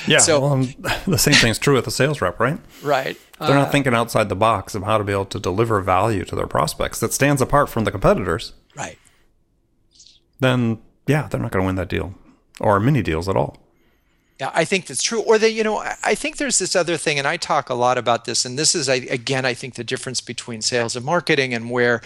Yeah. 0.07 0.19
So 0.19 0.39
well, 0.39 0.55
the 1.07 1.17
same 1.17 1.33
thing 1.33 1.51
is 1.51 1.59
true 1.59 1.75
with 1.75 1.85
the 1.85 1.91
sales 1.91 2.21
rep, 2.21 2.39
right? 2.39 2.59
Right. 2.81 3.17
They're 3.39 3.55
not 3.55 3.67
uh, 3.67 3.71
thinking 3.71 3.93
outside 3.93 4.29
the 4.29 4.35
box 4.35 4.75
of 4.75 4.83
how 4.83 4.97
to 4.97 5.03
be 5.03 5.11
able 5.11 5.25
to 5.25 5.39
deliver 5.39 5.81
value 5.81 6.25
to 6.25 6.35
their 6.35 6.47
prospects 6.47 6.99
that 6.99 7.13
stands 7.13 7.41
apart 7.41 7.69
from 7.69 7.83
the 7.83 7.91
competitors. 7.91 8.53
Right. 8.75 8.97
Then, 10.39 10.79
yeah, 11.07 11.27
they're 11.27 11.39
not 11.39 11.51
going 11.51 11.63
to 11.63 11.67
win 11.67 11.75
that 11.75 11.89
deal 11.89 12.15
or 12.59 12.79
many 12.79 13.01
deals 13.01 13.29
at 13.29 13.35
all. 13.35 13.57
Yeah, 14.39 14.51
I 14.53 14.63
think 14.63 14.85
that's 14.85 15.03
true. 15.03 15.21
Or 15.21 15.37
they, 15.37 15.49
you 15.49 15.65
know, 15.65 15.83
I 16.01 16.15
think 16.15 16.37
there's 16.37 16.59
this 16.59 16.73
other 16.73 16.95
thing, 16.95 17.19
and 17.19 17.27
I 17.27 17.35
talk 17.35 17.69
a 17.69 17.73
lot 17.73 17.97
about 17.97 18.23
this. 18.23 18.45
And 18.45 18.57
this 18.57 18.73
is, 18.73 18.87
again, 18.87 19.43
I 19.43 19.53
think 19.53 19.75
the 19.75 19.83
difference 19.83 20.21
between 20.21 20.61
sales 20.61 20.95
and 20.95 21.05
marketing, 21.05 21.53
and 21.53 21.69
where 21.69 21.99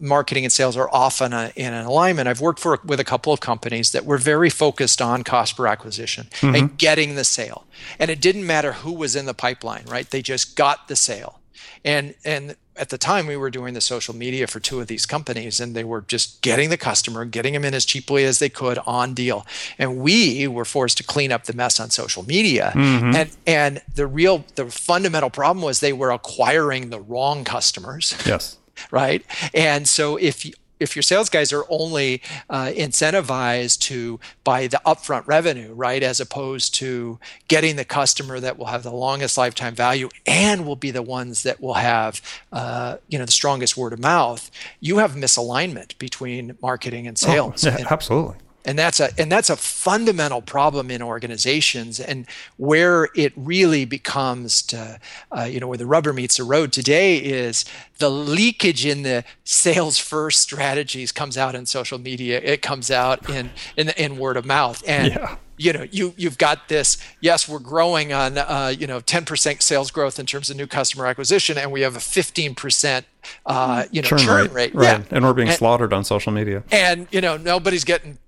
marketing 0.00 0.44
and 0.44 0.52
sales 0.52 0.74
are 0.74 0.88
often 0.90 1.34
a, 1.34 1.52
in 1.54 1.74
an 1.74 1.84
alignment. 1.84 2.28
I've 2.28 2.40
worked 2.40 2.60
for 2.60 2.80
with 2.82 2.98
a 2.98 3.04
couple 3.04 3.30
of 3.30 3.40
companies 3.40 3.92
that 3.92 4.06
were 4.06 4.16
very 4.16 4.48
focused 4.48 5.02
on 5.02 5.22
cost 5.22 5.58
per 5.58 5.66
acquisition 5.66 6.28
mm-hmm. 6.30 6.54
and 6.54 6.78
getting 6.78 7.14
the 7.14 7.24
sale, 7.24 7.66
and 7.98 8.10
it 8.10 8.22
didn't 8.22 8.46
matter 8.46 8.72
who 8.72 8.92
was 8.92 9.14
in 9.14 9.26
the 9.26 9.34
pipeline, 9.34 9.84
right? 9.86 10.10
They 10.10 10.22
just 10.22 10.56
got 10.56 10.88
the 10.88 10.96
sale, 10.96 11.40
and 11.84 12.14
and 12.24 12.56
at 12.78 12.90
the 12.90 12.98
time 12.98 13.26
we 13.26 13.36
were 13.36 13.50
doing 13.50 13.74
the 13.74 13.80
social 13.80 14.14
media 14.14 14.46
for 14.46 14.60
two 14.60 14.80
of 14.80 14.86
these 14.86 15.06
companies 15.06 15.60
and 15.60 15.74
they 15.74 15.84
were 15.84 16.02
just 16.02 16.40
getting 16.42 16.70
the 16.70 16.76
customer 16.76 17.24
getting 17.24 17.52
them 17.52 17.64
in 17.64 17.74
as 17.74 17.84
cheaply 17.84 18.24
as 18.24 18.38
they 18.38 18.48
could 18.48 18.78
on 18.86 19.14
deal. 19.14 19.46
And 19.78 19.98
we 19.98 20.46
were 20.46 20.64
forced 20.64 20.96
to 20.98 21.04
clean 21.04 21.32
up 21.32 21.44
the 21.44 21.52
mess 21.52 21.80
on 21.80 21.90
social 21.90 22.24
media. 22.24 22.72
Mm-hmm. 22.74 23.14
and 23.14 23.30
and 23.46 23.82
the 23.94 24.06
real 24.06 24.44
the 24.54 24.66
fundamental 24.66 25.30
problem 25.30 25.64
was 25.64 25.80
they 25.80 25.92
were 25.92 26.10
acquiring 26.10 26.90
the 26.90 27.00
wrong 27.00 27.44
customers. 27.44 28.16
Yes. 28.26 28.58
Right? 28.90 29.24
And 29.54 29.88
so 29.88 30.16
if 30.16 30.44
if 30.78 30.96
your 30.96 31.02
sales 31.02 31.28
guys 31.28 31.52
are 31.52 31.64
only 31.68 32.22
uh, 32.50 32.66
incentivized 32.66 33.80
to 33.80 34.20
buy 34.44 34.66
the 34.66 34.80
upfront 34.84 35.26
revenue, 35.26 35.72
right, 35.72 36.02
as 36.02 36.20
opposed 36.20 36.74
to 36.76 37.18
getting 37.48 37.76
the 37.76 37.84
customer 37.84 38.40
that 38.40 38.58
will 38.58 38.66
have 38.66 38.82
the 38.82 38.92
longest 38.92 39.38
lifetime 39.38 39.74
value 39.74 40.08
and 40.26 40.66
will 40.66 40.76
be 40.76 40.90
the 40.90 41.02
ones 41.02 41.42
that 41.42 41.60
will 41.60 41.74
have, 41.74 42.20
uh, 42.52 42.96
you 43.08 43.18
know, 43.18 43.24
the 43.24 43.32
strongest 43.32 43.76
word 43.76 43.92
of 43.92 44.00
mouth, 44.00 44.50
you 44.80 44.98
have 44.98 45.12
misalignment 45.12 45.96
between 45.98 46.56
marketing 46.60 47.06
and 47.06 47.18
sales. 47.18 47.66
Oh, 47.66 47.70
yeah, 47.70 47.76
and, 47.78 47.86
absolutely 47.90 48.36
and 48.66 48.78
that's 48.78 49.00
a 49.00 49.08
and 49.18 49.32
that's 49.32 49.48
a 49.48 49.56
fundamental 49.56 50.42
problem 50.42 50.90
in 50.90 51.00
organizations 51.00 51.98
and 52.00 52.26
where 52.58 53.08
it 53.14 53.32
really 53.36 53.84
becomes 53.84 54.60
to 54.60 54.98
uh, 55.32 55.44
you 55.44 55.60
know 55.60 55.68
where 55.68 55.78
the 55.78 55.86
rubber 55.86 56.12
meets 56.12 56.36
the 56.36 56.44
road 56.44 56.72
today 56.72 57.16
is 57.16 57.64
the 57.98 58.10
leakage 58.10 58.84
in 58.84 59.02
the 59.02 59.24
sales 59.44 59.98
first 59.98 60.40
strategies 60.40 61.12
comes 61.12 61.38
out 61.38 61.54
in 61.54 61.64
social 61.64 61.98
media. 61.98 62.40
It 62.42 62.60
comes 62.60 62.90
out 62.90 63.30
in 63.30 63.50
in, 63.76 63.90
in 63.90 64.18
word 64.18 64.36
of 64.36 64.44
mouth. 64.44 64.82
And 64.86 65.14
yeah. 65.14 65.36
you 65.56 65.72
know 65.72 65.86
you 65.90 66.12
you've 66.16 66.36
got 66.36 66.68
this 66.68 66.98
yes 67.20 67.48
we're 67.48 67.58
growing 67.58 68.12
on 68.12 68.36
uh, 68.36 68.74
you 68.76 68.86
know 68.86 69.00
10% 69.00 69.62
sales 69.62 69.90
growth 69.90 70.18
in 70.18 70.26
terms 70.26 70.50
of 70.50 70.56
new 70.56 70.66
customer 70.66 71.06
acquisition 71.06 71.56
and 71.56 71.72
we 71.72 71.80
have 71.80 71.96
a 71.96 72.00
15% 72.00 73.04
uh, 73.46 73.84
you 73.90 74.02
know 74.02 74.08
churn, 74.08 74.18
churn 74.18 74.36
rate, 74.42 74.52
rate. 74.52 74.74
right. 74.74 74.98
Yeah. 74.98 75.04
and 75.10 75.24
we're 75.24 75.32
being 75.32 75.48
and, 75.48 75.56
slaughtered 75.56 75.92
on 75.92 76.04
social 76.04 76.32
media. 76.32 76.62
And 76.70 77.06
you 77.10 77.20
know 77.20 77.36
nobody's 77.36 77.84
getting 77.84 78.18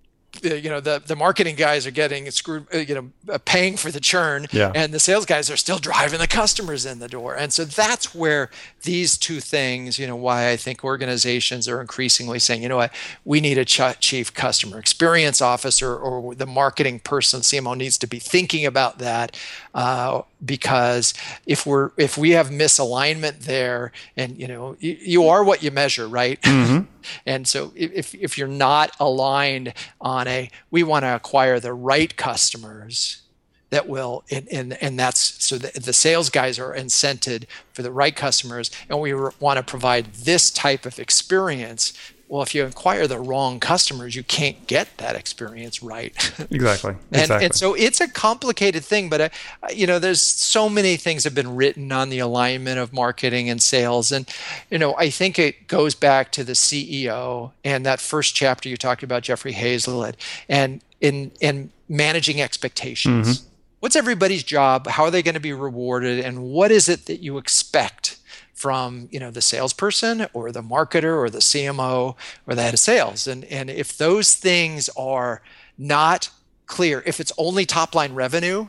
you 0.42 0.68
know 0.68 0.80
the 0.80 1.02
the 1.06 1.16
marketing 1.16 1.56
guys 1.56 1.86
are 1.86 1.90
getting 1.90 2.30
screwed 2.30 2.66
uh, 2.72 2.78
you 2.78 2.94
know 2.94 3.10
uh, 3.32 3.38
paying 3.44 3.76
for 3.76 3.90
the 3.90 4.00
churn 4.00 4.46
yeah. 4.52 4.70
and 4.74 4.92
the 4.92 5.00
sales 5.00 5.26
guys 5.26 5.50
are 5.50 5.56
still 5.56 5.78
driving 5.78 6.18
the 6.18 6.26
customers 6.26 6.84
in 6.84 6.98
the 6.98 7.08
door 7.08 7.34
and 7.34 7.52
so 7.52 7.64
that's 7.64 8.14
where 8.14 8.50
these 8.82 9.16
two 9.16 9.40
things 9.40 9.98
you 9.98 10.06
know 10.06 10.16
why 10.16 10.50
i 10.50 10.56
think 10.56 10.84
organizations 10.84 11.66
are 11.66 11.80
increasingly 11.80 12.38
saying 12.38 12.62
you 12.62 12.68
know 12.68 12.76
what 12.76 12.92
we 13.24 13.40
need 13.40 13.58
a 13.58 13.64
chief 13.64 14.32
customer 14.34 14.78
experience 14.78 15.40
officer 15.40 15.96
or 15.96 16.34
the 16.34 16.46
marketing 16.46 17.00
person 17.00 17.40
cmo 17.40 17.76
needs 17.76 17.98
to 17.98 18.06
be 18.06 18.18
thinking 18.18 18.66
about 18.66 18.98
that 18.98 19.36
uh, 19.74 20.22
because 20.44 21.14
if 21.46 21.66
we're 21.66 21.90
if 21.96 22.16
we 22.16 22.30
have 22.30 22.48
misalignment 22.50 23.40
there 23.40 23.92
and 24.16 24.38
you 24.38 24.46
know 24.46 24.76
you, 24.78 24.96
you 25.00 25.28
are 25.28 25.42
what 25.42 25.62
you 25.62 25.70
measure 25.70 26.08
right 26.08 26.40
mm-hmm. 26.42 26.84
and 27.26 27.48
so 27.48 27.72
if 27.74 28.14
if 28.14 28.38
you're 28.38 28.46
not 28.46 28.92
aligned 29.00 29.72
on 30.00 30.28
a 30.28 30.48
we 30.70 30.82
want 30.82 31.02
to 31.02 31.14
acquire 31.14 31.58
the 31.58 31.72
right 31.72 32.16
customers 32.16 33.22
that 33.70 33.88
will 33.88 34.24
and 34.30 34.48
and, 34.52 34.72
and 34.80 34.98
that's 34.98 35.44
so 35.44 35.58
the, 35.58 35.78
the 35.80 35.92
sales 35.92 36.30
guys 36.30 36.58
are 36.58 36.74
incented 36.74 37.44
for 37.72 37.82
the 37.82 37.90
right 37.90 38.14
customers 38.14 38.70
and 38.88 39.00
we 39.00 39.12
want 39.12 39.56
to 39.56 39.62
provide 39.62 40.06
this 40.14 40.50
type 40.50 40.86
of 40.86 40.98
experience 40.98 41.92
well, 42.28 42.42
if 42.42 42.54
you 42.54 42.64
acquire 42.64 43.06
the 43.06 43.18
wrong 43.18 43.58
customers, 43.58 44.14
you 44.14 44.22
can't 44.22 44.66
get 44.66 44.98
that 44.98 45.16
experience 45.16 45.82
right. 45.82 46.14
Exactly. 46.50 46.90
and, 47.12 47.22
exactly. 47.22 47.44
and 47.44 47.54
so 47.54 47.74
it's 47.74 48.00
a 48.00 48.08
complicated 48.08 48.84
thing, 48.84 49.08
but 49.08 49.20
uh, 49.20 49.28
you 49.74 49.86
know, 49.86 49.98
there's 49.98 50.20
so 50.20 50.68
many 50.68 50.96
things 50.96 51.24
have 51.24 51.34
been 51.34 51.56
written 51.56 51.92
on 51.92 52.08
the 52.08 52.18
alignment 52.18 52.78
of 52.78 52.92
marketing 52.92 53.48
and 53.50 53.62
sales, 53.62 54.10
and 54.12 54.28
you 54.70 54.78
know, 54.78 54.94
I 54.96 55.10
think 55.10 55.38
it 55.38 55.68
goes 55.68 55.94
back 55.94 56.32
to 56.32 56.44
the 56.44 56.52
CEO 56.52 57.52
and 57.64 57.84
that 57.86 58.00
first 58.00 58.34
chapter 58.34 58.68
you 58.68 58.76
talked 58.76 59.02
about 59.02 59.22
Jeffrey 59.22 59.52
Hayzlett 59.52 60.14
and 60.48 60.80
in 61.00 61.30
in 61.40 61.70
managing 61.88 62.40
expectations. 62.40 63.40
Mm-hmm. 63.40 63.48
What's 63.80 63.96
everybody's 63.96 64.42
job? 64.42 64.86
How 64.88 65.04
are 65.04 65.10
they 65.10 65.22
going 65.22 65.34
to 65.34 65.40
be 65.40 65.52
rewarded? 65.52 66.24
And 66.24 66.42
what 66.42 66.70
is 66.70 66.88
it 66.88 67.06
that 67.06 67.20
you 67.20 67.38
expect 67.38 68.18
from 68.58 69.08
you 69.12 69.20
know 69.20 69.30
the 69.30 69.40
salesperson 69.40 70.26
or 70.32 70.50
the 70.50 70.62
marketer 70.62 71.16
or 71.16 71.30
the 71.30 71.38
CMO 71.38 72.16
or 72.46 72.54
the 72.54 72.62
head 72.62 72.74
of 72.74 72.80
sales. 72.80 73.28
And 73.28 73.44
and 73.44 73.70
if 73.70 73.96
those 73.96 74.34
things 74.34 74.90
are 74.96 75.42
not 75.78 76.30
clear, 76.66 77.04
if 77.06 77.20
it's 77.20 77.32
only 77.38 77.64
top 77.64 77.94
line 77.94 78.14
revenue, 78.14 78.66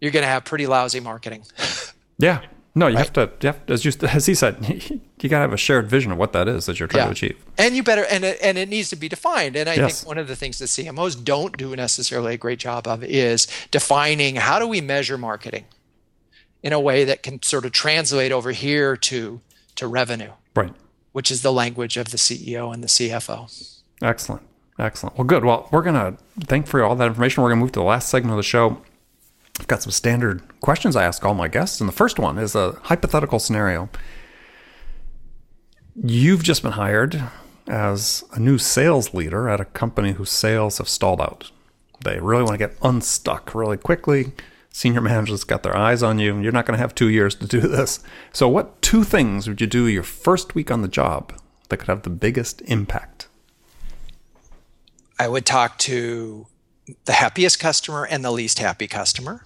you're 0.00 0.10
going 0.10 0.22
to 0.22 0.28
have 0.28 0.46
pretty 0.46 0.66
lousy 0.66 1.00
marketing. 1.00 1.44
yeah. 2.18 2.40
No, 2.74 2.86
you 2.86 2.96
right? 2.96 3.04
have 3.04 3.12
to. 3.14 3.30
You 3.42 3.52
have, 3.52 3.60
as 3.68 3.84
you 3.84 3.92
as 4.08 4.24
he 4.26 4.34
said, 4.34 4.56
you 5.20 5.28
got 5.28 5.38
to 5.38 5.42
have 5.42 5.52
a 5.52 5.58
shared 5.58 5.90
vision 5.90 6.12
of 6.12 6.18
what 6.18 6.32
that 6.32 6.48
is 6.48 6.64
that 6.66 6.78
you're 6.78 6.88
trying 6.88 7.02
yeah. 7.02 7.06
to 7.06 7.12
achieve. 7.12 7.44
And 7.58 7.76
you 7.76 7.82
better 7.82 8.04
and 8.04 8.24
it, 8.24 8.38
and 8.42 8.56
it 8.56 8.70
needs 8.70 8.88
to 8.90 8.96
be 8.96 9.08
defined. 9.08 9.56
And 9.56 9.68
I 9.68 9.74
yes. 9.74 10.00
think 10.00 10.08
one 10.08 10.18
of 10.18 10.28
the 10.28 10.36
things 10.36 10.58
that 10.60 10.66
CMOs 10.66 11.22
don't 11.22 11.58
do 11.58 11.76
necessarily 11.76 12.34
a 12.34 12.38
great 12.38 12.60
job 12.60 12.86
of 12.86 13.04
is 13.04 13.48
defining 13.70 14.36
how 14.36 14.58
do 14.58 14.66
we 14.66 14.80
measure 14.80 15.18
marketing 15.18 15.66
in 16.62 16.72
a 16.72 16.80
way 16.80 17.04
that 17.04 17.22
can 17.22 17.42
sort 17.42 17.64
of 17.64 17.72
translate 17.72 18.32
over 18.32 18.52
here 18.52 18.96
to 18.96 19.40
to 19.76 19.86
revenue. 19.86 20.30
Right. 20.54 20.72
Which 21.12 21.30
is 21.30 21.42
the 21.42 21.52
language 21.52 21.96
of 21.96 22.10
the 22.10 22.16
CEO 22.16 22.72
and 22.72 22.82
the 22.82 22.88
CFO. 22.88 23.80
Excellent. 24.02 24.42
Excellent. 24.78 25.18
Well, 25.18 25.26
good. 25.26 25.44
Well, 25.44 25.68
we're 25.70 25.82
going 25.82 25.94
to 25.94 26.16
thank 26.46 26.66
for 26.66 26.82
all 26.82 26.94
that 26.94 27.06
information. 27.06 27.42
We're 27.42 27.50
going 27.50 27.58
to 27.58 27.64
move 27.64 27.72
to 27.72 27.80
the 27.80 27.84
last 27.84 28.08
segment 28.08 28.32
of 28.32 28.36
the 28.36 28.42
show. 28.42 28.80
I've 29.58 29.66
got 29.66 29.82
some 29.82 29.90
standard 29.90 30.42
questions 30.60 30.96
I 30.96 31.04
ask 31.04 31.24
all 31.24 31.34
my 31.34 31.48
guests. 31.48 31.80
And 31.80 31.88
the 31.88 31.92
first 31.92 32.18
one 32.18 32.38
is 32.38 32.54
a 32.54 32.72
hypothetical 32.84 33.38
scenario. 33.38 33.90
You've 35.96 36.42
just 36.42 36.62
been 36.62 36.72
hired 36.72 37.22
as 37.66 38.24
a 38.32 38.38
new 38.40 38.56
sales 38.56 39.12
leader 39.12 39.48
at 39.48 39.60
a 39.60 39.66
company 39.66 40.12
whose 40.12 40.30
sales 40.30 40.78
have 40.78 40.88
stalled 40.88 41.20
out. 41.20 41.50
They 42.02 42.18
really 42.20 42.42
want 42.42 42.54
to 42.54 42.58
get 42.58 42.76
unstuck 42.82 43.54
really 43.54 43.76
quickly 43.76 44.32
senior 44.70 45.00
managers 45.00 45.44
got 45.44 45.62
their 45.62 45.76
eyes 45.76 46.02
on 46.02 46.18
you. 46.18 46.34
And 46.34 46.42
you're 46.42 46.52
not 46.52 46.66
going 46.66 46.76
to 46.76 46.82
have 46.82 46.94
two 46.94 47.08
years 47.08 47.34
to 47.36 47.46
do 47.46 47.60
this. 47.60 48.00
So, 48.32 48.48
what 48.48 48.80
two 48.82 49.04
things 49.04 49.48
would 49.48 49.60
you 49.60 49.66
do 49.66 49.86
your 49.86 50.02
first 50.02 50.54
week 50.54 50.70
on 50.70 50.82
the 50.82 50.88
job 50.88 51.32
that 51.68 51.78
could 51.78 51.88
have 51.88 52.02
the 52.02 52.10
biggest 52.10 52.62
impact? 52.62 53.28
I 55.18 55.28
would 55.28 55.44
talk 55.44 55.78
to 55.80 56.46
the 57.04 57.12
happiest 57.12 57.60
customer 57.60 58.04
and 58.04 58.24
the 58.24 58.30
least 58.30 58.58
happy 58.58 58.86
customer. 58.86 59.44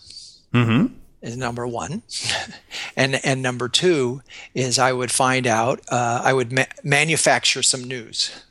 Mm-hmm. 0.52 0.94
Is 1.20 1.38
number 1.38 1.66
one, 1.66 2.02
and 2.96 3.18
and 3.24 3.40
number 3.40 3.68
two 3.68 4.20
is 4.54 4.78
I 4.78 4.92
would 4.92 5.10
find 5.10 5.46
out. 5.46 5.80
Uh, 5.88 6.20
I 6.22 6.34
would 6.34 6.52
ma- 6.52 6.64
manufacture 6.82 7.62
some 7.62 7.82
news 7.82 8.44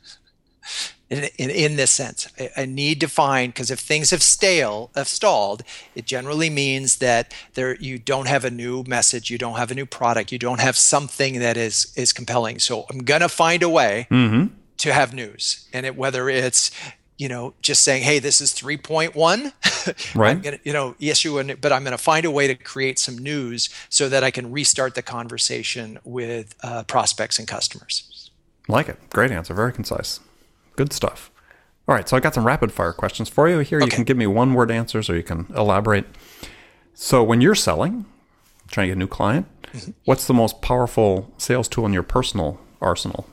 in, 1.14 1.24
in, 1.38 1.50
in 1.50 1.76
this 1.76 1.90
sense. 1.90 2.28
I, 2.56 2.64
need 2.66 3.00
to 3.00 3.08
find 3.08 3.52
because 3.52 3.70
if 3.70 3.78
things 3.78 4.10
have 4.10 4.22
stale, 4.22 4.90
have 4.94 5.08
stalled, 5.08 5.62
it 5.94 6.06
generally 6.06 6.50
means 6.50 6.96
that 6.96 7.32
there 7.54 7.76
you 7.76 7.98
don't 7.98 8.26
have 8.26 8.44
a 8.44 8.50
new 8.50 8.84
message, 8.84 9.30
you 9.30 9.38
don't 9.38 9.56
have 9.56 9.70
a 9.70 9.74
new 9.74 9.86
product, 9.86 10.32
you 10.32 10.38
don't 10.38 10.60
have 10.60 10.76
something 10.76 11.38
that 11.40 11.56
is 11.56 11.92
is 11.96 12.12
compelling. 12.12 12.58
So 12.58 12.86
I'm 12.90 13.00
gonna 13.04 13.28
find 13.28 13.62
a 13.62 13.68
way 13.68 14.06
mm-hmm. 14.10 14.54
to 14.78 14.92
have 14.92 15.14
news, 15.14 15.68
and 15.72 15.86
it, 15.86 15.96
whether 15.96 16.28
it's 16.28 16.70
you 17.16 17.28
know 17.28 17.54
just 17.62 17.82
saying 17.82 18.02
hey 18.02 18.18
this 18.18 18.40
is 18.40 18.52
3.1 18.52 20.14
right 20.16 20.30
i'm 20.30 20.40
gonna 20.40 20.58
you 20.64 20.72
know 20.72 20.96
issue 20.98 21.38
an, 21.38 21.56
but 21.60 21.72
i'm 21.72 21.84
gonna 21.84 21.96
find 21.96 22.26
a 22.26 22.30
way 22.30 22.48
to 22.48 22.56
create 22.56 22.98
some 22.98 23.16
news 23.16 23.70
so 23.88 24.08
that 24.08 24.24
i 24.24 24.32
can 24.32 24.50
restart 24.50 24.96
the 24.96 25.02
conversation 25.02 25.96
with 26.02 26.56
uh, 26.64 26.82
prospects 26.84 27.38
and 27.38 27.46
customers 27.46 28.30
like 28.66 28.88
it 28.88 28.98
great 29.10 29.30
answer 29.30 29.54
very 29.54 29.72
concise 29.72 30.18
Good 30.76 30.92
stuff. 30.92 31.30
All 31.86 31.94
right, 31.94 32.08
so 32.08 32.16
I 32.16 32.20
got 32.20 32.34
some 32.34 32.46
rapid 32.46 32.72
fire 32.72 32.92
questions 32.92 33.28
for 33.28 33.48
you 33.48 33.58
here. 33.58 33.78
You 33.80 33.88
can 33.88 34.04
give 34.04 34.16
me 34.16 34.26
one 34.26 34.54
word 34.54 34.70
answers 34.70 35.10
or 35.10 35.16
you 35.16 35.22
can 35.22 35.46
elaborate. 35.54 36.06
So, 36.94 37.22
when 37.22 37.40
you're 37.40 37.54
selling, 37.54 38.06
trying 38.70 38.84
to 38.86 38.88
get 38.90 38.96
a 38.96 38.98
new 38.98 39.06
client, 39.08 39.46
Mm-hmm. 39.74 39.90
what's 40.04 40.28
the 40.28 40.34
most 40.34 40.62
powerful 40.62 41.32
sales 41.36 41.66
tool 41.66 41.84
in 41.84 41.92
your 41.92 42.04
personal 42.04 42.60
arsenal? 42.80 43.26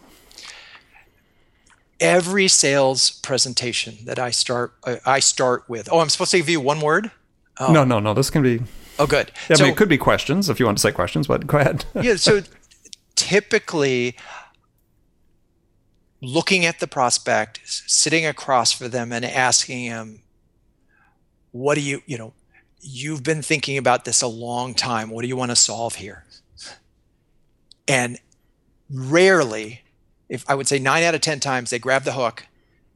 Every 2.00 2.48
sales 2.48 3.12
presentation 3.12 3.98
that 4.06 4.18
I 4.18 4.32
start, 4.32 4.74
I 4.84 5.00
I 5.06 5.20
start 5.20 5.70
with. 5.70 5.88
Oh, 5.92 6.00
I'm 6.00 6.10
supposed 6.10 6.32
to 6.32 6.38
give 6.38 6.50
you 6.50 6.60
one 6.60 6.82
word. 6.82 7.12
No, 7.60 7.84
no, 7.84 8.00
no. 8.00 8.16
This 8.16 8.32
can 8.32 8.42
be. 8.42 8.62
Oh, 8.98 9.06
good. 9.06 9.32
I 9.52 9.54
so, 9.54 9.64
mean, 9.66 9.74
it 9.74 9.78
could 9.78 9.88
be 9.90 10.00
questions 10.00 10.50
if 10.50 10.60
you 10.60 10.66
want 10.66 10.80
to 10.80 10.82
say 10.82 10.92
questions, 10.92 11.28
but 11.28 11.46
go 11.46 11.60
ahead. 11.60 11.86
yeah. 11.94 12.16
So 12.16 12.42
typically, 13.16 14.16
looking 16.22 16.66
at 16.66 16.80
the 16.80 16.88
prospect, 16.88 17.60
sitting 17.66 18.26
across 18.26 18.72
for 18.72 18.88
them, 18.88 19.12
and 19.12 19.26
asking 19.26 19.90
them, 19.90 20.22
"What 21.52 21.76
do 21.76 21.82
you, 21.82 22.02
you 22.06 22.18
know, 22.18 22.34
you've 22.80 23.24
been 23.24 23.42
thinking 23.42 23.78
about 23.78 24.06
this 24.06 24.22
a 24.22 24.28
long 24.28 24.74
time. 24.74 25.10
What 25.10 25.24
do 25.24 25.28
you 25.28 25.36
want 25.36 25.52
to 25.52 25.56
solve 25.56 25.96
here?" 25.96 26.26
And 27.88 28.20
rarely, 28.90 29.82
if 30.30 30.46
I 30.50 30.56
would 30.56 30.68
say 30.68 30.80
nine 30.80 31.04
out 31.04 31.16
of 31.16 31.22
ten 31.22 31.40
times, 31.40 31.70
they 31.72 31.80
grab 31.80 32.04
the 32.04 32.14
hook 32.14 32.46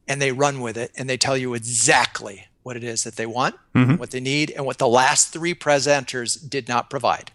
and 0.08 0.22
they 0.22 0.32
run 0.32 0.62
with 0.62 0.78
it, 0.78 0.92
and 0.96 1.10
they 1.10 1.18
tell 1.18 1.36
you 1.36 1.54
exactly 1.56 2.48
what 2.62 2.78
it 2.78 2.84
is 2.84 3.04
that 3.04 3.16
they 3.16 3.26
want, 3.26 3.56
Mhm. 3.76 3.98
what 3.98 4.12
they 4.12 4.20
need, 4.20 4.52
and 4.52 4.66
what 4.66 4.78
the 4.78 4.88
last 4.88 5.30
three 5.34 5.54
presenters 5.56 6.38
did 6.50 6.68
not 6.68 6.90
provide. 6.90 7.32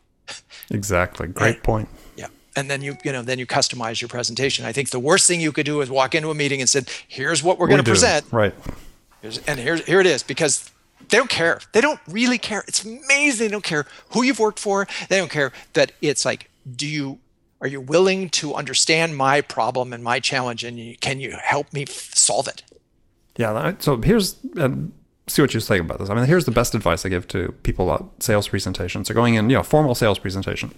exactly. 0.70 1.26
Great 1.26 1.64
point. 1.64 1.88
And 2.57 2.68
then 2.68 2.82
you, 2.82 2.96
you 3.05 3.12
know, 3.12 3.22
then 3.22 3.38
you 3.38 3.46
customize 3.46 4.01
your 4.01 4.09
presentation. 4.09 4.64
I 4.64 4.72
think 4.72 4.90
the 4.90 4.98
worst 4.98 5.28
thing 5.28 5.40
you 5.40 5.53
could 5.53 5.66
do 5.66 5.80
is 5.80 5.90
walk 5.90 6.14
into 6.14 6.30
a 6.30 6.34
meeting 6.34 6.61
and 6.61 6.68
said, 6.68 6.88
"Here's 7.07 7.42
what 7.42 7.59
we're 7.59 7.66
We 7.66 7.70
going 7.74 7.84
to 7.84 7.90
present, 7.90 8.26
Right. 8.32 8.55
Here's, 9.22 9.38
and 9.46 9.61
here's 9.61 9.84
here 9.84 10.01
it 10.01 10.07
is," 10.07 10.22
because 10.22 10.70
they 11.11 11.16
don't 11.16 11.30
care. 11.30 11.61
They 11.72 11.80
don't 11.80 12.01
really 12.09 12.38
care. 12.38 12.64
It's 12.66 12.84
amazing. 12.84 13.48
They 13.48 13.53
don't 13.53 13.64
care 13.64 13.86
who 14.11 14.22
you've 14.22 14.40
worked 14.40 14.59
for. 14.59 14.88
They 15.09 15.18
don't 15.18 15.30
care 15.30 15.53
that 15.74 15.92
it's 16.01 16.24
like, 16.24 16.51
do 16.76 16.86
you 16.86 17.18
are 17.61 17.68
you 17.68 17.80
willing 17.80 18.30
to 18.30 18.55
understand 18.55 19.16
my 19.16 19.42
problem 19.42 19.92
and 19.92 20.03
my 20.03 20.18
challenge, 20.18 20.64
and 20.64 20.98
can 21.01 21.20
you 21.20 21.36
help 21.42 21.72
me 21.72 21.82
f- 21.82 22.14
solve 22.14 22.48
it? 22.48 22.62
Yeah. 23.36 23.74
So 23.78 24.01
here's 24.01 24.36
um, 24.57 24.92
see 25.26 25.42
what 25.42 25.55
you 25.55 25.61
say 25.61 25.78
about 25.78 25.98
this. 25.98 26.11
I 26.11 26.14
mean, 26.14 26.24
here's 26.24 26.44
the 26.44 26.51
best 26.51 26.74
advice 26.74 27.05
I 27.05 27.09
give 27.09 27.28
to 27.28 27.53
people 27.62 27.90
about 27.90 28.22
sales 28.22 28.48
presentations. 28.48 29.09
So 29.09 29.14
going 29.14 29.34
in, 29.34 29.51
you 29.51 29.57
know, 29.57 29.62
formal 29.62 29.94
sales 29.94 30.18
presentation. 30.18 30.74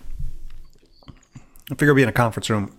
I 1.70 1.74
figure 1.74 1.94
be 1.94 2.02
in 2.02 2.08
a 2.08 2.12
conference 2.12 2.50
room. 2.50 2.76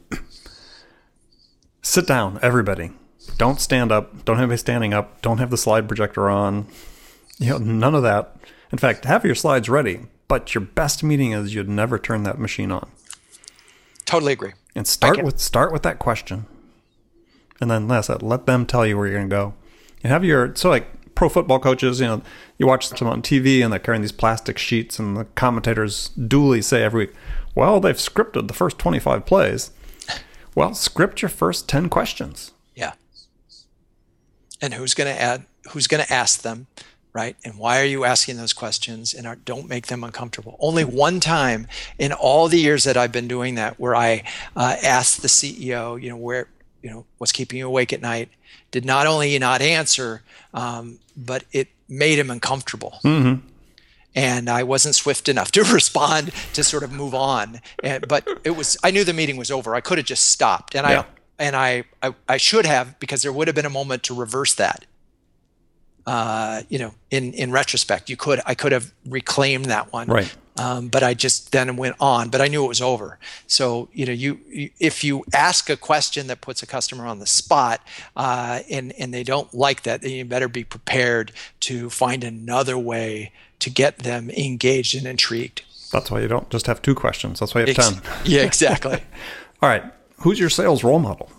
Sit 1.81 2.07
down, 2.07 2.39
everybody. 2.41 2.91
Don't 3.37 3.59
stand 3.59 3.91
up. 3.91 4.25
Don't 4.25 4.35
have 4.35 4.43
anybody 4.43 4.57
standing 4.57 4.93
up. 4.93 5.21
Don't 5.21 5.37
have 5.37 5.49
the 5.49 5.57
slide 5.57 5.87
projector 5.87 6.29
on. 6.29 6.67
You 7.39 7.51
know, 7.51 7.57
none 7.57 7.95
of 7.95 8.03
that. 8.03 8.35
In 8.71 8.77
fact, 8.77 9.05
have 9.05 9.25
your 9.25 9.35
slides 9.35 9.69
ready. 9.69 10.01
But 10.27 10.55
your 10.55 10.61
best 10.61 11.03
meeting 11.03 11.31
is 11.31 11.53
you'd 11.53 11.69
never 11.69 11.99
turn 11.99 12.23
that 12.23 12.39
machine 12.39 12.71
on. 12.71 12.89
Totally 14.05 14.33
agree. 14.33 14.53
And 14.75 14.87
start 14.87 15.21
with 15.21 15.39
start 15.39 15.71
with 15.71 15.83
that 15.83 15.99
question, 15.99 16.45
and 17.61 17.69
then 17.69 17.89
it. 17.91 18.21
Let 18.23 18.47
them 18.47 18.65
tell 18.65 18.85
you 18.85 18.97
where 18.97 19.05
you're 19.05 19.17
going 19.17 19.29
to 19.29 19.35
go. 19.35 19.53
And 20.03 20.11
have 20.11 20.23
your 20.23 20.55
so 20.55 20.69
like 20.69 21.13
pro 21.13 21.29
football 21.29 21.59
coaches, 21.59 21.99
you 21.99 22.07
know, 22.07 22.21
you 22.57 22.65
watch 22.65 22.89
them 22.89 23.07
on 23.07 23.21
TV 23.21 23.63
and 23.63 23.71
they're 23.71 23.79
carrying 23.79 24.01
these 24.01 24.11
plastic 24.11 24.57
sheets, 24.57 24.97
and 24.97 25.15
the 25.15 25.25
commentators 25.35 26.09
duly 26.09 26.61
say 26.61 26.83
every 26.83 27.07
week, 27.07 27.15
"Well, 27.55 27.79
they've 27.79 27.95
scripted 27.95 28.47
the 28.47 28.53
first 28.53 28.79
25 28.79 29.25
plays." 29.25 29.71
Well, 30.55 30.73
script 30.73 31.21
your 31.21 31.29
first 31.29 31.67
10 31.67 31.89
questions. 31.89 32.51
Yeah. 32.75 32.93
And 34.61 34.73
who's 34.73 34.93
going 34.93 35.13
to 35.13 35.19
add? 35.19 35.45
Who's 35.71 35.87
going 35.87 36.03
to 36.03 36.13
ask 36.13 36.41
them, 36.41 36.67
right? 37.11 37.35
And 37.43 37.57
why 37.57 37.81
are 37.81 37.85
you 37.85 38.05
asking 38.05 38.37
those 38.37 38.53
questions? 38.53 39.13
And 39.13 39.25
are, 39.25 39.35
don't 39.35 39.67
make 39.67 39.87
them 39.87 40.03
uncomfortable. 40.03 40.57
Only 40.59 40.83
one 40.83 41.19
time 41.19 41.67
in 41.97 42.11
all 42.11 42.47
the 42.49 42.59
years 42.59 42.83
that 42.83 42.97
I've 42.97 43.11
been 43.11 43.27
doing 43.27 43.55
that, 43.55 43.79
where 43.79 43.95
I 43.95 44.23
uh, 44.55 44.75
asked 44.83 45.21
the 45.21 45.27
CEO, 45.27 46.01
you 46.01 46.09
know, 46.09 46.17
where, 46.17 46.47
you 46.81 46.89
know, 46.89 47.05
what's 47.17 47.31
keeping 47.31 47.57
you 47.57 47.67
awake 47.67 47.93
at 47.93 48.01
night, 48.01 48.29
did 48.71 48.85
not 48.85 49.07
only 49.07 49.37
not 49.39 49.61
answer, 49.61 50.21
um, 50.53 50.99
but 51.15 51.45
it 51.51 51.69
made 51.87 52.19
him 52.19 52.29
uncomfortable. 52.29 52.99
And 54.15 54.49
I 54.49 54.63
wasn't 54.63 54.95
swift 54.95 55.27
enough 55.27 55.51
to 55.53 55.63
respond 55.73 56.31
to 56.53 56.63
sort 56.63 56.83
of 56.83 56.91
move 56.91 57.15
on. 57.15 57.61
And, 57.83 58.07
but 58.07 58.27
it 58.43 58.51
was, 58.51 58.77
I 58.83 58.91
knew 58.91 59.03
the 59.03 59.13
meeting 59.13 59.37
was 59.37 59.49
over. 59.49 59.73
I 59.75 59.81
could 59.81 59.97
have 59.97 60.05
just 60.07 60.29
stopped. 60.29 60.75
And 60.75 60.85
Yeah. 60.87 60.99
I, 61.01 61.05
and 61.39 61.55
I, 61.55 61.83
I, 62.01 62.13
I 62.29 62.37
should 62.37 62.65
have 62.65 62.99
because 62.99 63.23
there 63.23 63.33
would 63.33 63.47
have 63.47 63.55
been 63.55 63.65
a 63.65 63.69
moment 63.71 64.03
to 64.03 64.13
reverse 64.13 64.53
that. 64.55 64.85
Uh, 66.05 66.61
you 66.69 66.77
know, 66.77 66.93
in 67.11 67.33
in 67.33 67.49
retrospect, 67.51 68.09
you 68.09 68.17
could 68.17 68.41
I 68.45 68.55
could 68.55 68.73
have 68.73 68.93
reclaimed 69.07 69.65
that 69.65 69.93
one, 69.93 70.07
Right. 70.09 70.35
Um, 70.55 70.87
but 70.87 71.01
I 71.01 71.15
just 71.15 71.51
then 71.51 71.75
went 71.77 71.95
on. 71.99 72.29
But 72.29 72.39
I 72.41 72.47
knew 72.47 72.63
it 72.63 72.67
was 72.67 72.81
over. 72.81 73.17
So 73.47 73.89
you 73.91 74.05
know, 74.05 74.11
you, 74.11 74.39
you 74.47 74.69
if 74.79 75.03
you 75.03 75.23
ask 75.33 75.69
a 75.69 75.77
question 75.77 76.27
that 76.27 76.41
puts 76.41 76.61
a 76.61 76.67
customer 76.67 77.07
on 77.07 77.19
the 77.19 77.25
spot, 77.25 77.81
uh, 78.15 78.59
and 78.69 78.93
and 78.99 79.13
they 79.13 79.23
don't 79.23 79.51
like 79.53 79.83
that, 79.83 80.01
then 80.01 80.11
you 80.11 80.25
better 80.25 80.47
be 80.47 80.63
prepared 80.63 81.31
to 81.61 81.89
find 81.89 82.23
another 82.23 82.77
way 82.77 83.31
to 83.59 83.69
get 83.69 83.99
them 83.99 84.29
engaged 84.29 84.93
and 84.95 85.07
intrigued. 85.07 85.63
That's 85.91 86.11
why 86.11 86.21
you 86.21 86.27
don't 86.27 86.49
just 86.49 86.67
have 86.67 86.81
two 86.81 86.95
questions. 86.95 87.39
That's 87.39 87.55
why 87.55 87.61
you 87.61 87.67
have 87.67 87.77
Ex- 87.77 87.89
10. 87.89 88.01
yeah, 88.25 88.41
exactly. 88.41 89.03
All 89.61 89.69
right. 89.69 89.83
Who's 90.19 90.39
your 90.39 90.49
sales 90.49 90.83
role 90.83 90.99
model? 90.99 91.29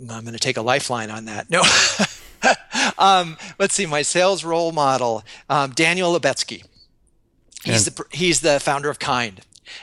I'm 0.00 0.22
going 0.24 0.32
to 0.32 0.38
take 0.38 0.56
a 0.56 0.62
lifeline 0.62 1.10
on 1.10 1.24
that. 1.26 1.50
No. 1.50 1.62
um, 2.98 3.36
let's 3.58 3.74
see. 3.74 3.86
My 3.86 4.02
sales 4.02 4.44
role 4.44 4.72
model, 4.72 5.22
um, 5.48 5.72
Daniel 5.72 6.18
Lubetzky. 6.18 6.64
He's 7.64 7.86
And- 7.86 7.96
the 7.96 8.04
he's 8.12 8.40
the 8.40 8.60
founder 8.60 8.88
of 8.88 8.98
Kind, 8.98 9.40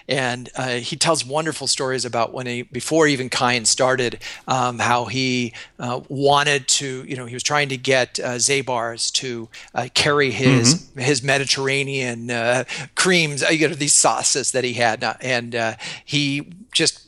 and 0.07 0.49
uh, 0.55 0.75
he 0.75 0.95
tells 0.95 1.25
wonderful 1.25 1.67
stories 1.67 2.05
about 2.05 2.33
when 2.33 2.45
he 2.47 2.61
before 2.63 3.05
even 3.07 3.29
Kind 3.29 3.67
started, 3.67 4.19
um, 4.47 4.79
how 4.79 5.05
he 5.05 5.53
uh, 5.77 5.99
wanted 6.07 6.67
to, 6.69 7.03
you 7.03 7.15
know, 7.17 7.25
he 7.25 7.33
was 7.33 7.43
trying 7.43 7.69
to 7.69 7.77
get 7.77 8.19
uh, 8.19 8.35
Zabar's 8.35 9.11
to 9.11 9.49
uh, 9.73 9.89
carry 9.93 10.31
his 10.31 10.89
his 10.97 11.21
Mediterranean 11.21 12.31
uh, 12.31 12.63
creams, 12.95 13.43
uh, 13.43 13.49
you 13.49 13.67
know, 13.67 13.75
these 13.75 13.93
sauces 13.93 14.51
that 14.51 14.63
he 14.63 14.73
had, 14.73 15.03
and 15.21 15.53
uh, 15.55 15.75
he 16.05 16.47
just 16.71 17.04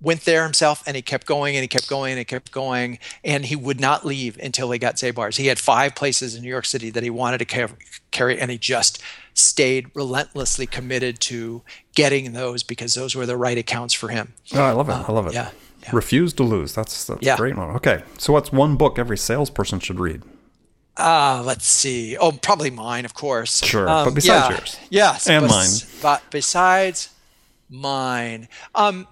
went 0.00 0.24
there 0.24 0.42
himself 0.44 0.82
and 0.86 0.96
he 0.96 1.02
kept 1.02 1.26
going 1.26 1.54
and 1.56 1.62
he 1.62 1.68
kept 1.68 1.88
going 1.88 2.12
and 2.12 2.18
he 2.18 2.24
kept 2.24 2.50
going 2.50 2.98
and 3.22 3.44
he 3.44 3.54
would 3.56 3.78
not 3.80 4.06
leave 4.06 4.38
until 4.38 4.70
he 4.70 4.78
got 4.78 4.96
Zabar's. 4.96 5.36
He 5.36 5.46
had 5.48 5.58
five 5.58 5.94
places 5.94 6.34
in 6.34 6.42
New 6.42 6.48
York 6.48 6.64
City 6.64 6.88
that 6.90 7.02
he 7.02 7.10
wanted 7.10 7.38
to 7.38 7.44
ca- 7.44 7.74
carry 8.10 8.40
and 8.40 8.50
he 8.50 8.56
just 8.58 9.02
stayed 9.34 9.90
relentlessly 9.94 10.66
committed 10.66 11.20
to 11.20 11.62
getting 11.94 12.32
those 12.32 12.62
because 12.62 12.94
those 12.94 13.14
were 13.14 13.26
the 13.26 13.36
right 13.36 13.58
accounts 13.58 13.92
for 13.94 14.08
him. 14.08 14.32
Oh, 14.54 14.62
I 14.62 14.72
love 14.72 14.88
it. 14.88 14.92
I 14.92 15.12
love 15.12 15.26
it. 15.26 15.34
yeah, 15.34 15.50
yeah. 15.82 15.90
Refuse 15.92 16.32
to 16.34 16.42
lose. 16.42 16.74
That's 16.74 17.04
that's 17.04 17.22
Yeah. 17.22 17.34
a 17.34 17.36
great 17.36 17.56
one. 17.56 17.70
Okay. 17.76 18.02
So 18.18 18.32
what's 18.32 18.50
one 18.50 18.76
book 18.76 18.98
every 18.98 19.18
salesperson 19.18 19.80
should 19.80 20.00
read? 20.00 20.22
Uh, 20.96 21.42
let's 21.46 21.66
see. 21.66 22.16
Oh, 22.16 22.32
probably 22.32 22.70
mine, 22.70 23.04
of 23.04 23.14
course. 23.14 23.62
Um, 23.62 23.68
Sure, 23.68 23.86
but 23.86 24.10
besides 24.14 24.26
yeah. 24.50 24.50
yours. 24.50 24.76
Yes. 24.90 25.28
And 25.28 25.46
bes- 25.48 26.00
But 26.02 26.22
besides 26.30 27.10
mine. 27.70 28.48
Um, 28.74 29.06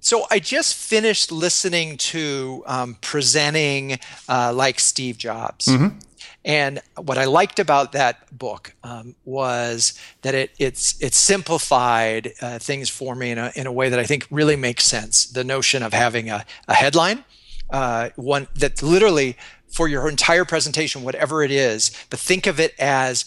so 0.00 0.26
I 0.30 0.38
just 0.38 0.74
finished 0.74 1.32
listening 1.32 1.96
to 1.98 2.62
um, 2.66 2.96
presenting 3.00 3.98
uh, 4.28 4.52
like 4.54 4.80
Steve 4.80 5.18
Jobs. 5.18 5.66
Mm-hmm. 5.66 5.98
And 6.44 6.80
what 6.96 7.18
I 7.18 7.24
liked 7.24 7.58
about 7.58 7.92
that 7.92 8.36
book 8.36 8.72
um, 8.82 9.14
was 9.24 9.98
that 10.22 10.34
it 10.34 10.50
it's 10.58 11.00
it 11.02 11.14
simplified 11.14 12.32
uh, 12.40 12.58
things 12.58 12.88
for 12.88 13.14
me 13.14 13.32
in 13.32 13.38
a, 13.38 13.52
in 13.54 13.66
a 13.66 13.72
way 13.72 13.88
that 13.88 13.98
I 13.98 14.04
think 14.04 14.26
really 14.30 14.56
makes 14.56 14.84
sense. 14.84 15.26
The 15.26 15.44
notion 15.44 15.82
of 15.82 15.92
having 15.92 16.30
a, 16.30 16.46
a 16.68 16.74
headline, 16.74 17.24
uh, 17.70 18.10
one 18.16 18.46
that 18.54 18.82
literally 18.82 19.36
for 19.66 19.88
your 19.88 20.08
entire 20.08 20.44
presentation, 20.44 21.02
whatever 21.02 21.42
it 21.42 21.50
is, 21.50 21.90
but 22.08 22.18
think 22.18 22.46
of 22.46 22.58
it 22.58 22.74
as 22.78 23.24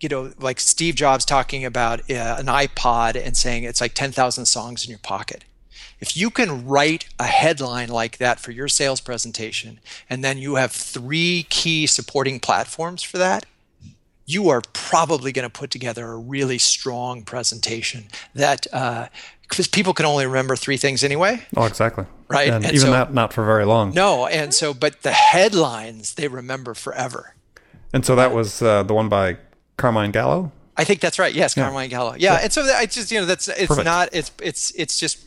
you 0.00 0.08
know, 0.08 0.32
like 0.38 0.60
Steve 0.60 0.94
Jobs 0.94 1.24
talking 1.24 1.64
about 1.64 2.08
uh, 2.10 2.36
an 2.38 2.46
iPod 2.46 3.20
and 3.20 3.36
saying 3.36 3.64
it's 3.64 3.80
like 3.80 3.94
10,000 3.94 4.46
songs 4.46 4.84
in 4.84 4.90
your 4.90 5.00
pocket. 5.00 5.44
If 6.00 6.16
you 6.16 6.30
can 6.30 6.66
write 6.66 7.06
a 7.18 7.24
headline 7.26 7.88
like 7.88 8.18
that 8.18 8.38
for 8.38 8.52
your 8.52 8.68
sales 8.68 9.00
presentation, 9.00 9.80
and 10.08 10.22
then 10.22 10.38
you 10.38 10.54
have 10.54 10.70
three 10.72 11.46
key 11.50 11.86
supporting 11.86 12.38
platforms 12.40 13.02
for 13.02 13.18
that, 13.18 13.46
you 14.26 14.48
are 14.50 14.62
probably 14.72 15.32
going 15.32 15.48
to 15.48 15.50
put 15.50 15.70
together 15.70 16.12
a 16.12 16.16
really 16.18 16.58
strong 16.58 17.22
presentation 17.22 18.04
that, 18.34 18.66
because 19.48 19.66
people 19.66 19.94
can 19.94 20.06
only 20.06 20.26
remember 20.26 20.54
three 20.54 20.76
things 20.76 21.02
anyway. 21.02 21.42
Oh, 21.56 21.64
exactly. 21.64 22.04
Right, 22.28 22.48
And, 22.48 22.64
and 22.64 22.74
even 22.74 22.88
so- 22.88 22.90
that, 22.92 23.12
not 23.14 23.32
for 23.32 23.44
very 23.44 23.64
long. 23.64 23.92
No, 23.92 24.26
and 24.26 24.52
so, 24.54 24.74
but 24.74 25.02
the 25.02 25.12
headlines 25.12 26.14
they 26.14 26.28
remember 26.28 26.74
forever. 26.74 27.34
And 27.92 28.04
so 28.04 28.14
that 28.16 28.32
was 28.34 28.60
uh, 28.60 28.82
the 28.82 28.92
one 28.92 29.08
by 29.08 29.38
Carmine 29.78 30.10
Gallo. 30.10 30.52
I 30.76 30.84
think 30.84 31.00
that's 31.00 31.18
right. 31.18 31.34
Yes, 31.34 31.54
Carmine 31.54 31.88
Gallo. 31.88 32.14
Yeah, 32.18 32.34
and 32.34 32.52
so 32.52 32.62
I 32.62 32.84
just 32.86 33.10
you 33.10 33.18
know 33.18 33.26
that's 33.26 33.48
it's 33.48 33.66
Perfect. 33.66 33.84
not 33.84 34.10
it's 34.12 34.30
it's 34.42 34.70
it's 34.76 35.00
just 35.00 35.18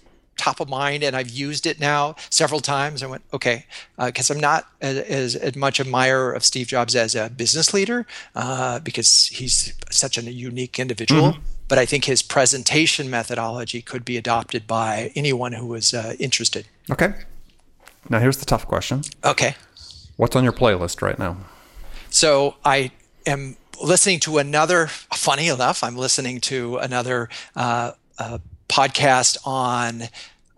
top 0.41 0.59
of 0.59 0.67
mind 0.67 1.03
and 1.03 1.15
I've 1.15 1.29
used 1.29 1.65
it 1.67 1.79
now 1.79 2.15
several 2.29 2.59
times. 2.59 3.03
I 3.03 3.07
went, 3.07 3.23
okay, 3.31 3.65
because 3.97 4.31
uh, 4.31 4.33
I'm 4.33 4.39
not 4.39 4.67
as, 4.81 5.35
as, 5.35 5.55
much 5.55 5.79
admirer 5.79 6.31
of 6.33 6.43
Steve 6.43 6.67
Jobs 6.67 6.95
as 6.95 7.13
a 7.13 7.29
business 7.29 7.73
leader 7.73 8.07
uh, 8.35 8.79
because 8.79 9.27
he's 9.27 9.73
such 9.91 10.17
a 10.17 10.21
unique 10.31 10.79
individual. 10.79 11.33
Mm-hmm. 11.33 11.41
But 11.67 11.77
I 11.77 11.85
think 11.85 12.05
his 12.05 12.21
presentation 12.21 13.09
methodology 13.09 13.81
could 13.81 14.03
be 14.03 14.17
adopted 14.17 14.67
by 14.67 15.11
anyone 15.15 15.53
who 15.53 15.67
was 15.67 15.93
uh, 15.93 16.15
interested. 16.19 16.65
Okay. 16.89 17.13
Now 18.09 18.19
here's 18.19 18.37
the 18.37 18.45
tough 18.45 18.67
question. 18.67 19.03
Okay. 19.23 19.55
What's 20.17 20.35
on 20.35 20.43
your 20.43 20.53
playlist 20.53 21.01
right 21.01 21.17
now? 21.17 21.37
So 22.09 22.55
I 22.65 22.91
am 23.25 23.55
listening 23.81 24.19
to 24.21 24.39
another. 24.39 24.87
Funny 24.87 25.47
enough, 25.47 25.83
I'm 25.83 25.95
listening 25.95 26.41
to 26.41 26.77
another 26.77 27.29
uh, 27.55 27.91
uh, 28.17 28.39
podcast 28.71 29.37
on 29.45 30.03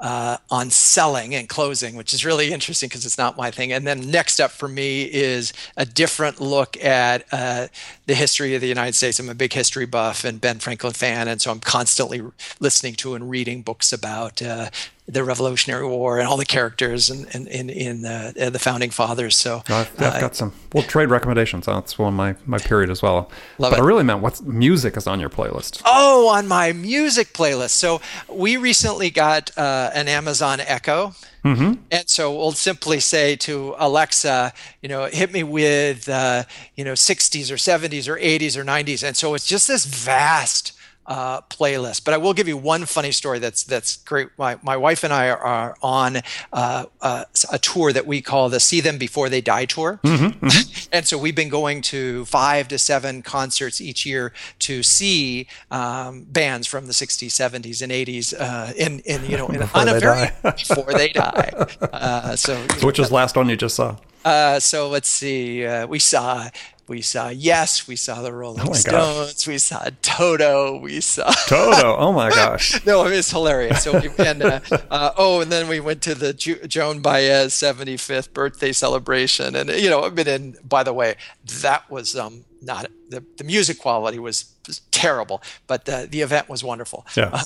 uh, 0.03 0.35
on 0.51 0.69
selling 0.69 1.33
and 1.33 1.47
closing, 1.47 1.95
which 1.95 2.13
is 2.13 2.25
really 2.25 2.51
interesting 2.51 2.89
because 2.89 3.05
it's 3.05 3.17
not 3.17 3.37
my 3.37 3.49
thing. 3.49 3.71
And 3.71 3.87
then 3.87 4.11
next 4.11 4.41
up 4.41 4.51
for 4.51 4.67
me 4.67 5.03
is 5.03 5.53
a 5.77 5.85
different 5.85 6.41
look 6.41 6.75
at 6.83 7.25
uh, 7.31 7.67
the 8.05 8.13
history 8.13 8.53
of 8.53 8.59
the 8.59 8.67
United 8.67 8.95
States. 8.95 9.17
I'm 9.17 9.29
a 9.29 9.33
big 9.33 9.53
history 9.53 9.85
buff 9.85 10.25
and 10.25 10.41
Ben 10.41 10.59
Franklin 10.59 10.91
fan, 10.91 11.29
and 11.29 11.41
so 11.41 11.51
I'm 11.51 11.61
constantly 11.61 12.21
listening 12.59 12.95
to 12.95 13.15
and 13.15 13.29
reading 13.29 13.61
books 13.61 13.93
about 13.93 14.41
uh, 14.41 14.69
the 15.05 15.23
Revolutionary 15.23 15.85
War 15.85 16.17
and 16.19 16.27
all 16.27 16.37
the 16.37 16.45
characters 16.45 17.09
in 17.09 17.27
in 17.33 17.47
in, 17.47 17.69
in 17.69 18.05
uh, 18.05 18.31
the 18.49 18.59
founding 18.59 18.89
fathers. 18.89 19.35
So 19.35 19.63
I've, 19.67 19.91
I've 19.99 20.01
uh, 20.01 20.19
got 20.19 20.35
some 20.35 20.53
well 20.73 20.83
trade 20.83 21.09
recommendations. 21.09 21.65
That's 21.65 21.99
one 21.99 22.09
of 22.09 22.13
my 22.13 22.35
my 22.45 22.57
period 22.57 22.89
as 22.89 23.01
well. 23.01 23.29
Love 23.57 23.71
but 23.71 23.79
it. 23.79 23.81
I 23.81 23.85
really 23.85 24.03
meant 24.03 24.21
what 24.21 24.41
music 24.41 24.95
is 24.95 25.05
on 25.05 25.19
your 25.19 25.29
playlist. 25.29 25.81
Oh, 25.85 26.29
on 26.29 26.47
my 26.47 26.71
music 26.71 27.33
playlist. 27.33 27.71
So 27.71 28.01
we 28.29 28.55
recently 28.55 29.09
got 29.09 29.55
uh, 29.57 29.91
an 29.93 30.07
Amazon 30.07 30.59
Echo. 30.61 31.13
Mm-hmm. 31.43 31.73
And 31.91 32.09
so 32.09 32.33
we'll 32.33 32.53
simply 32.53 33.01
say 33.01 33.35
to 33.35 33.75
Alexa, 33.77 34.53
you 34.81 34.87
know, 34.87 35.07
hit 35.07 35.33
me 35.33 35.43
with, 35.43 36.07
uh, 36.07 36.43
you 36.75 36.85
know, 36.85 36.93
60s 36.93 37.51
or 37.51 37.55
70s 37.55 38.07
or 38.07 38.17
80s 38.17 38.55
or 38.55 38.63
90s. 38.63 39.05
And 39.05 39.17
so 39.17 39.33
it's 39.33 39.45
just 39.45 39.67
this 39.67 39.85
vast 39.85 40.71
uh, 41.05 41.41
playlist. 41.41 42.03
But 42.03 42.13
I 42.13 42.17
will 42.17 42.33
give 42.33 42.47
you 42.47 42.57
one 42.57 42.85
funny 42.85 43.11
story 43.11 43.39
that's 43.39 43.63
that's 43.63 43.97
great. 43.97 44.29
My, 44.37 44.57
my 44.63 44.77
wife 44.77 45.03
and 45.03 45.13
I 45.13 45.29
are, 45.29 45.37
are 45.37 45.75
on 45.81 46.17
uh, 46.51 46.85
uh, 47.01 47.25
a 47.51 47.59
tour 47.59 47.91
that 47.93 48.05
we 48.05 48.21
call 48.21 48.49
the 48.49 48.59
See 48.59 48.81
Them 48.81 48.97
Before 48.97 49.29
They 49.29 49.41
Die 49.41 49.65
tour, 49.65 49.99
mm-hmm, 50.03 50.45
mm-hmm. 50.45 50.89
and 50.91 51.05
so 51.05 51.17
we've 51.17 51.35
been 51.35 51.49
going 51.49 51.81
to 51.83 52.25
five 52.25 52.67
to 52.69 52.77
seven 52.77 53.21
concerts 53.21 53.81
each 53.81 54.05
year 54.05 54.33
to 54.59 54.83
see 54.83 55.47
um, 55.71 56.23
bands 56.23 56.67
from 56.67 56.87
the 56.87 56.93
60s, 56.93 57.27
70s, 57.27 57.81
and 57.81 57.91
80s 57.91 58.33
uh, 58.39 58.73
in 58.75 58.99
in 58.99 59.25
you 59.29 59.37
know 59.37 59.47
in, 59.47 59.61
on 59.73 59.89
a 59.89 59.99
very 59.99 60.29
before 60.43 60.93
they 60.93 61.09
die. 61.09 61.51
Uh, 61.81 62.35
so, 62.35 62.65
so 62.77 62.87
which 62.87 62.99
was 62.99 63.11
last 63.11 63.35
one 63.35 63.49
you 63.49 63.57
just 63.57 63.75
saw? 63.75 63.97
Uh, 64.23 64.59
so 64.59 64.89
let's 64.89 65.09
see. 65.09 65.65
Uh, 65.65 65.85
we 65.87 65.99
saw 65.99 66.49
we 66.87 67.01
saw 67.01 67.29
Yes, 67.29 67.87
we 67.87 67.95
saw 67.95 68.21
the 68.21 68.33
Rolling 68.33 68.67
oh 68.69 68.73
Stones, 68.73 69.33
gosh. 69.33 69.47
we 69.47 69.57
saw 69.57 69.87
Toto, 70.01 70.77
we 70.77 71.01
saw 71.01 71.31
Toto. 71.47 71.95
Oh 71.97 72.11
my 72.11 72.29
gosh! 72.29 72.85
no, 72.85 73.05
it's 73.05 73.31
hilarious. 73.31 73.83
So 73.83 73.99
we 73.99 74.09
and 74.23 74.43
uh, 74.43 74.59
uh, 74.91 75.11
oh, 75.17 75.41
and 75.41 75.51
then 75.51 75.67
we 75.67 75.79
went 75.79 76.01
to 76.03 76.15
the 76.15 76.33
Ju- 76.33 76.65
Joan 76.67 77.01
Baez 77.01 77.53
75th 77.53 78.33
birthday 78.33 78.71
celebration, 78.71 79.55
and 79.55 79.69
you 79.69 79.89
know, 79.89 80.03
I've 80.03 80.15
been 80.15 80.27
in. 80.27 80.57
By 80.63 80.83
the 80.83 80.93
way, 80.93 81.15
that 81.61 81.89
was 81.89 82.15
um 82.15 82.45
not 82.61 82.87
the 83.09 83.23
the 83.37 83.43
music 83.43 83.79
quality 83.79 84.19
was, 84.19 84.53
was 84.67 84.81
terrible, 84.91 85.41
but 85.67 85.85
the 85.85 86.07
the 86.09 86.21
event 86.21 86.49
was 86.49 86.63
wonderful. 86.63 87.05
Yeah. 87.15 87.43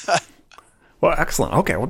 well, 1.00 1.14
excellent. 1.16 1.54
Okay, 1.54 1.76
well, 1.76 1.86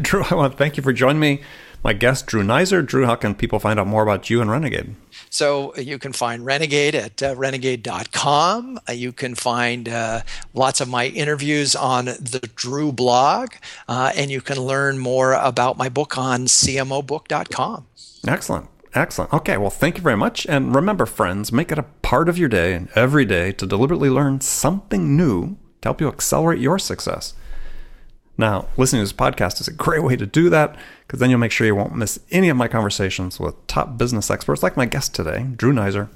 Drew, 0.00 0.24
I 0.24 0.34
want 0.34 0.52
to 0.52 0.58
thank 0.58 0.76
you 0.76 0.82
for 0.82 0.92
joining 0.92 1.20
me 1.20 1.42
my 1.82 1.92
guest, 1.92 2.26
Drew 2.26 2.42
Neiser. 2.42 2.84
Drew, 2.84 3.06
how 3.06 3.14
can 3.14 3.34
people 3.34 3.58
find 3.58 3.80
out 3.80 3.86
more 3.86 4.02
about 4.02 4.30
you 4.30 4.40
and 4.40 4.50
Renegade? 4.50 4.94
So 5.30 5.74
uh, 5.76 5.80
you 5.80 5.98
can 5.98 6.12
find 6.12 6.44
Renegade 6.44 6.94
at 6.94 7.22
uh, 7.22 7.34
renegade.com. 7.36 8.80
Uh, 8.88 8.92
you 8.92 9.12
can 9.12 9.34
find 9.34 9.88
uh, 9.88 10.22
lots 10.54 10.80
of 10.80 10.88
my 10.88 11.06
interviews 11.06 11.74
on 11.74 12.06
the 12.06 12.50
Drew 12.54 12.92
blog, 12.92 13.50
uh, 13.88 14.12
and 14.14 14.30
you 14.30 14.40
can 14.40 14.58
learn 14.58 14.98
more 14.98 15.32
about 15.34 15.78
my 15.78 15.88
book 15.88 16.18
on 16.18 16.46
cmobook.com. 16.46 17.86
Excellent. 18.26 18.68
Excellent. 18.92 19.32
Okay, 19.32 19.56
well, 19.56 19.70
thank 19.70 19.96
you 19.96 20.02
very 20.02 20.16
much. 20.16 20.46
And 20.46 20.74
remember, 20.74 21.06
friends, 21.06 21.52
make 21.52 21.70
it 21.70 21.78
a 21.78 21.84
part 22.02 22.28
of 22.28 22.36
your 22.36 22.48
day 22.48 22.74
and 22.74 22.88
every 22.96 23.24
day 23.24 23.52
to 23.52 23.66
deliberately 23.66 24.10
learn 24.10 24.40
something 24.40 25.16
new 25.16 25.56
to 25.80 25.88
help 25.88 26.00
you 26.00 26.08
accelerate 26.08 26.58
your 26.58 26.78
success. 26.78 27.34
Now, 28.40 28.68
listening 28.78 29.00
to 29.00 29.04
this 29.04 29.12
podcast 29.12 29.60
is 29.60 29.68
a 29.68 29.72
great 29.72 30.02
way 30.02 30.16
to 30.16 30.24
do 30.24 30.48
that 30.48 30.74
because 31.06 31.20
then 31.20 31.28
you'll 31.28 31.38
make 31.38 31.52
sure 31.52 31.66
you 31.66 31.74
won't 31.74 31.94
miss 31.94 32.18
any 32.30 32.48
of 32.48 32.56
my 32.56 32.68
conversations 32.68 33.38
with 33.38 33.66
top 33.66 33.98
business 33.98 34.30
experts 34.30 34.62
like 34.62 34.78
my 34.78 34.86
guest 34.86 35.14
today, 35.14 35.46
Drew 35.56 35.74
Neiser, 35.74 36.08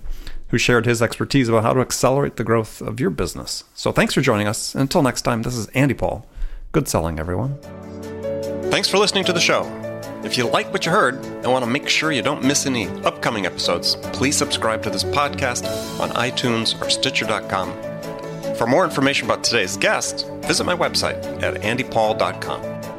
who 0.49 0.57
shared 0.57 0.87
his 0.87 1.03
expertise 1.03 1.51
about 1.51 1.65
how 1.65 1.75
to 1.75 1.81
accelerate 1.81 2.37
the 2.37 2.43
growth 2.43 2.81
of 2.81 2.99
your 2.99 3.11
business. 3.11 3.65
So 3.75 3.93
thanks 3.93 4.15
for 4.15 4.23
joining 4.23 4.49
us. 4.49 4.75
Until 4.75 5.03
next 5.03 5.21
time, 5.21 5.43
this 5.43 5.55
is 5.55 5.67
Andy 5.69 5.93
Paul. 5.93 6.27
Good 6.73 6.89
selling, 6.89 7.19
everyone. 7.19 7.59
Thanks 8.71 8.89
for 8.89 8.97
listening 8.97 9.25
to 9.25 9.35
the 9.35 9.41
show. 9.41 9.65
If 10.25 10.39
you 10.39 10.49
like 10.49 10.73
what 10.73 10.87
you 10.87 10.93
heard 10.93 11.17
and 11.17 11.53
want 11.53 11.63
to 11.67 11.71
make 11.71 11.91
sure 11.91 12.11
you 12.11 12.23
don't 12.23 12.43
miss 12.43 12.65
any 12.65 12.87
upcoming 13.05 13.45
episodes, 13.45 13.97
please 14.15 14.35
subscribe 14.35 14.83
to 14.85 14.89
this 14.89 15.05
podcast 15.05 15.67
on 16.01 16.09
iTunes 16.13 16.81
or 16.81 16.89
Stitcher.com 16.89 17.94
for 18.57 18.67
more 18.67 18.85
information 18.85 19.27
about 19.27 19.43
today's 19.45 19.77
guest, 19.77 20.29
visit 20.43 20.65
my 20.65 20.75
website 20.75 21.43
at 21.43 21.55
andypaul.com. 21.63 22.94